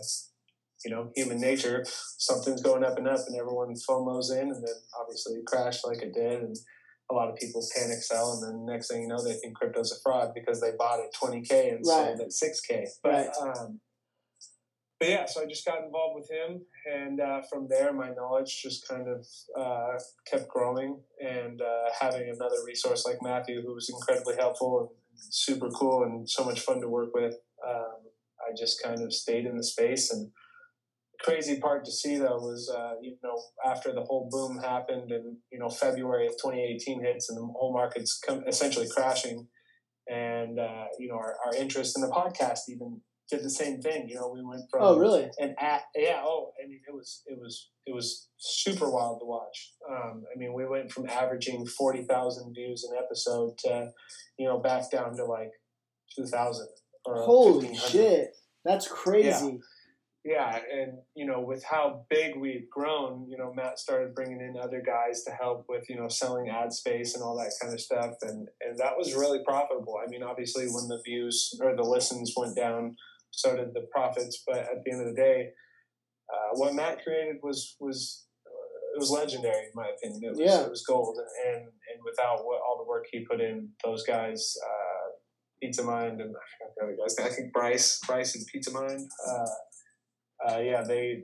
you 0.84 0.90
know 0.90 1.10
human 1.14 1.40
nature, 1.40 1.84
something's 2.18 2.62
going 2.62 2.84
up 2.84 2.98
and 2.98 3.08
up, 3.08 3.20
and 3.26 3.36
everyone 3.36 3.74
FOMO's 3.88 4.30
in, 4.30 4.50
and 4.50 4.66
then 4.66 4.74
obviously 5.00 5.34
it 5.34 5.46
crashed 5.46 5.86
like 5.86 6.02
it 6.02 6.14
did, 6.14 6.40
and 6.40 6.56
a 7.10 7.14
lot 7.14 7.28
of 7.28 7.36
people 7.36 7.64
panic 7.76 8.02
sell, 8.02 8.32
and 8.32 8.42
then 8.42 8.66
next 8.66 8.88
thing 8.88 9.02
you 9.02 9.08
know, 9.08 9.22
they 9.22 9.34
think 9.34 9.56
crypto's 9.56 9.92
a 9.92 10.00
fraud 10.02 10.32
because 10.34 10.60
they 10.60 10.70
bought 10.78 11.00
at 11.00 11.12
twenty 11.14 11.42
k 11.42 11.70
and 11.70 11.84
right. 11.86 12.06
sold 12.06 12.20
at 12.20 12.32
six 12.32 12.60
k. 12.60 12.86
But 13.02 13.12
right. 13.12 13.28
um, 13.40 13.80
but 15.02 15.10
yeah, 15.10 15.26
so 15.26 15.42
I 15.42 15.46
just 15.46 15.66
got 15.66 15.82
involved 15.82 16.14
with 16.14 16.30
him, 16.30 16.60
and 16.86 17.20
uh, 17.20 17.42
from 17.50 17.66
there, 17.68 17.92
my 17.92 18.10
knowledge 18.10 18.62
just 18.62 18.86
kind 18.86 19.08
of 19.08 19.26
uh, 19.58 19.98
kept 20.30 20.46
growing. 20.46 21.00
And 21.20 21.60
uh, 21.60 21.90
having 22.00 22.28
another 22.28 22.62
resource 22.64 23.04
like 23.04 23.18
Matthew, 23.20 23.62
who 23.62 23.74
was 23.74 23.88
incredibly 23.88 24.36
helpful 24.36 24.78
and 24.78 24.88
super 25.16 25.70
cool 25.70 26.04
and 26.04 26.30
so 26.30 26.44
much 26.44 26.60
fun 26.60 26.80
to 26.82 26.88
work 26.88 27.12
with. 27.14 27.34
Um, 27.68 27.96
I 28.48 28.54
just 28.56 28.80
kind 28.80 29.02
of 29.02 29.12
stayed 29.12 29.44
in 29.44 29.56
the 29.56 29.64
space 29.64 30.12
and 30.12 30.26
the 30.26 31.24
crazy 31.24 31.58
part 31.58 31.84
to 31.84 31.90
see 31.90 32.16
though 32.18 32.38
was 32.38 32.72
uh, 32.72 32.94
you 33.02 33.16
know 33.24 33.40
after 33.66 33.92
the 33.92 34.02
whole 34.02 34.28
boom 34.30 34.58
happened 34.58 35.10
and 35.10 35.36
you 35.50 35.58
know 35.58 35.68
February 35.68 36.28
of 36.28 36.34
2018 36.34 37.02
hits 37.02 37.28
and 37.28 37.38
the 37.38 37.42
whole 37.42 37.72
market's 37.72 38.20
essentially 38.46 38.86
crashing 38.88 39.48
and 40.08 40.60
uh, 40.60 40.86
you 40.98 41.08
know 41.08 41.14
our, 41.14 41.36
our 41.44 41.54
interest 41.56 41.96
in 41.96 42.02
the 42.02 42.08
podcast 42.08 42.60
even 42.68 43.00
did 43.32 43.44
the 43.44 43.50
same 43.50 43.80
thing 43.80 44.08
you 44.08 44.14
know 44.14 44.30
we 44.32 44.44
went 44.44 44.62
from 44.70 44.82
oh 44.82 44.98
really 44.98 45.28
and 45.38 45.54
at 45.58 45.82
yeah 45.96 46.20
oh 46.22 46.52
I 46.62 46.68
mean 46.68 46.80
it 46.86 46.94
was 46.94 47.22
it 47.26 47.38
was 47.40 47.70
it 47.86 47.94
was 47.94 48.28
super 48.38 48.90
wild 48.90 49.20
to 49.20 49.26
watch 49.26 49.72
um, 49.90 50.22
I 50.32 50.38
mean 50.38 50.52
we 50.54 50.66
went 50.66 50.92
from 50.92 51.08
averaging 51.08 51.66
40,000 51.66 52.54
views 52.54 52.84
an 52.84 52.96
episode 53.02 53.58
to 53.64 53.90
you 54.38 54.48
know, 54.48 54.58
back 54.58 54.90
down 54.90 55.16
to 55.16 55.24
like 55.24 55.50
2000. 56.16 56.66
Holy 57.06 57.74
shit. 57.76 58.34
That's 58.64 58.86
crazy. 58.88 59.60
Yeah. 60.24 60.56
yeah. 60.56 60.80
And, 60.80 60.98
you 61.14 61.26
know, 61.26 61.40
with 61.40 61.64
how 61.64 62.06
big 62.10 62.36
we've 62.36 62.68
grown, 62.70 63.26
you 63.28 63.36
know, 63.38 63.52
Matt 63.54 63.78
started 63.78 64.14
bringing 64.14 64.40
in 64.40 64.56
other 64.60 64.82
guys 64.84 65.22
to 65.24 65.32
help 65.32 65.66
with, 65.68 65.88
you 65.88 65.96
know, 65.96 66.08
selling 66.08 66.48
ad 66.48 66.72
space 66.72 67.14
and 67.14 67.22
all 67.22 67.36
that 67.38 67.52
kind 67.60 67.74
of 67.74 67.80
stuff. 67.80 68.14
And, 68.22 68.48
and 68.60 68.78
that 68.78 68.96
was 68.96 69.14
really 69.14 69.40
profitable. 69.44 69.96
I 70.04 70.08
mean, 70.08 70.22
obviously, 70.22 70.66
when 70.66 70.88
the 70.88 71.00
views 71.04 71.58
or 71.60 71.74
the 71.74 71.82
listens 71.82 72.34
went 72.36 72.56
down, 72.56 72.96
so 73.32 73.56
did 73.56 73.74
the 73.74 73.86
profits. 73.92 74.42
But 74.46 74.58
at 74.58 74.84
the 74.84 74.92
end 74.92 75.00
of 75.00 75.08
the 75.08 75.20
day, 75.20 75.50
uh, 76.32 76.54
what 76.54 76.74
Matt 76.74 77.02
created 77.02 77.36
was 77.42 77.76
was 77.80 78.26
it 78.94 78.98
was 78.98 79.10
legendary 79.10 79.64
in 79.66 79.72
my 79.74 79.88
opinion. 79.96 80.22
It 80.24 80.30
was, 80.30 80.40
yeah. 80.40 80.62
it 80.62 80.70
was 80.70 80.84
gold, 80.84 81.18
and 81.46 81.64
and 81.64 81.98
without 82.04 82.44
what, 82.44 82.60
all 82.60 82.78
the 82.78 82.88
work 82.88 83.06
he 83.10 83.24
put 83.24 83.40
in, 83.40 83.70
those 83.84 84.04
guys, 84.04 84.54
uh, 84.64 85.10
Pizza 85.60 85.82
Mind, 85.82 86.20
and 86.20 86.30
I 86.30 86.44
forgot 86.52 86.74
the 86.76 86.84
other 86.84 86.96
guys. 86.96 87.18
I 87.18 87.34
think 87.34 87.52
Bryce, 87.52 88.00
Bryce 88.06 88.34
and 88.34 88.46
Pizza 88.46 88.70
Mind. 88.70 89.08
Uh, 89.26 90.48
uh, 90.48 90.58
yeah, 90.58 90.82
they 90.82 91.22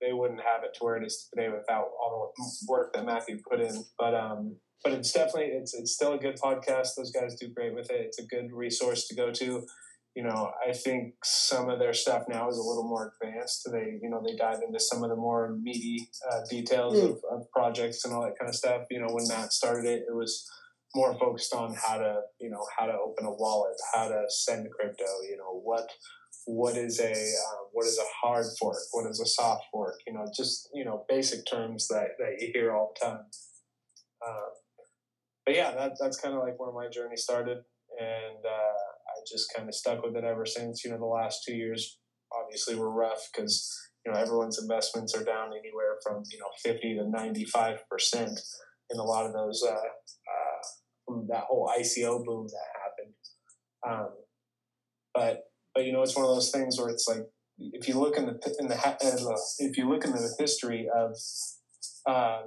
they 0.00 0.12
wouldn't 0.12 0.40
have 0.40 0.64
it 0.64 0.74
to 0.74 0.84
where 0.84 0.96
it 0.96 1.04
is 1.04 1.28
today 1.32 1.48
without 1.48 1.88
all 2.00 2.32
the 2.36 2.44
work 2.68 2.92
that 2.94 3.04
Matthew 3.04 3.38
put 3.48 3.60
in. 3.60 3.84
But 3.98 4.14
um, 4.14 4.56
but 4.84 4.92
it's 4.92 5.12
definitely 5.12 5.52
it's 5.52 5.74
it's 5.74 5.92
still 5.92 6.14
a 6.14 6.18
good 6.18 6.36
podcast. 6.36 6.94
Those 6.96 7.10
guys 7.10 7.36
do 7.38 7.48
great 7.48 7.74
with 7.74 7.90
it. 7.90 8.00
It's 8.00 8.18
a 8.18 8.26
good 8.26 8.50
resource 8.52 9.06
to 9.08 9.14
go 9.14 9.30
to. 9.32 9.66
You 10.16 10.24
know, 10.24 10.50
I 10.68 10.72
think 10.72 11.14
some 11.22 11.70
of 11.70 11.78
their 11.78 11.92
stuff 11.92 12.24
now 12.28 12.48
is 12.48 12.56
a 12.56 12.62
little 12.62 12.88
more 12.88 13.12
advanced. 13.22 13.68
They 13.70 13.98
you 14.02 14.10
know 14.10 14.22
they 14.26 14.36
dive 14.36 14.60
into 14.66 14.80
some 14.80 15.04
of 15.04 15.10
the 15.10 15.16
more 15.16 15.56
meaty 15.62 16.08
uh, 16.30 16.40
details 16.50 16.94
mm. 16.94 17.04
of, 17.04 17.20
of 17.30 17.50
projects 17.52 18.04
and 18.04 18.12
all 18.12 18.22
that 18.22 18.38
kind 18.38 18.48
of 18.48 18.54
stuff. 18.54 18.82
You 18.90 19.00
know, 19.00 19.08
when 19.10 19.28
Matt 19.28 19.52
started 19.52 19.84
it, 19.84 20.04
it 20.08 20.14
was 20.14 20.48
more 20.94 21.16
focused 21.18 21.54
on 21.54 21.74
how 21.74 21.98
to 21.98 22.20
you 22.40 22.50
know 22.50 22.64
how 22.76 22.86
to 22.86 22.92
open 22.92 23.24
a 23.24 23.32
wallet, 23.32 23.76
how 23.94 24.08
to 24.08 24.24
send 24.28 24.68
crypto. 24.72 25.04
You 25.28 25.36
know 25.36 25.60
what 25.62 25.88
what 26.46 26.76
is 26.76 27.00
a 27.00 27.12
uh, 27.12 27.62
what 27.72 27.86
is 27.86 27.98
a 27.98 28.26
hard 28.26 28.46
fork, 28.58 28.78
what 28.92 29.08
is 29.08 29.20
a 29.20 29.26
soft 29.26 29.64
fork. 29.70 29.94
You 30.06 30.14
know, 30.14 30.26
just 30.34 30.68
you 30.74 30.84
know 30.84 31.04
basic 31.08 31.46
terms 31.46 31.88
that 31.88 32.08
that 32.18 32.40
you 32.40 32.50
hear 32.52 32.72
all 32.72 32.92
the 32.94 33.06
time. 33.06 33.24
Uh, 34.26 34.50
but 35.46 35.54
yeah, 35.54 35.72
that, 35.72 35.92
that's 36.00 36.20
kind 36.20 36.34
of 36.34 36.42
like 36.42 36.58
where 36.58 36.72
my 36.72 36.88
journey 36.88 37.16
started, 37.16 37.58
and 37.98 38.44
uh, 38.44 38.90
I 39.10 39.20
just 39.30 39.52
kind 39.54 39.68
of 39.68 39.74
stuck 39.74 40.02
with 40.02 40.16
it 40.16 40.24
ever 40.24 40.46
since. 40.46 40.84
You 40.84 40.90
know, 40.90 40.98
the 40.98 41.04
last 41.04 41.42
two 41.46 41.54
years 41.54 41.98
obviously 42.32 42.76
were 42.76 42.92
rough 42.92 43.28
because 43.32 43.76
you 44.04 44.12
know 44.12 44.18
everyone's 44.18 44.60
investments 44.60 45.14
are 45.14 45.24
down 45.24 45.48
anywhere 45.48 45.98
from 46.02 46.22
you 46.30 46.38
know 46.38 46.50
fifty 46.62 46.94
to 46.94 47.08
ninety 47.08 47.44
five 47.44 47.78
percent 47.90 48.38
in 48.90 48.98
a 48.98 49.04
lot 49.04 49.26
of 49.26 49.32
those 49.32 49.62
uh, 49.66 49.72
uh, 49.72 50.60
from 51.06 51.26
that 51.28 51.44
whole 51.48 51.70
ICO 51.78 52.24
boom 52.24 52.46
that 52.46 52.68
happened. 52.82 53.14
Um, 53.86 54.10
but 55.14 55.44
but 55.74 55.84
you 55.84 55.92
know, 55.92 56.02
it's 56.02 56.16
one 56.16 56.24
of 56.24 56.34
those 56.34 56.50
things 56.50 56.78
where 56.78 56.88
it's 56.88 57.06
like 57.08 57.26
if 57.58 57.88
you 57.88 57.98
look 57.98 58.16
in 58.16 58.26
the 58.26 58.56
in 58.58 58.68
the 58.68 58.76
uh, 58.76 59.36
if 59.58 59.76
you 59.76 59.88
look 59.88 60.04
in 60.04 60.12
the 60.12 60.34
history 60.38 60.88
of 60.94 61.12
uh, 62.06 62.42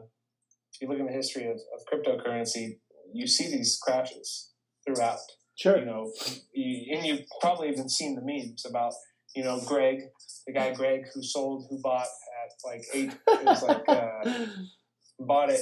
if 0.74 0.82
you 0.82 0.88
look 0.88 1.00
in 1.00 1.06
the 1.06 1.12
history 1.12 1.46
of, 1.46 1.58
of 1.58 1.86
cryptocurrency, 1.92 2.80
you 3.14 3.28
see 3.28 3.50
these 3.50 3.78
crashes 3.82 4.52
throughout. 4.86 5.20
Sure. 5.56 5.78
You 5.78 5.86
know, 5.86 6.12
you, 6.54 6.96
and 6.96 7.06
you've 7.06 7.26
probably 7.40 7.70
even 7.70 7.90
seen 7.90 8.16
the 8.16 8.22
memes 8.22 8.66
about 8.68 8.94
you 9.36 9.44
know 9.44 9.60
Greg, 9.66 10.00
the 10.48 10.54
guy 10.54 10.74
Greg 10.74 11.06
who 11.14 11.24
sold, 11.24 11.66
who 11.70 11.80
bought 11.82 12.06
at 12.06 12.52
like 12.66 12.84
eight. 12.94 13.16
It 13.28 13.46
was 13.46 13.64
like 13.64 13.84
uh, 13.88 14.46
bought 15.20 15.50
it, 15.50 15.62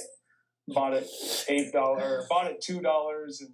bought 0.67 0.93
it 0.93 1.07
eight 1.49 1.71
dollar, 1.71 2.25
bought 2.29 2.47
it 2.47 2.61
two 2.61 2.81
dollars, 2.81 3.41
and 3.41 3.51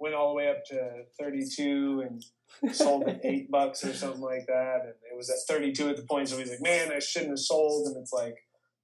went 0.00 0.14
all 0.14 0.28
the 0.28 0.34
way 0.34 0.48
up 0.48 0.64
to 0.70 1.04
thirty 1.20 1.44
two, 1.56 2.04
and 2.06 2.74
sold 2.74 3.08
at 3.08 3.24
eight 3.24 3.50
bucks 3.50 3.84
or 3.84 3.92
something 3.92 4.20
like 4.20 4.46
that, 4.48 4.80
and 4.82 4.94
it 5.10 5.16
was 5.16 5.30
at 5.30 5.36
thirty 5.48 5.72
two 5.72 5.88
at 5.88 5.96
the 5.96 6.04
point. 6.04 6.28
So 6.28 6.38
he's 6.38 6.50
like, 6.50 6.62
"Man, 6.62 6.92
I 6.92 6.98
shouldn't 6.98 7.30
have 7.30 7.38
sold," 7.38 7.86
and 7.86 7.96
it's 7.96 8.12
like 8.12 8.36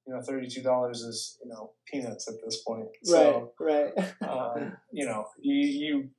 you 0.06 0.12
know, 0.12 0.20
thirty-two 0.20 0.62
dollars 0.62 1.00
is 1.00 1.38
you 1.42 1.50
know 1.50 1.72
peanuts 1.86 2.28
at 2.28 2.34
this 2.44 2.62
point. 2.62 2.88
So, 3.04 3.52
right, 3.60 3.92
right. 3.96 4.28
um, 4.28 4.76
you 4.92 5.06
know, 5.06 5.26
you, 5.40 5.54
you 5.54 6.10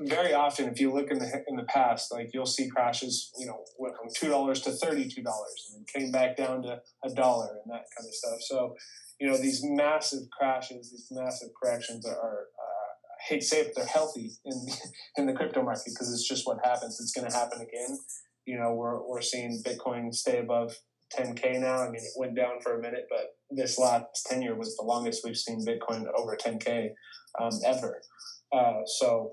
very 0.00 0.34
often, 0.34 0.68
if 0.68 0.80
you 0.80 0.92
look 0.92 1.10
in 1.10 1.18
the 1.18 1.44
in 1.46 1.56
the 1.56 1.64
past, 1.64 2.12
like 2.12 2.30
you'll 2.32 2.46
see 2.46 2.68
crashes. 2.68 3.30
You 3.38 3.46
know, 3.46 3.64
went 3.78 3.96
from 3.96 4.08
two 4.14 4.28
dollars 4.28 4.60
to 4.62 4.72
thirty-two 4.72 5.22
dollars, 5.22 5.70
and 5.70 5.84
then 5.86 6.02
came 6.02 6.12
back 6.12 6.36
down 6.36 6.62
to 6.62 6.80
a 7.04 7.10
dollar 7.14 7.58
and 7.64 7.72
that 7.72 7.84
kind 7.96 8.06
of 8.06 8.14
stuff. 8.14 8.38
So, 8.40 8.74
you 9.20 9.28
know, 9.28 9.36
these 9.36 9.60
massive 9.64 10.22
crashes, 10.36 10.90
these 10.90 11.08
massive 11.10 11.50
corrections 11.60 12.06
are. 12.06 12.18
are 12.18 12.40
uh, 12.40 12.74
I 13.20 13.34
hate 13.34 13.40
to 13.40 13.46
say 13.46 13.60
it, 13.62 13.72
but 13.74 13.82
they're 13.82 13.92
healthy 13.92 14.30
in 14.44 14.66
in 15.16 15.26
the 15.26 15.32
crypto 15.32 15.62
market 15.62 15.84
because 15.86 16.12
it's 16.12 16.28
just 16.28 16.46
what 16.46 16.58
happens. 16.64 17.00
It's 17.00 17.12
going 17.12 17.28
to 17.30 17.36
happen 17.36 17.60
again. 17.60 17.98
You 18.46 18.58
know, 18.58 18.74
we're 18.74 19.06
we're 19.06 19.22
seeing 19.22 19.62
Bitcoin 19.64 20.14
stay 20.14 20.38
above 20.38 20.74
10K 21.16 21.60
now. 21.60 21.78
I 21.78 21.86
mean, 21.86 21.96
it 21.96 22.12
went 22.16 22.36
down 22.36 22.60
for 22.62 22.78
a 22.78 22.82
minute, 22.82 23.06
but 23.08 23.34
this 23.50 23.78
last 23.78 24.26
tenure 24.26 24.54
was 24.54 24.76
the 24.76 24.84
longest 24.84 25.22
we've 25.24 25.36
seen 25.36 25.64
Bitcoin 25.64 26.04
over 26.16 26.36
10K 26.36 26.90
um, 27.40 27.52
ever. 27.64 28.00
Uh, 28.52 28.80
so, 28.86 29.32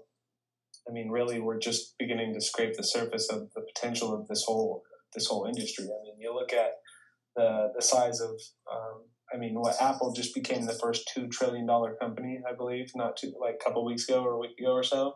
I 0.87 0.91
mean, 0.91 1.09
really, 1.09 1.39
we're 1.39 1.59
just 1.59 1.95
beginning 1.97 2.33
to 2.33 2.41
scrape 2.41 2.75
the 2.75 2.83
surface 2.83 3.29
of 3.29 3.49
the 3.55 3.61
potential 3.61 4.13
of 4.13 4.27
this 4.27 4.43
whole 4.45 4.83
this 5.13 5.27
whole 5.27 5.45
industry. 5.45 5.85
I 5.85 6.03
mean, 6.03 6.19
you 6.19 6.33
look 6.33 6.53
at 6.53 6.73
the 7.35 7.71
the 7.75 7.81
size 7.81 8.21
of, 8.21 8.31
um, 8.71 9.03
I 9.33 9.37
mean, 9.37 9.55
what 9.55 9.81
Apple 9.81 10.13
just 10.13 10.35
became 10.35 10.65
the 10.65 10.73
first 10.73 11.09
two 11.13 11.27
trillion 11.27 11.65
dollar 11.65 11.95
company, 11.95 12.41
I 12.47 12.55
believe, 12.55 12.91
not 12.95 13.17
too 13.17 13.33
like 13.39 13.55
a 13.59 13.63
couple 13.63 13.85
weeks 13.85 14.07
ago 14.07 14.23
or 14.23 14.33
a 14.33 14.39
week 14.39 14.57
ago 14.59 14.73
or 14.73 14.83
so, 14.83 15.15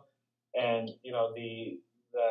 and 0.54 0.90
you 1.02 1.12
know 1.12 1.32
the 1.34 1.78
the 2.12 2.28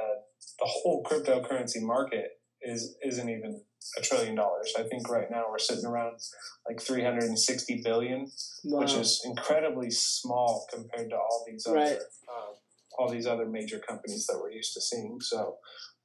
the 0.59 0.65
whole 0.65 1.03
cryptocurrency 1.03 1.81
market 1.81 2.39
is 2.61 2.97
isn't 3.03 3.29
even 3.29 3.61
a 3.97 4.01
trillion 4.01 4.35
dollars. 4.35 4.73
I 4.77 4.83
think 4.83 5.09
right 5.09 5.29
now 5.31 5.45
we're 5.49 5.59
sitting 5.59 5.85
around 5.85 6.19
like 6.67 6.81
360 6.81 7.81
billion, 7.83 8.29
wow. 8.65 8.81
which 8.81 8.93
is 8.93 9.21
incredibly 9.25 9.89
small 9.89 10.67
compared 10.73 11.09
to 11.11 11.15
all 11.15 11.45
these 11.47 11.65
other 11.65 11.77
right. 11.77 11.97
um, 11.97 12.55
all 12.99 13.09
these 13.09 13.25
other 13.25 13.45
major 13.45 13.79
companies 13.79 14.27
that 14.27 14.39
we're 14.41 14.51
used 14.51 14.73
to 14.73 14.81
seeing. 14.81 15.19
So 15.21 15.55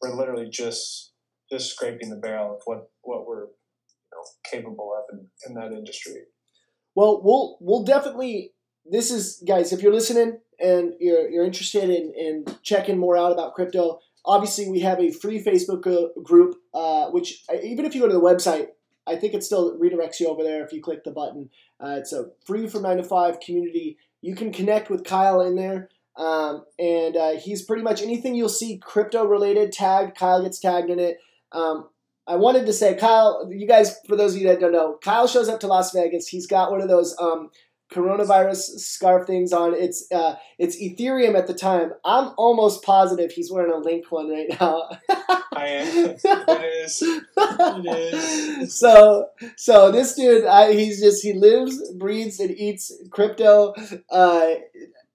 we're 0.01 0.15
literally 0.15 0.49
just 0.51 1.13
just 1.51 1.73
scraping 1.73 2.11
the 2.11 2.17
barrel 2.17 2.55
of 2.55 2.63
what 2.65 2.89
what 3.03 3.27
we're 3.27 3.47
you 3.47 4.11
know 4.13 4.25
capable 4.51 4.93
of 4.97 5.05
in, 5.13 5.27
in 5.49 5.55
that 5.55 5.77
industry. 5.77 6.23
Well, 6.95 7.21
we'll 7.23 7.59
we'll 7.61 7.85
definitely. 7.85 8.53
This 8.87 9.11
is 9.11 9.43
guys. 9.47 9.73
If 9.73 9.83
you're 9.83 9.95
listening 9.95 10.41
and 10.61 10.93
you're 11.01 11.29
you're 11.29 11.45
interested 11.45 11.85
in 11.85 12.13
in 12.17 12.45
checking 12.63 12.99
more 12.99 13.17
out 13.17 13.33
about 13.33 13.55
crypto, 13.55 14.01
Obviously, 14.27 14.69
we 14.71 14.81
have 14.81 15.01
a 15.01 15.11
free 15.11 15.43
Facebook 15.43 15.83
group, 16.23 16.57
uh, 16.73 17.11
which 17.11 17.45
uh, 17.53 17.57
even 17.63 17.85
if 17.85 17.95
you 17.95 18.01
go 18.01 18.09
to 18.09 18.15
the 18.15 18.21
website, 18.21 18.69
I 19.07 19.17
think 19.17 19.35
it 19.35 19.45
still 19.45 19.79
redirects 19.79 20.19
you 20.19 20.29
over 20.29 20.43
there 20.43 20.65
if 20.65 20.73
you 20.73 20.81
click 20.81 21.05
the 21.05 21.11
button. 21.11 21.51
Uh, 21.79 21.97
it's 21.99 22.13
a 22.13 22.31
free 22.47 22.67
from 22.67 22.83
9 22.83 22.99
to 22.99 23.03
5 23.03 23.41
community. 23.41 23.99
You 24.23 24.35
can 24.35 24.51
connect 24.51 24.89
with 24.89 25.05
Kyle 25.05 25.43
in 25.43 25.57
there. 25.57 25.91
Um, 26.17 26.65
and 26.79 27.17
uh, 27.17 27.33
he's 27.33 27.65
pretty 27.65 27.83
much 27.83 28.03
anything 28.03 28.35
you'll 28.35 28.49
see 28.49 28.79
crypto 28.79 29.25
related 29.25 29.73
tagged. 29.73 30.17
Kyle 30.17 30.43
gets 30.43 30.61
tagged 30.61 30.91
in 30.91 30.99
it. 30.99 31.19
Um, 31.53 31.89
I 32.27 32.37
wanted 32.37 32.67
to 32.67 32.73
say, 32.73 32.95
Kyle, 32.95 33.49
you 33.51 33.67
guys, 33.67 33.99
for 34.07 34.17
those 34.17 34.35
of 34.35 34.41
you 34.41 34.49
that 34.49 34.61
don't 34.61 34.73
know, 34.73 34.99
Kyle 35.03 35.27
shows 35.27 35.49
up 35.49 35.61
to 35.61 35.67
Las 35.67 35.93
Vegas. 35.93 36.29
He's 36.29 36.47
got 36.47 36.71
one 36.71 36.81
of 36.81 36.89
those 36.89 37.15
um, 37.21 37.51
coronavirus 37.93 38.79
scarf 38.79 39.27
things 39.27 39.53
on. 39.53 39.75
It's 39.75 40.07
uh, 40.13 40.37
it's 40.59 40.77
Ethereum 40.77 41.37
at 41.37 41.47
the 41.47 41.55
time. 41.55 41.93
I'm 42.05 42.33
almost 42.37 42.83
positive 42.83 43.31
he's 43.31 43.53
wearing 43.53 43.73
a 43.73 43.77
Link 43.77 44.11
one 44.11 44.31
right 44.31 44.49
now. 44.61 44.89
I 45.53 45.67
am. 45.67 46.17
It 46.25 46.85
is. 46.85 47.03
It 47.03 48.15
is. 48.15 48.79
So 48.79 49.29
so 49.57 49.91
this 49.91 50.15
dude, 50.15 50.45
I, 50.45 50.73
he's 50.73 51.01
just 51.01 51.23
he 51.23 51.33
lives, 51.35 51.81
breathes, 51.95 52.41
and 52.41 52.51
eats 52.51 52.93
crypto. 53.11 53.75
Uh, 54.11 54.47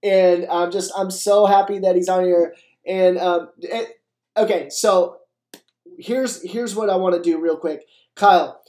and 0.04 0.45
I'm 0.50 0.72
just 0.72 0.91
I'm 0.95 1.12
so 1.12 1.45
happy 1.45 1.80
that 1.80 1.95
he's 1.95 2.10
on 2.10 2.24
here. 2.26 2.56
And 2.86 3.18
um, 3.18 3.50
it, 3.60 4.02
okay, 4.38 4.70
so 4.70 5.18
here's 5.97 6.41
here's 6.50 6.76
what 6.76 6.89
I 6.89 6.95
want 6.95 7.16
to 7.16 7.22
do 7.22 7.39
real 7.39 7.58
quick, 7.58 7.84
Kyle. 8.16 8.62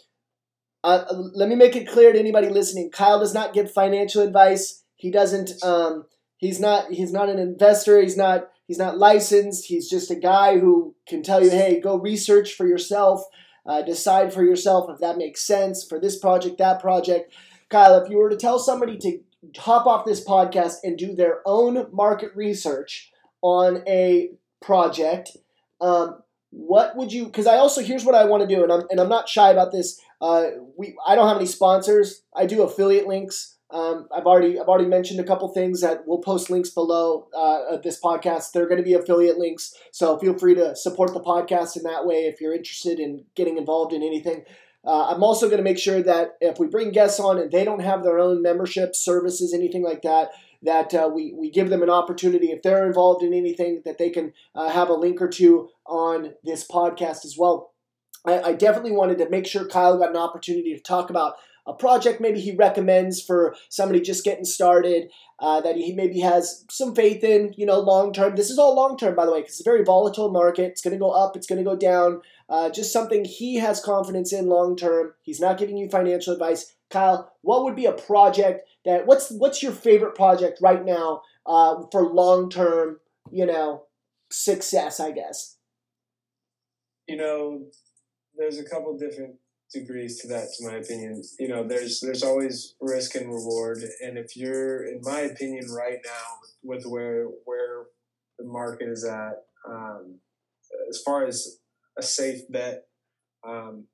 Uh, 0.82 1.04
let 1.34 1.48
me 1.48 1.54
make 1.54 1.76
it 1.76 1.88
clear 1.88 2.12
to 2.12 2.18
anybody 2.18 2.48
listening: 2.48 2.90
Kyle 2.90 3.20
does 3.20 3.34
not 3.34 3.52
give 3.52 3.72
financial 3.72 4.22
advice. 4.22 4.82
He 4.96 5.10
doesn't. 5.10 5.62
Um, 5.62 6.06
he's 6.38 6.60
not. 6.60 6.90
He's 6.90 7.12
not 7.12 7.28
an 7.28 7.38
investor. 7.38 8.00
He's 8.00 8.16
not. 8.16 8.48
He's 8.66 8.78
not 8.78 8.98
licensed. 8.98 9.66
He's 9.66 9.88
just 9.90 10.10
a 10.10 10.16
guy 10.16 10.58
who 10.58 10.94
can 11.06 11.22
tell 11.22 11.42
you, 11.42 11.50
"Hey, 11.50 11.80
go 11.80 11.98
research 11.98 12.54
for 12.54 12.66
yourself. 12.66 13.22
Uh, 13.66 13.82
decide 13.82 14.32
for 14.32 14.42
yourself 14.42 14.88
if 14.88 14.98
that 15.00 15.18
makes 15.18 15.46
sense 15.46 15.84
for 15.84 16.00
this 16.00 16.18
project, 16.18 16.58
that 16.58 16.80
project." 16.80 17.32
Kyle, 17.68 18.02
if 18.02 18.10
you 18.10 18.16
were 18.18 18.30
to 18.30 18.36
tell 18.36 18.58
somebody 18.58 18.98
to 18.98 19.20
hop 19.56 19.86
off 19.86 20.04
this 20.04 20.24
podcast 20.24 20.76
and 20.82 20.98
do 20.98 21.14
their 21.14 21.40
own 21.46 21.86
market 21.92 22.30
research 22.34 23.10
on 23.42 23.82
a 23.86 24.30
project, 24.60 25.36
um, 25.80 26.22
what 26.50 26.96
would 26.96 27.12
you? 27.12 27.26
Because 27.26 27.46
I 27.46 27.56
also 27.56 27.82
here's 27.82 28.04
what 28.04 28.14
I 28.14 28.24
want 28.24 28.48
to 28.48 28.54
do, 28.54 28.62
and 28.62 28.72
I'm 28.72 28.82
and 28.90 29.00
I'm 29.00 29.08
not 29.08 29.28
shy 29.28 29.50
about 29.50 29.72
this. 29.72 30.00
Uh, 30.20 30.46
we 30.76 30.96
I 31.06 31.14
don't 31.14 31.28
have 31.28 31.36
any 31.36 31.46
sponsors. 31.46 32.22
I 32.34 32.46
do 32.46 32.62
affiliate 32.62 33.06
links. 33.06 33.56
Um, 33.70 34.08
I've 34.12 34.26
already 34.26 34.58
I've 34.58 34.66
already 34.66 34.88
mentioned 34.88 35.20
a 35.20 35.24
couple 35.24 35.48
things 35.48 35.80
that 35.80 36.06
we'll 36.06 36.18
post 36.18 36.50
links 36.50 36.70
below 36.70 37.28
uh, 37.36 37.76
this 37.82 38.00
podcast. 38.00 38.50
They're 38.52 38.66
going 38.66 38.78
to 38.80 38.84
be 38.84 38.94
affiliate 38.94 39.38
links, 39.38 39.72
so 39.92 40.18
feel 40.18 40.36
free 40.36 40.56
to 40.56 40.74
support 40.74 41.14
the 41.14 41.20
podcast 41.20 41.76
in 41.76 41.84
that 41.84 42.04
way 42.04 42.26
if 42.26 42.40
you're 42.40 42.54
interested 42.54 42.98
in 42.98 43.24
getting 43.36 43.56
involved 43.56 43.92
in 43.92 44.02
anything. 44.02 44.44
Uh, 44.84 45.08
I'm 45.08 45.22
also 45.22 45.46
going 45.46 45.58
to 45.58 45.64
make 45.64 45.78
sure 45.78 46.02
that 46.02 46.36
if 46.40 46.58
we 46.58 46.66
bring 46.66 46.90
guests 46.90 47.20
on 47.20 47.38
and 47.38 47.50
they 47.50 47.64
don't 47.64 47.82
have 47.82 48.02
their 48.02 48.18
own 48.18 48.42
membership 48.42 48.94
services, 48.94 49.52
anything 49.52 49.82
like 49.82 50.02
that, 50.02 50.30
that 50.62 50.94
uh, 50.94 51.10
we, 51.12 51.34
we 51.36 51.50
give 51.50 51.70
them 51.70 51.82
an 51.82 51.90
opportunity 51.90 52.50
if 52.50 52.62
they're 52.62 52.86
involved 52.86 53.22
in 53.22 53.34
anything 53.34 53.82
that 53.84 53.98
they 53.98 54.10
can 54.10 54.32
uh, 54.54 54.68
have 54.68 54.88
a 54.88 54.94
link 54.94 55.20
or 55.20 55.28
two 55.28 55.68
on 55.86 56.34
this 56.44 56.66
podcast 56.66 57.24
as 57.24 57.36
well. 57.38 57.72
I, 58.26 58.40
I, 58.40 58.52
definitely 58.52 58.92
wanted 58.92 59.18
to 59.18 59.30
make 59.30 59.46
sure 59.46 59.66
Kyle 59.66 59.98
got 59.98 60.10
an 60.10 60.16
opportunity 60.16 60.74
to 60.74 60.82
talk 60.82 61.08
about 61.08 61.36
a 61.66 61.74
project 61.74 62.20
maybe 62.20 62.40
he 62.40 62.54
recommends 62.54 63.22
for 63.22 63.54
somebody 63.68 64.00
just 64.00 64.24
getting 64.24 64.44
started 64.44 65.10
uh, 65.38 65.60
that 65.60 65.76
he 65.76 65.94
maybe 65.94 66.20
has 66.20 66.64
some 66.70 66.94
faith 66.94 67.24
in, 67.24 67.54
you 67.56 67.64
know, 67.64 67.78
long 67.80 68.12
term. 68.12 68.36
This 68.36 68.50
is 68.50 68.58
all 68.58 68.74
long 68.74 68.96
term, 68.96 69.14
by 69.14 69.24
the 69.24 69.32
way, 69.32 69.40
because 69.40 69.54
it's 69.54 69.66
a 69.66 69.70
very 69.70 69.84
volatile 69.84 70.30
market. 70.30 70.66
It's 70.66 70.82
going 70.82 70.92
to 70.92 70.98
go 70.98 71.10
up, 71.10 71.36
it's 71.36 71.46
going 71.46 71.62
to 71.62 71.68
go 71.68 71.76
down. 71.76 72.20
Uh, 72.48 72.68
just 72.68 72.92
something 72.92 73.24
he 73.24 73.56
has 73.56 73.80
confidence 73.80 74.32
in 74.32 74.46
long 74.46 74.76
term. 74.76 75.14
He's 75.22 75.40
not 75.40 75.58
giving 75.58 75.76
you 75.76 75.88
financial 75.88 76.32
advice. 76.32 76.74
Kyle, 76.90 77.32
what 77.42 77.64
would 77.64 77.76
be 77.76 77.86
a 77.86 77.92
project 77.92 78.68
that 78.84 79.06
what's 79.06 79.30
what's 79.30 79.62
your 79.62 79.72
favorite 79.72 80.14
project 80.14 80.58
right 80.60 80.84
now 80.84 81.22
uh, 81.46 81.84
for 81.92 82.02
long 82.02 82.50
term, 82.50 82.98
you 83.30 83.46
know, 83.46 83.84
success? 84.30 85.00
I 85.00 85.12
guess. 85.12 85.56
You 87.06 87.16
know, 87.16 87.62
there's 88.36 88.58
a 88.58 88.64
couple 88.64 88.96
different 88.96 89.36
degrees 89.72 90.18
to 90.20 90.28
that, 90.28 90.48
to 90.58 90.66
my 90.66 90.76
opinion. 90.76 91.22
You 91.38 91.48
know, 91.48 91.66
there's 91.66 92.00
there's 92.00 92.22
always 92.22 92.74
risk 92.80 93.14
and 93.14 93.28
reward, 93.28 93.78
and 94.02 94.18
if 94.18 94.36
you're, 94.36 94.84
in 94.84 95.00
my 95.02 95.20
opinion, 95.20 95.70
right 95.70 95.98
now 96.04 96.38
with 96.62 96.84
where 96.84 97.26
where 97.44 97.84
the 98.38 98.44
market 98.44 98.88
is 98.88 99.04
at, 99.04 99.44
um, 99.68 100.18
as 100.88 101.02
far 101.02 101.26
as 101.26 101.58
a 101.98 102.02
safe 102.02 102.40
bet, 102.50 102.86
um, 103.46 103.84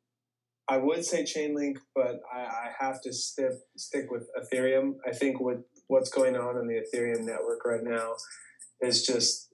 I 0.69 0.79
would 0.79 1.05
say 1.05 1.23
Chainlink, 1.23 1.79
but 1.95 2.21
I, 2.33 2.39
I 2.39 2.71
have 2.81 3.01
to 3.03 3.13
stick 3.13 3.53
stick 3.77 4.11
with 4.11 4.29
Ethereum. 4.37 4.95
I 5.07 5.13
think 5.13 5.41
what 5.41 5.63
what's 5.89 6.11
going 6.11 6.37
on 6.37 6.59
in 6.59 6.67
the 6.67 6.83
Ethereum 6.83 7.21
network 7.21 7.65
right 7.65 7.85
now 7.85 8.15
is 8.81 9.07
just 9.07 9.46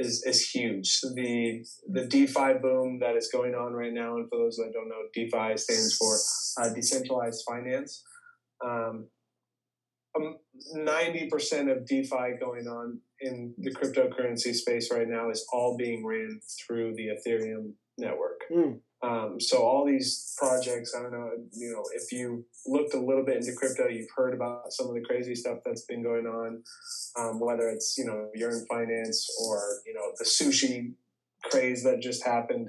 is, 0.00 0.24
is 0.24 0.48
huge. 0.50 1.00
The 1.14 1.64
the 1.88 2.06
DeFi 2.06 2.54
boom 2.62 2.98
that 3.00 3.16
is 3.16 3.28
going 3.32 3.54
on 3.54 3.72
right 3.72 3.92
now, 3.92 4.16
and 4.16 4.28
for 4.28 4.38
those 4.38 4.56
that 4.56 4.72
don't 4.72 4.88
know, 4.88 5.02
DeFi 5.14 5.56
stands 5.56 5.96
for 5.96 6.16
uh, 6.62 6.72
decentralized 6.74 7.44
finance. 7.48 8.02
Um, 8.64 9.08
um, 10.16 10.38
ninety 10.72 11.28
percent 11.28 11.70
of 11.70 11.86
DeFi 11.86 12.38
going 12.40 12.66
on 12.66 13.00
in 13.20 13.54
the 13.58 13.70
cryptocurrency 13.70 14.54
space 14.54 14.90
right 14.90 15.08
now 15.08 15.30
is 15.30 15.46
all 15.52 15.76
being 15.76 16.04
ran 16.04 16.40
through 16.66 16.94
the 16.96 17.08
Ethereum 17.08 17.72
network. 17.98 18.40
Mm. 18.50 18.80
Um, 19.02 19.40
so 19.40 19.62
all 19.62 19.86
these 19.86 20.34
projects, 20.36 20.94
I 20.94 21.02
don't 21.02 21.12
know, 21.12 21.30
you 21.52 21.72
know, 21.72 21.82
if 21.94 22.12
you 22.12 22.44
looked 22.66 22.92
a 22.92 23.00
little 23.00 23.24
bit 23.24 23.36
into 23.36 23.52
crypto, 23.56 23.88
you've 23.88 24.10
heard 24.14 24.34
about 24.34 24.72
some 24.72 24.88
of 24.88 24.94
the 24.94 25.00
crazy 25.00 25.34
stuff 25.34 25.58
that's 25.64 25.86
been 25.86 26.02
going 26.02 26.26
on, 26.26 26.62
um, 27.18 27.40
whether 27.40 27.70
it's 27.70 27.96
you 27.96 28.04
know 28.04 28.28
Yearn 28.34 28.66
Finance 28.68 29.26
or 29.42 29.80
you 29.86 29.94
know 29.94 30.12
the 30.18 30.24
sushi 30.24 30.92
craze 31.44 31.82
that 31.84 32.00
just 32.00 32.24
happened. 32.24 32.68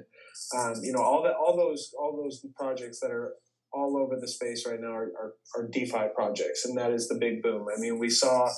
Um, 0.56 0.74
you 0.82 0.92
know, 0.92 1.02
all 1.02 1.22
that, 1.22 1.34
all 1.34 1.56
those, 1.56 1.92
all 1.98 2.16
those 2.16 2.44
projects 2.56 3.00
that 3.00 3.10
are 3.10 3.34
all 3.72 3.96
over 3.96 4.18
the 4.20 4.28
space 4.28 4.66
right 4.66 4.80
now 4.80 4.92
are, 4.92 5.12
are, 5.18 5.34
are 5.56 5.68
DeFi 5.68 6.08
projects, 6.14 6.64
and 6.64 6.76
that 6.76 6.92
is 6.92 7.08
the 7.08 7.16
big 7.16 7.42
boom. 7.42 7.66
I 7.74 7.80
mean, 7.80 7.98
we 7.98 8.10
saw 8.10 8.50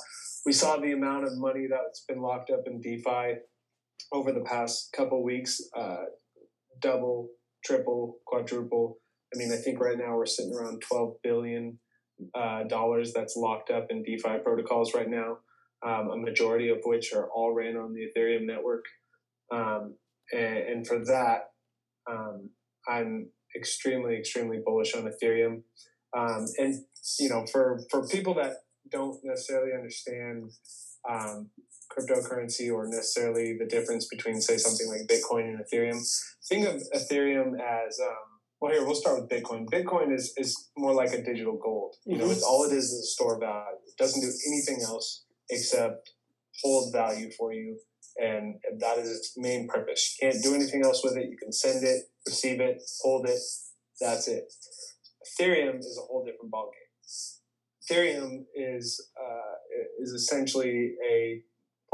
we 0.45 0.51
saw 0.51 0.77
the 0.77 0.91
amount 0.91 1.25
of 1.25 1.37
money 1.37 1.67
that's 1.69 2.05
been 2.07 2.21
locked 2.21 2.51
up 2.51 2.61
in 2.67 2.81
DeFi 2.81 3.39
over 4.11 4.31
the 4.31 4.41
past 4.41 4.91
couple 4.95 5.23
weeks 5.23 5.61
uh, 5.77 6.03
double 6.79 7.29
triple, 7.65 8.17
quadruple. 8.25 8.97
I 9.33 9.37
mean, 9.37 9.51
I 9.51 9.57
think 9.57 9.79
right 9.79 9.97
now 9.97 10.15
we're 10.15 10.25
sitting 10.25 10.53
around 10.53 10.81
twelve 10.81 11.15
billion 11.23 11.79
uh, 12.33 12.63
dollars 12.63 13.11
that's 13.13 13.35
locked 13.35 13.69
up 13.69 13.87
in 13.89 14.03
DeFi 14.03 14.37
protocols 14.43 14.93
right 14.93 15.09
now. 15.09 15.39
Um, 15.85 16.09
a 16.09 16.17
majority 16.17 16.69
of 16.69 16.79
which 16.83 17.13
are 17.13 17.29
all 17.29 17.53
ran 17.53 17.75
on 17.75 17.93
the 17.93 18.07
Ethereum 18.07 18.45
network, 18.45 18.85
um, 19.53 19.95
and, 20.33 20.57
and, 20.57 20.87
for 20.87 20.99
that, 21.05 21.49
um, 22.09 22.49
I'm 22.87 23.29
extremely, 23.55 24.17
extremely 24.17 24.59
bullish 24.65 24.95
on 24.95 25.03
Ethereum. 25.03 25.63
Um, 26.17 26.45
and 26.57 26.75
you 27.19 27.29
know, 27.29 27.45
for 27.51 27.81
for 27.91 28.07
people 28.07 28.33
that 28.35 28.53
don't 28.89 29.19
necessarily 29.23 29.73
understand 29.73 30.51
um, 31.09 31.49
cryptocurrency 31.91 32.71
or 32.71 32.87
necessarily 32.87 33.57
the 33.57 33.65
difference 33.65 34.07
between, 34.07 34.41
say, 34.41 34.57
something 34.57 34.87
like 34.87 35.07
Bitcoin 35.07 35.49
and 35.49 35.59
Ethereum. 35.59 36.01
Think 36.47 36.67
of 36.67 36.81
Ethereum 36.95 37.53
as 37.59 37.99
um, 37.99 38.15
well. 38.59 38.71
Here, 38.71 38.85
we'll 38.85 38.95
start 38.95 39.21
with 39.21 39.29
Bitcoin. 39.29 39.65
Bitcoin 39.67 40.13
is 40.13 40.33
is 40.37 40.69
more 40.77 40.93
like 40.93 41.13
a 41.13 41.23
digital 41.23 41.57
gold. 41.61 41.95
You 42.05 42.17
know, 42.17 42.29
it's 42.29 42.43
all 42.43 42.63
it 42.63 42.73
is 42.73 42.85
is 42.85 42.99
a 42.99 43.11
store 43.11 43.39
value. 43.39 43.77
It 43.87 43.97
doesn't 43.97 44.21
do 44.21 44.31
anything 44.47 44.83
else 44.83 45.23
except 45.49 46.11
hold 46.63 46.93
value 46.93 47.31
for 47.37 47.53
you, 47.53 47.77
and 48.17 48.55
that 48.79 48.97
is 48.97 49.09
its 49.09 49.33
main 49.37 49.67
purpose. 49.67 50.17
You 50.19 50.29
can't 50.29 50.43
do 50.43 50.55
anything 50.55 50.83
else 50.83 51.01
with 51.03 51.17
it. 51.17 51.29
You 51.29 51.37
can 51.37 51.51
send 51.51 51.83
it, 51.83 52.03
receive 52.25 52.59
it, 52.59 52.81
hold 53.01 53.27
it. 53.27 53.39
That's 53.99 54.27
it. 54.27 54.51
Ethereum 55.25 55.79
is 55.79 55.99
a 56.01 56.05
whole 56.05 56.25
different 56.25 56.51
ballgame. 56.51 56.71
Ethereum 57.85 58.45
is 58.55 59.09
uh, 59.19 59.55
is 60.01 60.11
essentially 60.11 60.93
a 61.07 61.41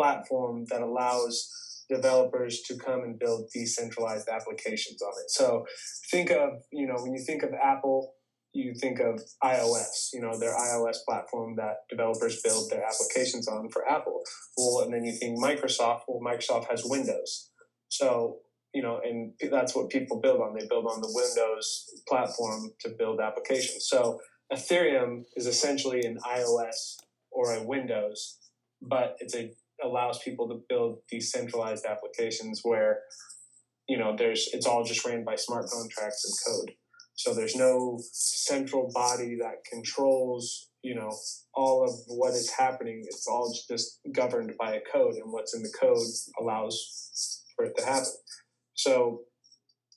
platform 0.01 0.65
that 0.69 0.81
allows 0.81 1.49
developers 1.87 2.61
to 2.61 2.75
come 2.77 3.01
and 3.01 3.19
build 3.19 3.49
decentralized 3.53 4.27
applications 4.29 5.01
on 5.01 5.11
it. 5.23 5.29
So 5.29 5.65
think 6.09 6.31
of, 6.31 6.49
you 6.71 6.87
know, 6.87 6.95
when 6.97 7.13
you 7.13 7.23
think 7.23 7.43
of 7.43 7.51
Apple, 7.53 8.13
you 8.53 8.73
think 8.73 8.99
of 8.99 9.21
iOS, 9.43 10.09
you 10.13 10.21
know, 10.21 10.37
their 10.39 10.55
iOS 10.57 10.97
platform 11.07 11.55
that 11.57 11.75
developers 11.89 12.41
build 12.41 12.69
their 12.71 12.83
applications 12.83 13.47
on 13.47 13.69
for 13.69 13.87
Apple. 13.87 14.21
Well, 14.57 14.83
and 14.83 14.93
then 14.93 15.03
you 15.03 15.13
think 15.13 15.39
Microsoft, 15.39 16.01
well, 16.07 16.21
Microsoft 16.25 16.69
has 16.69 16.81
Windows. 16.83 17.49
So, 17.89 18.39
you 18.73 18.81
know, 18.81 18.99
and 19.03 19.33
that's 19.51 19.75
what 19.75 19.89
people 19.89 20.19
build 20.19 20.41
on. 20.41 20.55
They 20.57 20.65
build 20.67 20.85
on 20.85 21.01
the 21.01 21.11
Windows 21.13 21.85
platform 22.07 22.71
to 22.81 22.89
build 22.97 23.19
applications. 23.19 23.87
So 23.87 24.19
Ethereum 24.51 25.23
is 25.35 25.45
essentially 25.45 26.01
an 26.05 26.17
iOS 26.25 26.97
or 27.31 27.53
a 27.53 27.63
Windows, 27.63 28.37
but 28.81 29.15
it's 29.19 29.35
a 29.35 29.51
allows 29.83 30.19
people 30.19 30.47
to 30.49 30.61
build 30.69 30.99
decentralized 31.09 31.85
applications 31.85 32.61
where 32.63 32.99
you 33.87 33.97
know 33.97 34.15
there's 34.17 34.49
it's 34.53 34.65
all 34.65 34.83
just 34.83 35.05
ran 35.05 35.23
by 35.23 35.35
smart 35.35 35.67
contracts 35.69 36.25
and 36.25 36.53
code. 36.53 36.75
So 37.15 37.33
there's 37.33 37.55
no 37.55 37.99
central 38.13 38.89
body 38.93 39.37
that 39.41 39.63
controls 39.71 40.69
you 40.83 40.95
know 40.95 41.11
all 41.53 41.83
of 41.83 41.91
what 42.07 42.31
is 42.31 42.51
happening. 42.57 43.01
It's 43.05 43.27
all 43.27 43.53
just 43.69 43.99
governed 44.13 44.53
by 44.59 44.75
a 44.75 44.81
code 44.91 45.15
and 45.15 45.31
what's 45.31 45.55
in 45.55 45.63
the 45.63 45.73
code 45.79 45.97
allows 46.39 47.43
for 47.55 47.65
it 47.65 47.77
to 47.77 47.85
happen. 47.85 48.13
So 48.75 49.21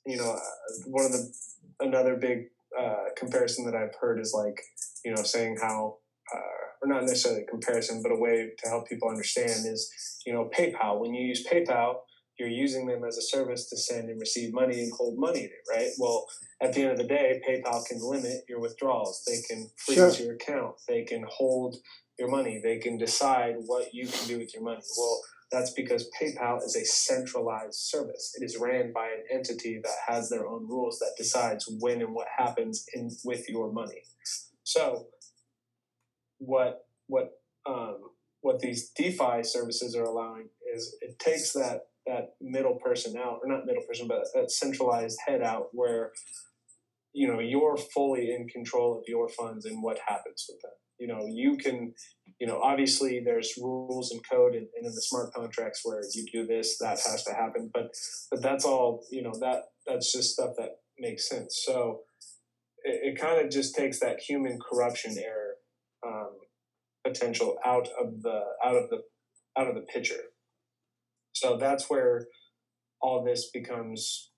you 0.05 0.17
know 0.17 0.37
one 0.85 1.05
of 1.05 1.11
the 1.11 1.33
another 1.79 2.15
big 2.15 2.45
uh, 2.79 3.05
comparison 3.17 3.65
that 3.65 3.75
i've 3.75 3.95
heard 3.99 4.19
is 4.19 4.33
like 4.33 4.61
you 5.03 5.13
know 5.13 5.23
saying 5.23 5.57
how 5.61 5.97
Uh, 6.33 6.39
or 6.81 6.87
not 6.87 7.03
necessarily 7.03 7.43
a 7.43 7.45
comparison, 7.45 8.01
but 8.01 8.11
a 8.11 8.15
way 8.15 8.51
to 8.57 8.69
help 8.69 8.87
people 8.87 9.09
understand 9.09 9.65
is, 9.65 9.91
you 10.25 10.33
know, 10.33 10.49
PayPal. 10.57 10.99
When 10.99 11.13
you 11.13 11.25
use 11.25 11.45
PayPal, 11.45 11.97
you're 12.37 12.49
using 12.49 12.85
them 12.87 13.03
as 13.07 13.17
a 13.17 13.21
service 13.21 13.69
to 13.69 13.77
send 13.77 14.09
and 14.09 14.19
receive 14.19 14.53
money 14.53 14.81
and 14.81 14.91
hold 14.91 15.17
money 15.17 15.39
in 15.39 15.45
it, 15.45 15.63
right? 15.69 15.89
Well, 15.97 16.25
at 16.61 16.73
the 16.73 16.81
end 16.81 16.91
of 16.91 16.97
the 16.97 17.05
day, 17.05 17.41
PayPal 17.47 17.85
can 17.85 17.99
limit 18.01 18.43
your 18.49 18.59
withdrawals. 18.59 19.23
They 19.25 19.41
can 19.47 19.69
freeze 19.77 20.17
sure. 20.17 20.25
your 20.25 20.35
account. 20.35 20.75
They 20.87 21.03
can 21.03 21.25
hold 21.29 21.77
your 22.19 22.29
money. 22.29 22.59
They 22.63 22.79
can 22.79 22.97
decide 22.97 23.55
what 23.65 23.93
you 23.93 24.07
can 24.07 24.27
do 24.27 24.37
with 24.37 24.53
your 24.53 24.63
money. 24.63 24.81
Well, 24.97 25.21
that's 25.51 25.71
because 25.71 26.09
PayPal 26.19 26.57
is 26.63 26.75
a 26.75 26.83
centralized 26.83 27.75
service. 27.75 28.35
It 28.39 28.43
is 28.43 28.57
ran 28.59 28.91
by 28.91 29.05
an 29.05 29.23
entity 29.31 29.79
that 29.83 29.95
has 30.07 30.29
their 30.29 30.47
own 30.47 30.67
rules 30.67 30.99
that 30.99 31.13
decides 31.17 31.65
when 31.79 32.01
and 32.01 32.13
what 32.13 32.27
happens 32.37 32.85
in 32.93 33.11
with 33.23 33.47
your 33.47 33.71
money. 33.71 34.01
So 34.63 35.07
what 36.39 36.79
what 37.07 37.31
um, 37.67 37.97
what 38.41 38.59
these 38.59 38.91
DeFi 38.91 39.43
services 39.43 39.95
are 39.95 40.03
allowing 40.03 40.49
is 40.73 40.95
it 41.01 41.17
takes 41.19 41.53
that 41.53 41.81
that 42.05 42.35
middle 42.39 42.75
person 42.75 43.17
out, 43.17 43.39
or 43.41 43.47
not 43.47 43.65
middle 43.65 43.83
person, 43.87 44.07
but 44.07 44.25
that 44.35 44.51
centralized 44.51 45.17
head 45.25 45.41
out, 45.41 45.67
where 45.71 46.11
you 47.13 47.27
know 47.27 47.39
you're 47.39 47.77
fully 47.77 48.31
in 48.31 48.47
control 48.47 48.97
of 48.97 49.03
your 49.07 49.27
funds 49.29 49.65
and 49.65 49.81
what 49.81 49.97
happens 50.07 50.45
with 50.47 50.61
them. 50.61 50.71
You 50.99 51.07
know, 51.07 51.25
you 51.27 51.57
can, 51.57 51.93
you 52.39 52.47
know, 52.47 52.61
obviously 52.61 53.21
there's 53.25 53.53
rules 53.57 54.11
and 54.11 54.21
code 54.29 54.53
and, 54.53 54.67
and 54.77 54.85
in 54.85 54.93
the 54.95 55.01
smart 55.01 55.33
contracts 55.33 55.81
where 55.83 56.01
you 56.13 56.25
do 56.31 56.45
this, 56.45 56.77
that 56.77 56.99
has 57.05 57.23
to 57.25 57.33
happen, 57.33 57.69
but 57.73 57.89
but 58.31 58.41
that's 58.41 58.63
all. 58.63 59.03
You 59.11 59.23
know, 59.23 59.33
that 59.41 59.63
that's 59.87 60.11
just 60.11 60.33
stuff 60.33 60.51
that 60.57 60.77
makes 60.99 61.27
sense. 61.27 61.61
So 61.65 62.01
it, 62.83 63.13
it 63.13 63.19
kind 63.19 63.43
of 63.43 63.51
just 63.51 63.75
takes 63.75 63.99
that 63.99 64.19
human 64.19 64.59
corruption 64.59 65.17
error 65.17 65.44
potential 67.05 67.57
out 67.65 67.87
of 68.01 68.21
the 68.21 68.41
out 68.63 68.75
of 68.75 68.89
the 68.89 69.01
out 69.57 69.67
of 69.67 69.75
the 69.75 69.81
picture. 69.81 70.21
So 71.33 71.57
that's 71.57 71.89
where 71.89 72.27
all 73.01 73.23
this 73.23 73.49
becomes 73.53 74.31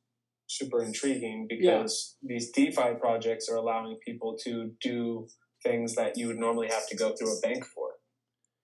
super 0.47 0.81
intriguing 0.81 1.45
because 1.47 2.17
yeah. 2.21 2.35
these 2.35 2.51
DeFi 2.51 2.95
projects 2.99 3.47
are 3.49 3.55
allowing 3.55 3.97
people 4.05 4.37
to 4.43 4.71
do 4.81 5.27
things 5.63 5.95
that 5.95 6.17
you 6.17 6.27
would 6.27 6.37
normally 6.37 6.67
have 6.67 6.87
to 6.87 6.95
go 6.95 7.13
through 7.15 7.37
a 7.37 7.41
bank 7.41 7.65
for. 7.65 7.91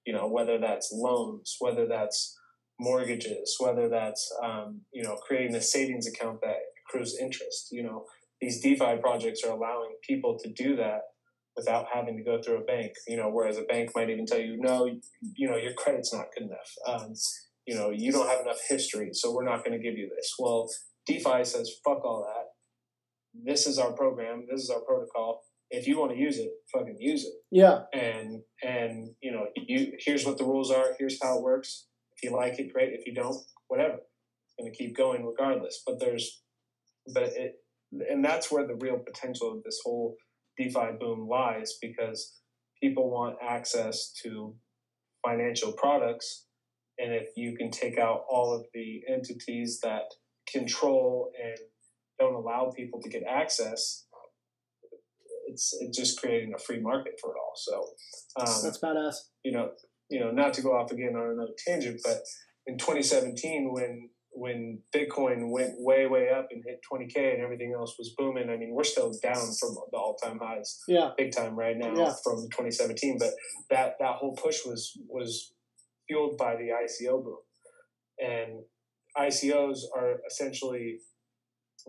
You 0.06 0.14
know, 0.14 0.28
whether 0.28 0.58
that's 0.58 0.92
loans, 0.94 1.56
whether 1.60 1.88
that's 1.88 2.38
mortgages, 2.80 3.56
whether 3.60 3.88
that's 3.88 4.32
um, 4.44 4.82
you 4.94 5.04
know 5.04 5.16
creating 5.16 5.56
a 5.56 5.62
savings 5.62 6.08
account 6.08 6.42
that 6.42 6.58
accrues 6.86 7.18
interest. 7.20 7.70
You 7.72 7.84
know, 7.84 8.06
these 8.42 8.62
DeFi 8.62 8.98
projects 9.02 9.44
are 9.44 9.52
allowing 9.52 9.96
people 10.08 10.38
to 10.40 10.52
do 10.52 10.76
that 10.76 11.02
without 11.56 11.86
having 11.94 12.18
to 12.18 12.24
go 12.24 12.42
through 12.42 12.62
a 12.62 12.66
bank. 12.66 12.94
You 13.08 13.18
know, 13.18 13.30
whereas 13.30 13.58
a 13.58 13.64
bank 13.64 13.92
might 13.96 14.10
even 14.10 14.26
tell 14.26 14.40
you, 14.40 14.58
no, 14.60 14.90
you 15.36 15.50
know, 15.50 15.58
your 15.58 15.74
credit's 15.74 16.14
not 16.14 16.28
good 16.38 16.48
enough. 16.48 16.72
Um, 16.88 17.14
you 17.66 17.76
know, 17.76 17.92
you 17.92 18.12
don't 18.12 18.28
have 18.28 18.42
enough 18.42 18.60
history, 18.68 19.10
so 19.14 19.34
we're 19.34 19.46
not 19.46 19.64
going 19.64 19.78
to 19.78 19.84
give 19.84 19.98
you 19.98 20.10
this. 20.16 20.34
Well, 20.38 20.70
DeFi 21.08 21.44
says, 21.44 21.72
fuck 21.84 22.04
all 22.04 22.26
that. 22.28 22.48
This 23.46 23.66
is 23.66 23.80
our 23.80 23.94
program. 23.94 24.46
This 24.50 24.62
is 24.62 24.70
our 24.70 24.82
protocol. 24.82 25.42
If 25.70 25.88
you 25.88 26.00
want 26.00 26.12
to 26.12 26.18
use 26.18 26.38
it, 26.38 26.52
fucking 26.72 26.98
use 27.00 27.26
it. 27.26 27.34
Yeah. 27.52 27.80
And 27.94 28.42
and 28.62 29.10
you 29.22 29.32
know, 29.32 29.48
you 29.56 29.94
here's 30.06 30.24
what 30.24 30.38
the 30.38 30.44
rules 30.44 30.70
are. 30.70 30.94
Here's 31.00 31.18
how 31.22 31.40
it 31.40 31.44
works. 31.44 31.88
If 32.16 32.30
you 32.30 32.36
like 32.36 32.60
it, 32.60 32.72
great. 32.72 32.94
If 32.94 33.08
you 33.08 33.14
don't, 33.16 33.36
whatever. 33.70 33.96
It's 33.96 34.56
going 34.60 34.72
to 34.72 34.78
keep 34.78 34.96
going 34.96 35.26
regardless. 35.26 35.82
But 35.86 36.00
there's, 36.00 36.44
but 37.12 37.24
it, 37.24 37.56
and 38.08 38.24
that's 38.24 38.52
where 38.52 38.68
the 38.68 38.78
real 38.80 39.00
potential 39.00 39.52
of 39.52 39.64
this 39.64 39.80
whole 39.84 40.16
DeFi 40.58 40.98
boom 41.00 41.28
lies 41.28 41.78
because 41.82 42.40
people 42.82 43.10
want 43.10 43.38
access 43.42 44.14
to 44.24 44.56
financial 45.26 45.72
products. 45.74 46.46
And 47.00 47.14
if 47.14 47.30
you 47.36 47.56
can 47.58 47.72
take 47.72 47.98
out 47.98 48.22
all 48.30 48.54
of 48.54 48.66
the 48.74 49.02
entities 49.10 49.80
that 49.82 50.04
control 50.52 51.32
and 51.42 51.58
don't 52.20 52.36
allow 52.36 52.72
people 52.76 53.02
to 53.02 53.10
get 53.10 53.24
access, 53.28 54.06
it's 55.48 55.76
it's 55.82 55.98
just 55.98 56.20
creating 56.20 56.54
a 56.56 56.60
free 56.60 56.80
market 56.80 57.14
for 57.22 57.32
it 57.32 57.38
all. 57.40 57.54
So 57.56 57.78
um, 58.40 58.64
that's 58.64 58.80
badass. 58.80 59.16
You 59.44 59.54
know, 59.54 59.72
you 60.10 60.20
know, 60.20 60.32
not 60.32 60.54
to 60.56 60.62
go 60.62 60.72
off 60.72 60.92
again 60.92 61.16
on 61.16 61.32
another 61.32 61.54
tangent, 61.66 62.02
but 62.04 62.22
in 62.68 62.78
2017 62.78 63.72
when 63.72 64.10
when 64.36 64.80
Bitcoin 64.96 65.52
went 65.52 65.74
way 65.78 66.08
way 66.08 66.30
up 66.30 66.48
and 66.52 66.64
hit 66.66 66.82
20k 66.92 67.34
and 67.34 67.42
everything 67.42 67.74
else 67.76 67.96
was 67.98 68.14
booming. 68.18 68.50
I 68.50 68.58
mean, 68.58 68.74
we're 68.74 68.84
still 68.84 69.14
down 69.22 69.54
from 69.60 69.76
the 69.92 69.98
all 69.98 70.16
time 70.16 70.40
highs, 70.42 70.82
yeah, 70.88 71.12
big 71.18 71.36
time 71.36 71.56
right 71.56 71.78
now 71.78 71.94
yeah. 71.96 72.14
from 72.24 72.44
2017. 72.50 73.18
But 73.20 73.32
that 73.70 73.96
that 74.00 74.16
whole 74.16 74.36
push 74.36 74.66
was 74.66 74.98
was 75.08 75.54
fueled 76.08 76.38
by 76.38 76.56
the 76.56 76.70
ICO 76.70 77.24
boom, 77.24 77.38
and 78.20 78.64
ICOs 79.18 79.80
are 79.96 80.20
essentially 80.28 81.00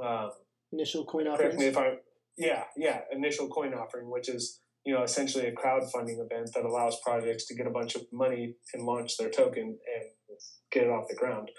um, 0.03 0.31
initial 0.73 1.05
coin 1.05 1.27
offerings. 1.27 1.63
If 1.63 1.77
I, 1.77 1.95
yeah, 2.37 2.65
yeah, 2.77 3.01
initial 3.13 3.49
coin 3.49 3.75
offering, 3.75 4.11
which 4.11 4.29
is 4.29 4.61
you 4.85 4.95
know 4.95 5.03
essentially 5.03 5.47
a 5.47 5.53
crowdfunding 5.53 6.25
event 6.25 6.51
that 6.55 6.65
allows 6.65 6.99
projects 7.03 7.47
to 7.47 7.55
get 7.55 7.67
a 7.67 7.71
bunch 7.71 7.95
of 7.95 8.03
money 8.13 8.55
and 8.75 8.85
launch 8.85 9.17
their 9.17 9.31
token 9.31 9.63
and 9.63 10.39
get 10.71 10.85
it 10.85 10.91
off 10.91 11.09
the 11.09 11.17
ground. 11.17 11.51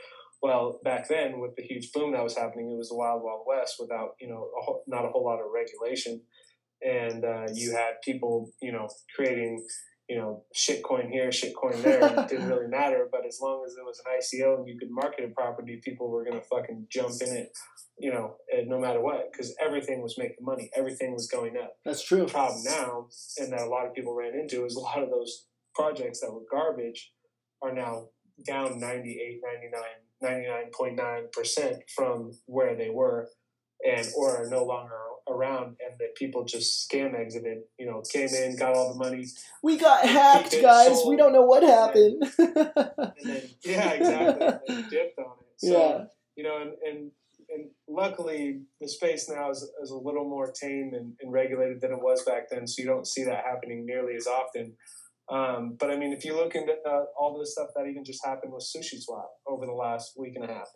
Well, 0.42 0.80
back 0.84 1.08
then, 1.08 1.40
with 1.40 1.56
the 1.56 1.64
huge 1.64 1.92
boom 1.92 2.14
that 2.14 2.24
was 2.24 2.38
happening, 2.38 2.72
it 2.72 2.78
was 2.78 2.90
the 2.90 2.96
wild, 2.96 3.24
wild 3.24 3.46
west 3.48 3.76
without, 3.80 4.12
you 4.20 4.28
know, 4.28 4.50
a 4.60 4.64
whole, 4.64 4.84
not 4.88 5.06
a 5.06 5.10
whole 5.10 5.26
lot 5.26 5.40
of 5.40 5.48
regulation. 5.54 6.22
And 6.82 7.24
uh, 7.24 7.48
you 7.54 7.72
had 7.72 8.02
people, 8.04 8.52
you 8.62 8.72
know, 8.72 8.88
creating, 9.16 9.66
you 10.08 10.18
know, 10.18 10.44
shitcoin 10.56 11.10
here, 11.10 11.30
shitcoin 11.30 11.82
there. 11.82 12.04
and 12.04 12.20
it 12.20 12.30
didn't 12.30 12.50
really 12.50 12.68
matter. 12.70 13.08
But 13.12 13.26
as 13.26 13.40
long 13.42 13.64
as 13.66 13.74
it 13.74 13.84
was 13.84 14.02
an 14.06 14.12
ICO 14.20 14.58
and 14.60 14.68
you 14.68 14.78
could 14.78 14.92
market 14.92 15.26
a 15.26 15.30
property, 15.30 15.82
people 15.84 16.12
were 16.12 16.24
going 16.24 16.40
to 16.40 16.46
fucking 16.48 16.88
jump 16.92 17.16
in 17.22 17.36
it, 17.36 17.50
you 17.98 18.12
know, 18.12 18.36
no 18.68 18.80
matter 18.80 19.02
what, 19.02 19.32
because 19.32 19.56
everything 19.60 20.02
was 20.02 20.16
making 20.18 20.44
money. 20.44 20.70
Everything 20.76 21.14
was 21.14 21.28
going 21.28 21.56
up. 21.58 21.74
That's 21.86 22.06
true. 22.06 22.26
The 22.26 22.32
problem 22.32 22.62
now, 22.66 23.08
and 23.38 23.52
that 23.52 23.62
a 23.62 23.70
lot 23.70 23.88
of 23.88 23.96
people 23.96 24.14
ran 24.14 24.36
into, 24.36 24.66
is 24.66 24.76
a 24.76 24.80
lot 24.80 25.02
of 25.02 25.10
those 25.10 25.48
projects 25.74 26.20
that 26.22 26.32
were 26.32 26.44
garbage 26.52 27.12
are 27.62 27.74
now 27.74 28.10
down 28.46 28.80
98, 28.80 29.42
99 29.42 29.82
99.9% 30.24 31.80
from 31.96 32.32
where 32.46 32.76
they 32.76 32.90
were 32.90 33.30
and 33.86 34.08
or 34.18 34.44
are 34.44 34.50
no 34.50 34.64
longer 34.64 34.94
around 35.28 35.76
and 35.86 35.98
that 36.00 36.16
people 36.16 36.46
just 36.46 36.88
scam 36.88 37.20
exited 37.20 37.60
you 37.80 37.86
know 37.86 38.02
came 38.12 38.30
in 38.30 38.56
got 38.56 38.76
all 38.76 38.94
the 38.94 39.00
money. 39.00 39.26
We 39.64 39.78
got 39.78 40.06
hacked 40.06 40.56
guys. 40.62 40.88
Sold, 40.88 41.10
we 41.10 41.18
don't 41.18 41.34
know 41.34 41.44
what 41.44 41.64
happened 41.64 42.24
and 42.38 42.56
then, 42.56 42.72
and 42.76 43.14
then, 43.24 43.42
yeah 43.64 43.92
exactly. 43.92 44.48
And 44.68 44.90
dipped 44.90 45.20
on 45.20 45.36
it. 45.40 45.48
So, 45.58 45.68
yeah. 45.68 46.04
you 46.36 46.44
know 46.44 46.62
and, 46.62 46.72
and 46.88 47.12
and 47.50 47.70
luckily 47.88 48.62
the 48.82 48.88
space 48.88 49.30
now 49.30 49.52
is, 49.52 49.68
is 49.82 49.92
a 49.92 49.98
little 49.98 50.28
more 50.28 50.52
tame 50.52 50.92
and, 50.94 51.14
and 51.22 51.32
regulated 51.32 51.82
than 51.82 51.92
it 51.92 52.02
was 52.02 52.24
back 52.24 52.50
then 52.50 52.68
so 52.68 52.82
you 52.82 52.88
don't 52.88 53.08
see 53.08 53.24
that 53.24 53.44
happening 53.46 53.86
nearly 53.86 54.16
as 54.16 54.28
often 54.28 54.74
um, 55.30 55.76
but 55.80 55.90
I 55.90 55.98
mean, 55.98 56.14
if 56.14 56.24
you 56.24 56.36
look 56.36 56.56
into 56.56 56.74
uh, 56.88 57.06
all 57.20 57.38
the 57.38 57.46
stuff 57.46 57.70
that 57.76 57.88
even 57.88 58.04
just 58.06 58.24
happened 58.24 58.54
with 58.54 58.64
Sushi 58.64 59.02
Swap 59.02 59.30
over 59.48 59.66
the 59.66 59.72
last 59.74 60.14
week 60.18 60.34
and 60.36 60.46
a 60.46 60.54
half, 60.54 60.68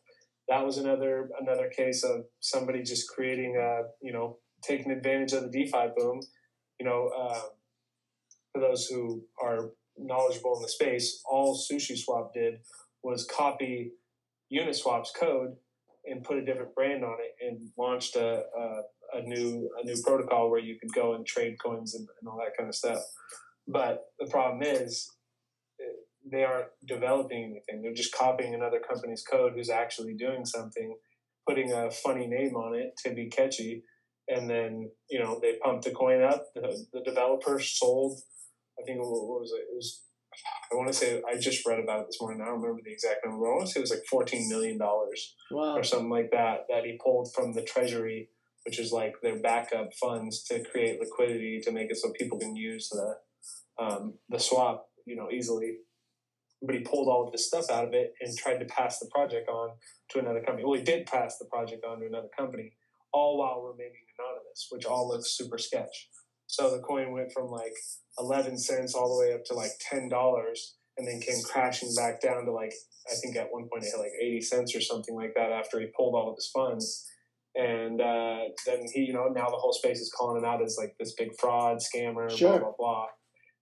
that 0.48 0.66
was 0.66 0.78
another 0.78 1.30
another 1.40 1.70
case 1.70 2.04
of 2.04 2.26
somebody 2.40 2.82
just 2.82 3.08
creating 3.10 3.58
a 3.58 3.84
you 4.02 4.12
know 4.12 4.38
taking 4.64 4.92
advantage 4.92 5.34
of 5.34 5.44
the 5.44 5.50
DeFi 5.50 5.90
boom. 5.96 6.20
You 6.80 6.88
know, 6.88 7.10
uh, 7.10 7.40
for 8.54 8.62
those 8.62 8.88
who 8.88 9.24
are 9.42 9.72
knowledgeable 9.98 10.56
in 10.56 10.64
the 10.64 10.70
space, 10.70 11.22
all 11.30 11.56
Sushi 11.56 11.98
Swap 11.98 12.34
did 12.34 12.56
was 13.04 13.26
copy 13.26 13.92
Uniswap's 14.52 15.12
code 15.18 15.56
and 16.06 16.24
put 16.24 16.38
a 16.38 16.46
different 16.46 16.74
brand 16.74 17.04
on 17.04 17.18
it 17.20 17.46
and 17.46 17.70
launched 17.78 18.16
a, 18.16 18.44
a, 18.58 18.82
a 19.20 19.22
new 19.22 19.70
a 19.80 19.86
new 19.86 20.02
protocol 20.04 20.50
where 20.50 20.60
you 20.60 20.80
could 20.80 20.92
go 20.94 21.14
and 21.14 21.26
trade 21.26 21.58
coins 21.64 21.94
and, 21.94 22.08
and 22.20 22.28
all 22.28 22.38
that 22.38 22.58
kind 22.58 22.68
of 22.68 22.74
stuff. 22.74 23.00
But 23.72 24.06
the 24.20 24.26
problem 24.26 24.64
is, 24.64 25.08
they 26.32 26.44
aren't 26.44 26.70
developing 26.88 27.44
anything. 27.44 27.82
They're 27.82 27.94
just 27.94 28.16
copying 28.16 28.54
another 28.54 28.80
company's 28.80 29.24
code 29.24 29.54
who's 29.56 29.70
actually 29.70 30.16
doing 30.16 30.46
something, 30.46 30.96
putting 31.48 31.72
a 31.72 31.92
funny 31.92 32.28
name 32.28 32.56
on 32.56 32.76
it 32.76 32.94
to 33.04 33.14
be 33.14 33.30
catchy, 33.30 33.84
and 34.28 34.50
then 34.50 34.92
you 35.10 35.20
know 35.20 35.40
they 35.42 35.58
pumped 35.64 35.86
the 35.86 35.92
coin 35.92 36.22
up. 36.22 36.46
The, 36.56 36.86
the 36.94 37.02
developer 37.02 37.60
sold. 37.60 38.20
I 38.80 38.84
think 38.86 39.00
what 39.00 39.10
was 39.10 39.52
it? 39.56 39.62
It 39.62 39.76
was. 39.76 40.04
I 40.72 40.76
want 40.76 40.88
to 40.88 40.94
say 40.94 41.22
I 41.28 41.38
just 41.38 41.66
read 41.66 41.80
about 41.80 42.02
it 42.02 42.08
this 42.08 42.22
morning. 42.22 42.42
I 42.42 42.46
don't 42.46 42.62
remember 42.62 42.82
the 42.84 42.94
exact 42.94 43.26
number. 43.26 43.48
I 43.48 43.56
want 43.56 43.68
to 43.68 43.74
say 43.74 43.80
it 43.80 43.84
was 43.84 43.92
like 43.92 44.06
fourteen 44.10 44.50
million 44.50 44.78
dollars 44.78 45.36
wow. 45.52 45.76
or 45.76 45.84
something 45.84 46.10
like 46.10 46.32
that 46.32 46.66
that 46.70 46.86
he 46.86 47.00
pulled 47.04 47.34
from 47.34 47.54
the 47.54 47.64
treasury, 47.64 48.30
which 48.66 48.80
is 48.80 48.92
like 48.92 49.14
their 49.22 49.40
backup 49.40 49.90
funds 50.00 50.44
to 50.46 50.64
create 50.64 51.00
liquidity 51.00 51.60
to 51.64 51.72
make 51.72 51.90
it 51.90 51.98
so 51.98 52.12
people 52.18 52.40
can 52.40 52.56
use 52.56 52.90
the 52.90 53.16
um, 53.80 54.16
the 54.30 54.40
swap, 54.40 54.88
you 55.06 55.16
know, 55.16 55.30
easily. 55.32 55.78
But 56.62 56.76
he 56.76 56.82
pulled 56.82 57.08
all 57.08 57.26
of 57.26 57.32
this 57.32 57.48
stuff 57.48 57.70
out 57.70 57.86
of 57.86 57.94
it 57.94 58.14
and 58.20 58.38
tried 58.38 58.58
to 58.58 58.66
pass 58.66 59.00
the 59.00 59.10
project 59.14 59.48
on 59.48 59.72
to 60.12 60.20
another 60.20 60.42
company. 60.42 60.66
Well, 60.66 60.78
he 60.78 60.84
did 60.84 61.06
pass 61.06 61.38
the 61.38 61.46
project 61.46 61.86
on 61.86 62.02
to 62.02 62.06
another 62.06 62.28
company, 62.38 62.74
all 63.14 63.38
while 63.40 63.62
remaining 63.62 63.94
anonymous, 64.18 64.68
which 64.70 64.86
all 64.86 65.08
looks 65.08 65.38
super 65.38 65.58
sketch. 65.58 66.10
So 66.48 66.76
the 66.76 66.82
coin 66.82 67.14
went 67.14 67.32
from 67.32 67.48
like 67.48 67.74
11 68.18 68.58
cents 68.58 68.96
all 68.96 69.16
the 69.16 69.24
way 69.24 69.34
up 69.34 69.46
to 69.46 69.54
like 69.54 69.72
$10 69.92 70.10
and 70.98 71.08
then 71.08 71.22
came 71.22 71.42
crashing 71.44 71.94
back 71.96 72.20
down 72.22 72.46
to 72.46 72.52
like, 72.52 72.74
I 73.10 73.16
think 73.16 73.38
at 73.38 73.52
one 73.52 73.70
point 73.70 73.84
it 73.84 73.92
hit 73.92 74.00
like 74.00 74.12
80 74.20 74.42
cents 74.42 74.76
or 74.76 74.82
something 74.82 75.16
like 75.16 75.34
that 75.36 75.52
after 75.52 75.80
he 75.80 75.88
pulled 75.96 76.16
all 76.16 76.30
of 76.30 76.36
his 76.36 76.50
funds. 76.54 77.06
And 77.56 78.02
uh, 78.02 78.40
then 78.66 78.86
he, 78.94 79.02
you 79.02 79.14
know, 79.14 79.28
now 79.28 79.48
the 79.50 79.58
whole 79.58 79.74
space 79.74 80.00
is 80.00 80.12
calling 80.12 80.38
him 80.38 80.46
out 80.46 80.62
as 80.62 80.76
like 80.78 80.96
this 81.00 81.14
big 81.14 81.30
fraud, 81.40 81.78
scammer, 81.78 82.30
sure. 82.36 82.60
blah, 82.60 82.60
blah, 82.60 82.74
blah. 82.78 83.06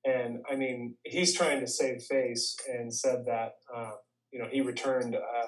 And 0.07 0.39
I 0.49 0.55
mean, 0.55 0.95
he's 1.03 1.35
trying 1.35 1.59
to 1.59 1.67
save 1.67 2.01
face 2.03 2.55
and 2.71 2.93
said 2.93 3.25
that, 3.25 3.53
uh, 3.75 3.91
you 4.31 4.39
know, 4.39 4.47
he 4.49 4.61
returned, 4.61 5.15
uh, 5.15 5.47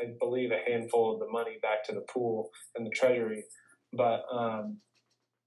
I 0.00 0.12
believe, 0.20 0.50
a 0.52 0.70
handful 0.70 1.14
of 1.14 1.20
the 1.20 1.28
money 1.28 1.56
back 1.60 1.84
to 1.86 1.92
the 1.92 2.04
pool 2.12 2.50
and 2.76 2.86
the 2.86 2.90
treasury. 2.90 3.44
But, 3.92 4.22
um, 4.32 4.78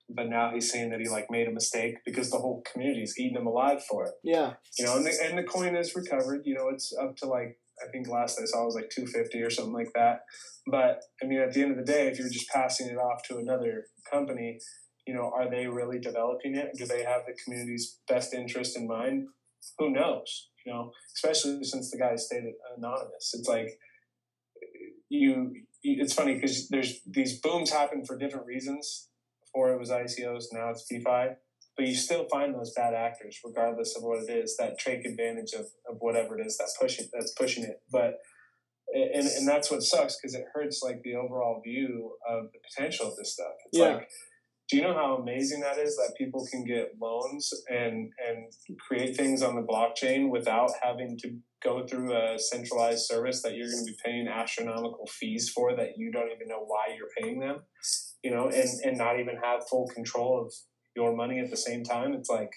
but 0.10 0.28
now 0.28 0.52
he's 0.54 0.72
saying 0.72 0.90
that 0.90 1.00
he 1.00 1.08
like 1.08 1.28
made 1.30 1.48
a 1.48 1.52
mistake 1.52 1.96
because 2.06 2.32
the 2.32 2.38
whole 2.38 2.64
community 2.72 3.04
is 3.04 3.18
eating 3.18 3.38
him 3.38 3.48
alive 3.48 3.84
for 3.86 4.06
it. 4.06 4.14
Yeah. 4.24 4.54
You 4.78 4.86
know, 4.86 4.98
and 4.98 5.06
the, 5.06 5.14
and 5.24 5.38
the 5.38 5.44
coin 5.44 5.76
is 5.76 5.96
recovered. 5.96 6.42
You 6.46 6.56
know, 6.56 6.70
it's 6.70 6.94
up 7.00 7.16
to 7.18 7.28
like 7.28 7.60
I 7.82 7.90
think 7.92 8.08
last 8.08 8.40
I 8.42 8.46
saw 8.46 8.64
it 8.64 8.66
was 8.66 8.76
like 8.76 8.90
two 8.90 9.06
fifty 9.06 9.42
or 9.42 9.50
something 9.50 9.74
like 9.74 9.92
that. 9.96 10.22
But 10.68 11.02
I 11.22 11.28
mean, 11.28 11.40
at 11.40 11.54
the 11.54 11.62
end 11.62 11.72
of 11.72 11.78
the 11.78 11.92
day, 11.92 12.08
if 12.08 12.20
you're 12.20 12.30
just 12.30 12.50
passing 12.50 12.88
it 12.88 12.98
off 12.98 13.22
to 13.30 13.38
another 13.38 13.86
company, 14.12 14.60
you 15.10 15.16
know, 15.16 15.32
are 15.36 15.50
they 15.50 15.66
really 15.66 15.98
developing 15.98 16.54
it? 16.54 16.70
Do 16.78 16.86
they 16.86 17.02
have 17.02 17.24
the 17.26 17.34
community's 17.44 17.98
best 18.08 18.32
interest 18.32 18.78
in 18.78 18.88
mind? 18.88 19.30
Who 19.80 19.90
knows? 19.90 20.50
You 20.64 20.72
know, 20.72 20.92
especially 21.16 21.64
since 21.64 21.90
the 21.90 21.98
guy 21.98 22.16
stayed 22.16 22.44
anonymous. 22.78 23.34
It's 23.34 23.48
like 23.48 23.80
you. 25.10 25.52
It's 25.82 26.14
funny 26.14 26.36
because 26.36 26.70
there's 26.70 27.00
these 27.08 27.40
booms 27.40 27.72
happen 27.72 28.06
for 28.06 28.20
different 28.20 28.46
reasons. 28.46 29.10
Before 29.42 29.74
it 29.74 29.80
was 29.80 29.90
ICOs, 29.90 30.44
now 30.52 30.70
it's 30.70 30.86
DeFi. 30.86 31.38
But 31.76 31.88
you 31.88 31.96
still 31.96 32.28
find 32.30 32.54
those 32.54 32.72
bad 32.76 32.94
actors, 32.94 33.40
regardless 33.44 33.98
of 33.98 34.04
what 34.04 34.22
it 34.22 34.32
is, 34.32 34.58
that 34.58 34.78
take 34.78 35.06
advantage 35.06 35.54
of, 35.54 35.66
of 35.90 35.98
whatever 36.02 36.38
it 36.38 36.46
is 36.46 36.56
that 36.58 36.70
pushing 36.80 37.08
that's 37.12 37.34
pushing 37.34 37.64
it. 37.64 37.82
But 37.92 38.20
and, 38.94 39.26
and 39.28 39.48
that's 39.48 39.72
what 39.72 39.82
sucks 39.82 40.18
because 40.18 40.36
it 40.36 40.46
hurts 40.54 40.84
like 40.84 41.02
the 41.02 41.16
overall 41.16 41.62
view 41.64 42.12
of 42.30 42.52
the 42.54 42.60
potential 42.60 43.08
of 43.08 43.18
this 43.18 43.34
stuff. 43.34 43.54
It's 43.66 43.80
yeah. 43.80 43.96
like 43.96 44.10
do 44.70 44.78
you 44.78 44.84
know 44.84 44.94
how 44.94 45.16
amazing 45.16 45.62
that 45.62 45.78
is 45.78 45.96
that 45.96 46.14
people 46.18 46.46
can 46.50 46.64
get 46.64 46.94
loans 47.02 47.50
and 47.70 48.12
and 48.28 48.54
create 48.80 49.18
things 49.18 49.42
on 49.42 49.56
the 49.56 49.62
blockchain 49.62 50.30
without 50.30 50.70
having 50.82 51.18
to 51.18 51.36
go 51.64 51.86
through 51.86 52.16
a 52.16 52.38
centralized 52.38 53.06
service 53.06 53.42
that 53.42 53.56
you're 53.56 53.70
going 53.70 53.86
to 53.86 53.92
be 53.92 53.98
paying 54.06 54.28
astronomical 54.28 55.08
fees 55.08 55.50
for 55.50 55.76
that 55.76 55.98
you 55.98 56.12
don't 56.12 56.32
even 56.32 56.48
know 56.48 56.64
why 56.66 56.86
you're 56.96 57.10
paying 57.20 57.40
them? 57.40 57.62
You 58.24 58.32
know 58.32 58.50
and 58.50 58.70
and 58.84 58.98
not 58.98 59.20
even 59.20 59.38
have 59.44 59.68
full 59.68 59.88
control 59.94 60.46
of 60.46 60.54
your 60.96 61.16
money 61.16 61.40
at 61.40 61.50
the 61.50 61.58
same 61.58 61.84
time, 61.84 62.14
it's 62.14 62.30
like 62.30 62.52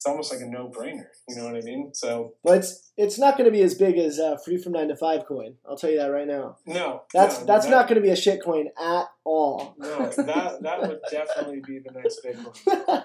it's 0.00 0.06
almost 0.06 0.32
like 0.32 0.40
a 0.40 0.46
no 0.46 0.70
brainer. 0.70 1.08
You 1.28 1.36
know 1.36 1.44
what 1.44 1.56
I 1.56 1.60
mean? 1.60 1.90
So, 1.92 2.32
well, 2.42 2.54
it's 2.54 2.90
it's 2.96 3.18
not 3.18 3.36
going 3.36 3.44
to 3.44 3.50
be 3.50 3.60
as 3.60 3.74
big 3.74 3.98
as 3.98 4.18
uh, 4.18 4.38
free 4.42 4.56
from 4.56 4.72
nine 4.72 4.88
to 4.88 4.96
five 4.96 5.26
coin. 5.26 5.56
I'll 5.68 5.76
tell 5.76 5.90
you 5.90 5.98
that 5.98 6.06
right 6.06 6.26
now. 6.26 6.56
No, 6.64 7.02
that's 7.12 7.40
no, 7.40 7.44
that's 7.44 7.66
that, 7.66 7.70
not 7.70 7.86
going 7.86 7.96
to 7.96 8.00
be 8.00 8.08
a 8.08 8.16
shit 8.16 8.42
coin 8.42 8.68
at 8.82 9.08
all. 9.24 9.74
No, 9.76 10.08
that 10.08 10.62
that 10.62 10.80
would 10.80 11.00
definitely 11.10 11.60
be 11.66 11.80
the 11.80 11.92
next 11.92 12.20
big 12.22 12.38
one. 12.38 13.04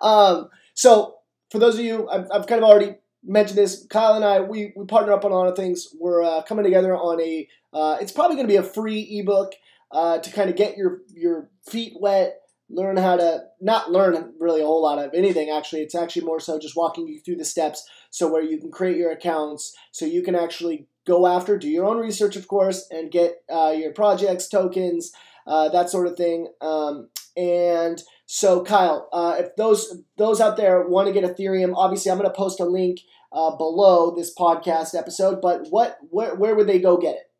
um, 0.00 0.48
so 0.74 1.16
for 1.50 1.58
those 1.58 1.76
of 1.76 1.84
you, 1.84 2.08
I've, 2.08 2.28
I've 2.32 2.46
kind 2.46 2.62
of 2.62 2.70
already 2.70 2.94
mentioned 3.24 3.58
this. 3.58 3.84
Kyle 3.90 4.14
and 4.14 4.24
I, 4.24 4.42
we 4.42 4.72
we 4.76 4.84
partner 4.84 5.12
up 5.12 5.24
on 5.24 5.32
a 5.32 5.34
lot 5.34 5.48
of 5.48 5.56
things. 5.56 5.88
We're 5.98 6.22
uh, 6.22 6.42
coming 6.42 6.62
together 6.62 6.94
on 6.94 7.20
a. 7.20 7.48
Uh, 7.72 7.96
it's 8.00 8.12
probably 8.12 8.36
going 8.36 8.46
to 8.46 8.52
be 8.52 8.58
a 8.58 8.62
free 8.62 9.18
ebook 9.18 9.54
uh, 9.90 10.18
to 10.18 10.30
kind 10.30 10.48
of 10.48 10.54
get 10.54 10.76
your 10.76 11.00
your 11.12 11.50
feet 11.68 11.94
wet 12.00 12.41
learn 12.72 12.96
how 12.96 13.16
to 13.16 13.44
not 13.60 13.90
learn 13.90 14.32
really 14.40 14.62
a 14.62 14.66
whole 14.66 14.82
lot 14.82 14.98
of 14.98 15.12
anything 15.14 15.50
actually. 15.50 15.82
It's 15.82 15.94
actually 15.94 16.24
more 16.24 16.40
so 16.40 16.58
just 16.58 16.76
walking 16.76 17.06
you 17.06 17.20
through 17.20 17.36
the 17.36 17.44
steps 17.44 17.86
so 18.10 18.30
where 18.30 18.42
you 18.42 18.58
can 18.58 18.70
create 18.70 18.96
your 18.96 19.12
accounts 19.12 19.76
so 19.90 20.06
you 20.06 20.22
can 20.22 20.34
actually 20.34 20.86
go 21.06 21.26
after 21.26 21.58
do 21.58 21.68
your 21.68 21.84
own 21.84 21.98
research 21.98 22.36
of 22.36 22.46
course 22.46 22.86
and 22.90 23.10
get 23.10 23.42
uh, 23.52 23.74
your 23.76 23.92
projects 23.92 24.48
tokens 24.48 25.12
uh, 25.46 25.68
that 25.68 25.90
sort 25.90 26.06
of 26.06 26.16
thing. 26.16 26.48
Um, 26.60 27.08
and 27.36 28.02
so 28.26 28.62
kyle 28.62 29.08
uh, 29.12 29.36
if 29.38 29.56
those 29.56 30.02
those 30.16 30.40
out 30.40 30.56
there 30.56 30.86
want 30.86 31.06
to 31.06 31.12
get 31.12 31.24
ethereum 31.24 31.72
obviously 31.74 32.10
i'm 32.10 32.18
going 32.18 32.28
to 32.28 32.36
post 32.36 32.60
a 32.60 32.64
link 32.64 33.00
uh, 33.32 33.56
below 33.56 34.14
this 34.14 34.34
podcast 34.34 34.94
episode 34.94 35.40
but 35.40 35.66
what 35.70 35.98
where, 36.10 36.34
where 36.34 36.54
would 36.54 36.66
they 36.66 36.78
go 36.78 36.96
get 36.96 37.16
it 37.16 37.31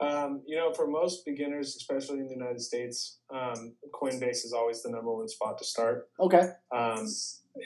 um, 0.00 0.42
you 0.46 0.56
know, 0.56 0.72
for 0.72 0.86
most 0.86 1.24
beginners, 1.24 1.74
especially 1.76 2.18
in 2.18 2.28
the 2.28 2.34
United 2.34 2.60
States, 2.60 3.18
um, 3.32 3.74
Coinbase 3.92 4.44
is 4.44 4.52
always 4.56 4.82
the 4.82 4.90
number 4.90 5.12
one 5.12 5.28
spot 5.28 5.58
to 5.58 5.64
start. 5.64 6.08
Okay. 6.20 6.50
Um, 6.74 7.06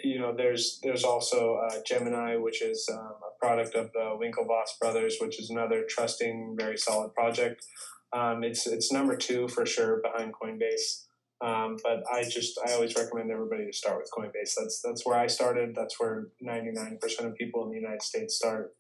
you 0.02 0.18
know, 0.18 0.34
there's 0.34 0.80
there's 0.82 1.04
also 1.04 1.56
uh, 1.56 1.76
Gemini, 1.86 2.36
which 2.36 2.62
is 2.62 2.88
um, 2.90 2.98
a 2.98 3.38
product 3.38 3.74
of 3.74 3.92
the 3.92 4.18
Winklevoss 4.18 4.78
brothers, 4.80 5.16
which 5.20 5.38
is 5.38 5.50
another 5.50 5.84
trusting, 5.88 6.56
very 6.58 6.78
solid 6.78 7.12
project. 7.14 7.66
Um, 8.14 8.42
it's 8.42 8.66
it's 8.66 8.90
number 8.90 9.16
two 9.16 9.48
for 9.48 9.66
sure 9.66 10.00
behind 10.02 10.32
Coinbase. 10.32 11.04
Um, 11.42 11.76
but 11.82 12.04
I 12.10 12.22
just 12.22 12.58
I 12.66 12.72
always 12.72 12.94
recommend 12.94 13.30
everybody 13.30 13.66
to 13.66 13.72
start 13.72 13.98
with 13.98 14.10
Coinbase. 14.16 14.54
That's 14.56 14.80
that's 14.82 15.04
where 15.04 15.18
I 15.18 15.26
started. 15.26 15.74
That's 15.74 15.98
where 16.00 16.28
ninety 16.40 16.70
nine 16.70 16.98
percent 17.00 17.28
of 17.28 17.34
people 17.34 17.64
in 17.64 17.70
the 17.70 17.76
United 17.76 18.02
States 18.02 18.36
start. 18.36 18.74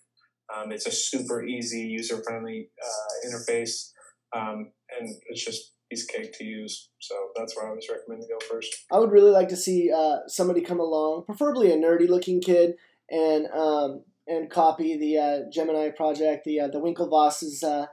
Um, 0.54 0.72
it's 0.72 0.86
a 0.86 0.92
super 0.92 1.44
easy, 1.44 1.80
user 1.80 2.22
friendly 2.22 2.70
uh, 2.82 3.28
interface, 3.28 3.90
um, 4.36 4.72
and 4.98 5.08
it's 5.28 5.44
just 5.44 5.72
piece 5.90 6.02
of 6.02 6.08
cake 6.08 6.32
to 6.38 6.44
use. 6.44 6.88
So 7.00 7.14
that's 7.36 7.56
where 7.56 7.66
I 7.66 7.70
always 7.70 7.88
recommend 7.90 8.22
to 8.22 8.28
go 8.28 8.38
first. 8.50 8.74
I 8.90 8.98
would 8.98 9.10
really 9.10 9.30
like 9.30 9.48
to 9.48 9.56
see 9.56 9.90
uh, 9.94 10.18
somebody 10.26 10.60
come 10.60 10.80
along, 10.80 11.24
preferably 11.26 11.72
a 11.72 11.76
nerdy 11.76 12.08
looking 12.08 12.40
kid, 12.40 12.74
and 13.10 13.46
um, 13.48 14.04
and 14.26 14.50
copy 14.50 14.96
the 14.96 15.18
uh, 15.18 15.38
Gemini 15.52 15.90
project, 15.90 16.44
the 16.44 16.60
uh, 16.60 16.68
the 16.68 16.80
Winklevosses. 16.80 17.62
Uh, 17.62 17.86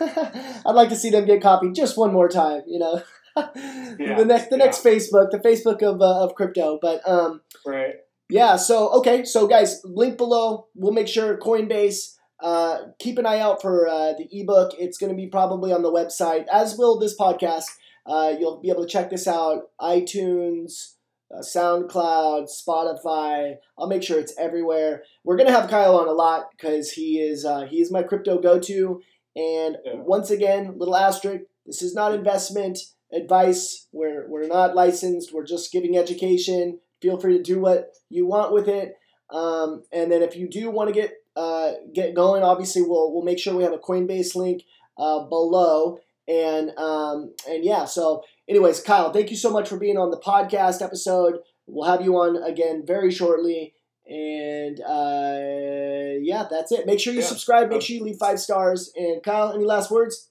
I'd 0.66 0.74
like 0.74 0.90
to 0.90 0.96
see 0.96 1.10
them 1.10 1.26
get 1.26 1.42
copied 1.42 1.74
just 1.74 1.96
one 1.96 2.12
more 2.12 2.28
time. 2.28 2.62
You 2.66 2.78
know. 2.78 3.02
yeah, 3.36 4.16
the 4.16 4.24
next 4.24 4.50
the 4.50 4.58
yeah. 4.58 4.64
next 4.64 4.84
Facebook, 4.84 5.30
the 5.30 5.38
Facebook 5.38 5.82
of, 5.82 6.00
uh, 6.00 6.24
of 6.24 6.34
crypto, 6.34 6.78
but 6.82 7.06
um, 7.08 7.40
right 7.64 7.94
yeah, 8.30 8.56
so 8.56 8.90
okay, 8.98 9.24
so 9.24 9.46
guys, 9.46 9.80
link 9.84 10.16
below. 10.16 10.66
We'll 10.74 10.92
make 10.92 11.08
sure 11.08 11.36
Coinbase. 11.38 12.16
Uh, 12.42 12.78
keep 12.98 13.18
an 13.18 13.26
eye 13.26 13.40
out 13.40 13.60
for 13.60 13.86
uh, 13.86 14.14
the 14.14 14.26
ebook. 14.30 14.72
It's 14.78 14.96
going 14.96 15.10
to 15.10 15.16
be 15.16 15.26
probably 15.26 15.72
on 15.72 15.82
the 15.82 15.92
website, 15.92 16.46
as 16.50 16.78
will 16.78 16.98
this 16.98 17.16
podcast. 17.18 17.66
Uh, 18.06 18.34
you'll 18.38 18.60
be 18.60 18.70
able 18.70 18.86
to 18.86 18.90
check 18.90 19.10
this 19.10 19.28
out 19.28 19.64
iTunes, 19.80 20.94
uh, 21.34 21.40
SoundCloud, 21.40 22.48
Spotify. 22.48 23.56
I'll 23.78 23.88
make 23.88 24.02
sure 24.02 24.18
it's 24.18 24.34
everywhere. 24.38 25.02
We're 25.24 25.36
gonna 25.36 25.52
have 25.52 25.68
Kyle 25.68 25.96
on 25.96 26.08
a 26.08 26.12
lot 26.12 26.46
because 26.52 26.92
he 26.92 27.20
is 27.20 27.44
uh, 27.44 27.66
he 27.66 27.80
is 27.80 27.92
my 27.92 28.02
crypto 28.02 28.40
go 28.40 28.58
to. 28.58 29.02
And 29.36 29.76
yeah. 29.84 29.92
once 29.96 30.30
again, 30.30 30.74
little 30.76 30.96
asterisk: 30.96 31.44
this 31.66 31.82
is 31.82 31.94
not 31.94 32.14
investment 32.14 32.78
advice. 33.12 33.86
We're 33.92 34.28
we're 34.28 34.48
not 34.48 34.74
licensed. 34.74 35.32
We're 35.32 35.44
just 35.44 35.72
giving 35.72 35.96
education 35.96 36.80
feel 37.00 37.18
free 37.18 37.36
to 37.36 37.42
do 37.42 37.60
what 37.60 37.92
you 38.08 38.26
want 38.26 38.52
with 38.52 38.68
it. 38.68 38.96
Um, 39.30 39.84
and 39.92 40.10
then 40.10 40.22
if 40.22 40.36
you 40.36 40.48
do 40.48 40.70
want 40.70 40.88
to 40.88 40.94
get 40.94 41.12
uh, 41.36 41.72
get 41.94 42.14
going, 42.14 42.42
obviously 42.42 42.82
we'll 42.82 43.12
we'll 43.12 43.22
make 43.22 43.38
sure 43.38 43.54
we 43.54 43.62
have 43.62 43.72
a 43.72 43.78
Coinbase 43.78 44.34
link 44.34 44.62
uh, 44.98 45.24
below. 45.24 45.98
And 46.28 46.70
um, 46.78 47.34
and 47.48 47.64
yeah, 47.64 47.84
so 47.84 48.22
anyways, 48.48 48.80
Kyle, 48.80 49.12
thank 49.12 49.30
you 49.30 49.36
so 49.36 49.50
much 49.50 49.68
for 49.68 49.78
being 49.78 49.98
on 49.98 50.10
the 50.10 50.18
podcast 50.18 50.82
episode. 50.82 51.38
We'll 51.66 51.88
have 51.88 52.02
you 52.04 52.14
on 52.16 52.42
again 52.42 52.84
very 52.86 53.10
shortly. 53.10 53.74
And 54.06 54.80
uh, 54.80 56.18
yeah, 56.20 56.46
that's 56.50 56.72
it. 56.72 56.86
Make 56.86 56.98
sure 56.98 57.12
you 57.12 57.20
yeah. 57.20 57.26
subscribe. 57.26 57.68
Make 57.68 57.82
sure 57.82 57.96
you 57.96 58.02
leave 58.02 58.18
five 58.18 58.40
stars. 58.40 58.92
And 58.96 59.22
Kyle, 59.22 59.52
any 59.52 59.64
last 59.64 59.90
words? 59.90 60.30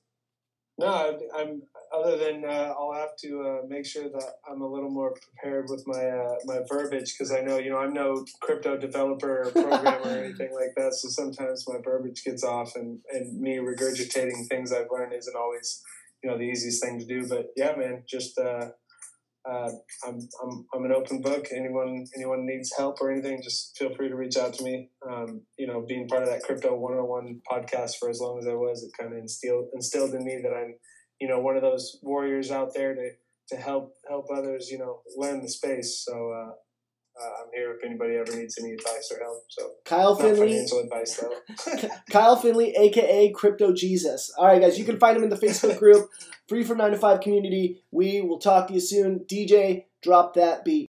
No, 0.77 1.17
I'm 1.35 1.63
other 1.93 2.17
than 2.17 2.43
uh, 2.45 2.73
I'll 2.77 2.93
have 2.93 3.15
to 3.23 3.41
uh, 3.41 3.67
make 3.67 3.85
sure 3.85 4.09
that 4.09 4.33
I'm 4.49 4.61
a 4.61 4.67
little 4.67 4.89
more 4.89 5.13
prepared 5.13 5.67
with 5.69 5.83
my 5.87 6.03
uh, 6.03 6.35
my 6.45 6.59
verbiage 6.69 7.15
because 7.17 7.31
I 7.31 7.41
know 7.41 7.57
you 7.57 7.71
know 7.71 7.77
I'm 7.77 7.93
no 7.93 8.25
crypto 8.41 8.77
developer 8.77 9.43
or 9.43 9.51
programmer 9.51 10.19
or 10.19 10.23
anything 10.23 10.53
like 10.53 10.73
that. 10.77 10.93
So 10.93 11.09
sometimes 11.09 11.65
my 11.67 11.79
verbiage 11.83 12.23
gets 12.23 12.43
off, 12.43 12.75
and 12.75 12.99
and 13.11 13.39
me 13.39 13.57
regurgitating 13.57 14.47
things 14.47 14.71
I've 14.71 14.87
learned 14.91 15.13
isn't 15.13 15.35
always 15.35 15.81
you 16.23 16.29
know 16.29 16.37
the 16.37 16.43
easiest 16.43 16.83
thing 16.83 16.99
to 16.99 17.05
do. 17.05 17.27
But 17.27 17.47
yeah, 17.55 17.75
man, 17.75 18.03
just 18.07 18.37
uh, 18.37 18.69
uh, 19.49 19.71
I'm, 20.05 20.19
I'm 20.43 20.65
I'm 20.73 20.85
an 20.85 20.91
open 20.91 21.21
book. 21.21 21.47
Anyone 21.51 22.05
anyone 22.15 22.45
needs 22.45 22.71
help 22.77 23.01
or 23.01 23.11
anything, 23.11 23.41
just 23.43 23.77
feel 23.77 23.93
free 23.95 24.09
to 24.09 24.15
reach 24.15 24.37
out 24.37 24.53
to 24.55 24.63
me. 24.63 24.89
Um, 25.07 25.41
you 25.57 25.67
know, 25.67 25.85
being 25.87 26.07
part 26.07 26.23
of 26.23 26.29
that 26.29 26.43
crypto 26.43 26.75
101 26.75 27.41
podcast 27.49 27.97
for 27.99 28.09
as 28.09 28.19
long 28.19 28.37
as 28.39 28.47
I 28.47 28.53
was, 28.53 28.83
it 28.83 28.91
kind 28.99 29.13
of 29.13 29.19
instilled 29.19 29.69
instilled 29.73 30.13
in 30.13 30.25
me 30.25 30.39
that 30.43 30.53
I'm 30.53 30.75
you 31.19 31.27
know 31.27 31.39
one 31.39 31.55
of 31.55 31.61
those 31.61 31.97
warriors 32.01 32.51
out 32.51 32.73
there 32.73 32.93
to 32.95 33.11
to 33.49 33.55
help 33.55 33.95
help 34.07 34.27
others 34.33 34.69
you 34.69 34.77
know 34.77 35.01
learn 35.17 35.41
the 35.41 35.49
space 35.49 36.03
so 36.05 36.31
uh, 36.31 36.51
uh, 37.19 37.25
I'm 37.41 37.51
here 37.53 37.71
if 37.71 37.83
anybody 37.83 38.15
ever 38.15 38.35
needs 38.35 38.57
any 38.59 38.71
advice 38.71 39.11
or 39.11 39.21
help. 39.21 39.43
So 39.49 39.71
Kyle 39.85 40.15
Finley, 40.15 40.53
financial 40.53 40.79
advice 40.79 41.15
though. 41.17 41.89
Kyle 42.09 42.35
Finley, 42.35 42.73
aka 42.77 43.31
Crypto 43.31 43.73
Jesus. 43.73 44.31
All 44.37 44.45
right, 44.45 44.61
guys, 44.61 44.79
you 44.79 44.85
can 44.85 44.99
find 44.99 45.17
him 45.17 45.23
in 45.23 45.29
the 45.29 45.35
Facebook 45.35 45.77
group, 45.79 46.09
Free 46.47 46.63
from 46.63 46.77
Nine 46.77 46.91
to 46.91 46.97
Five 46.97 47.21
community. 47.21 47.83
We 47.91 48.21
will 48.21 48.39
talk 48.39 48.67
to 48.67 48.73
you 48.73 48.79
soon. 48.79 49.25
DJ, 49.29 49.85
drop 50.01 50.35
that 50.35 50.63
beat. 50.63 50.89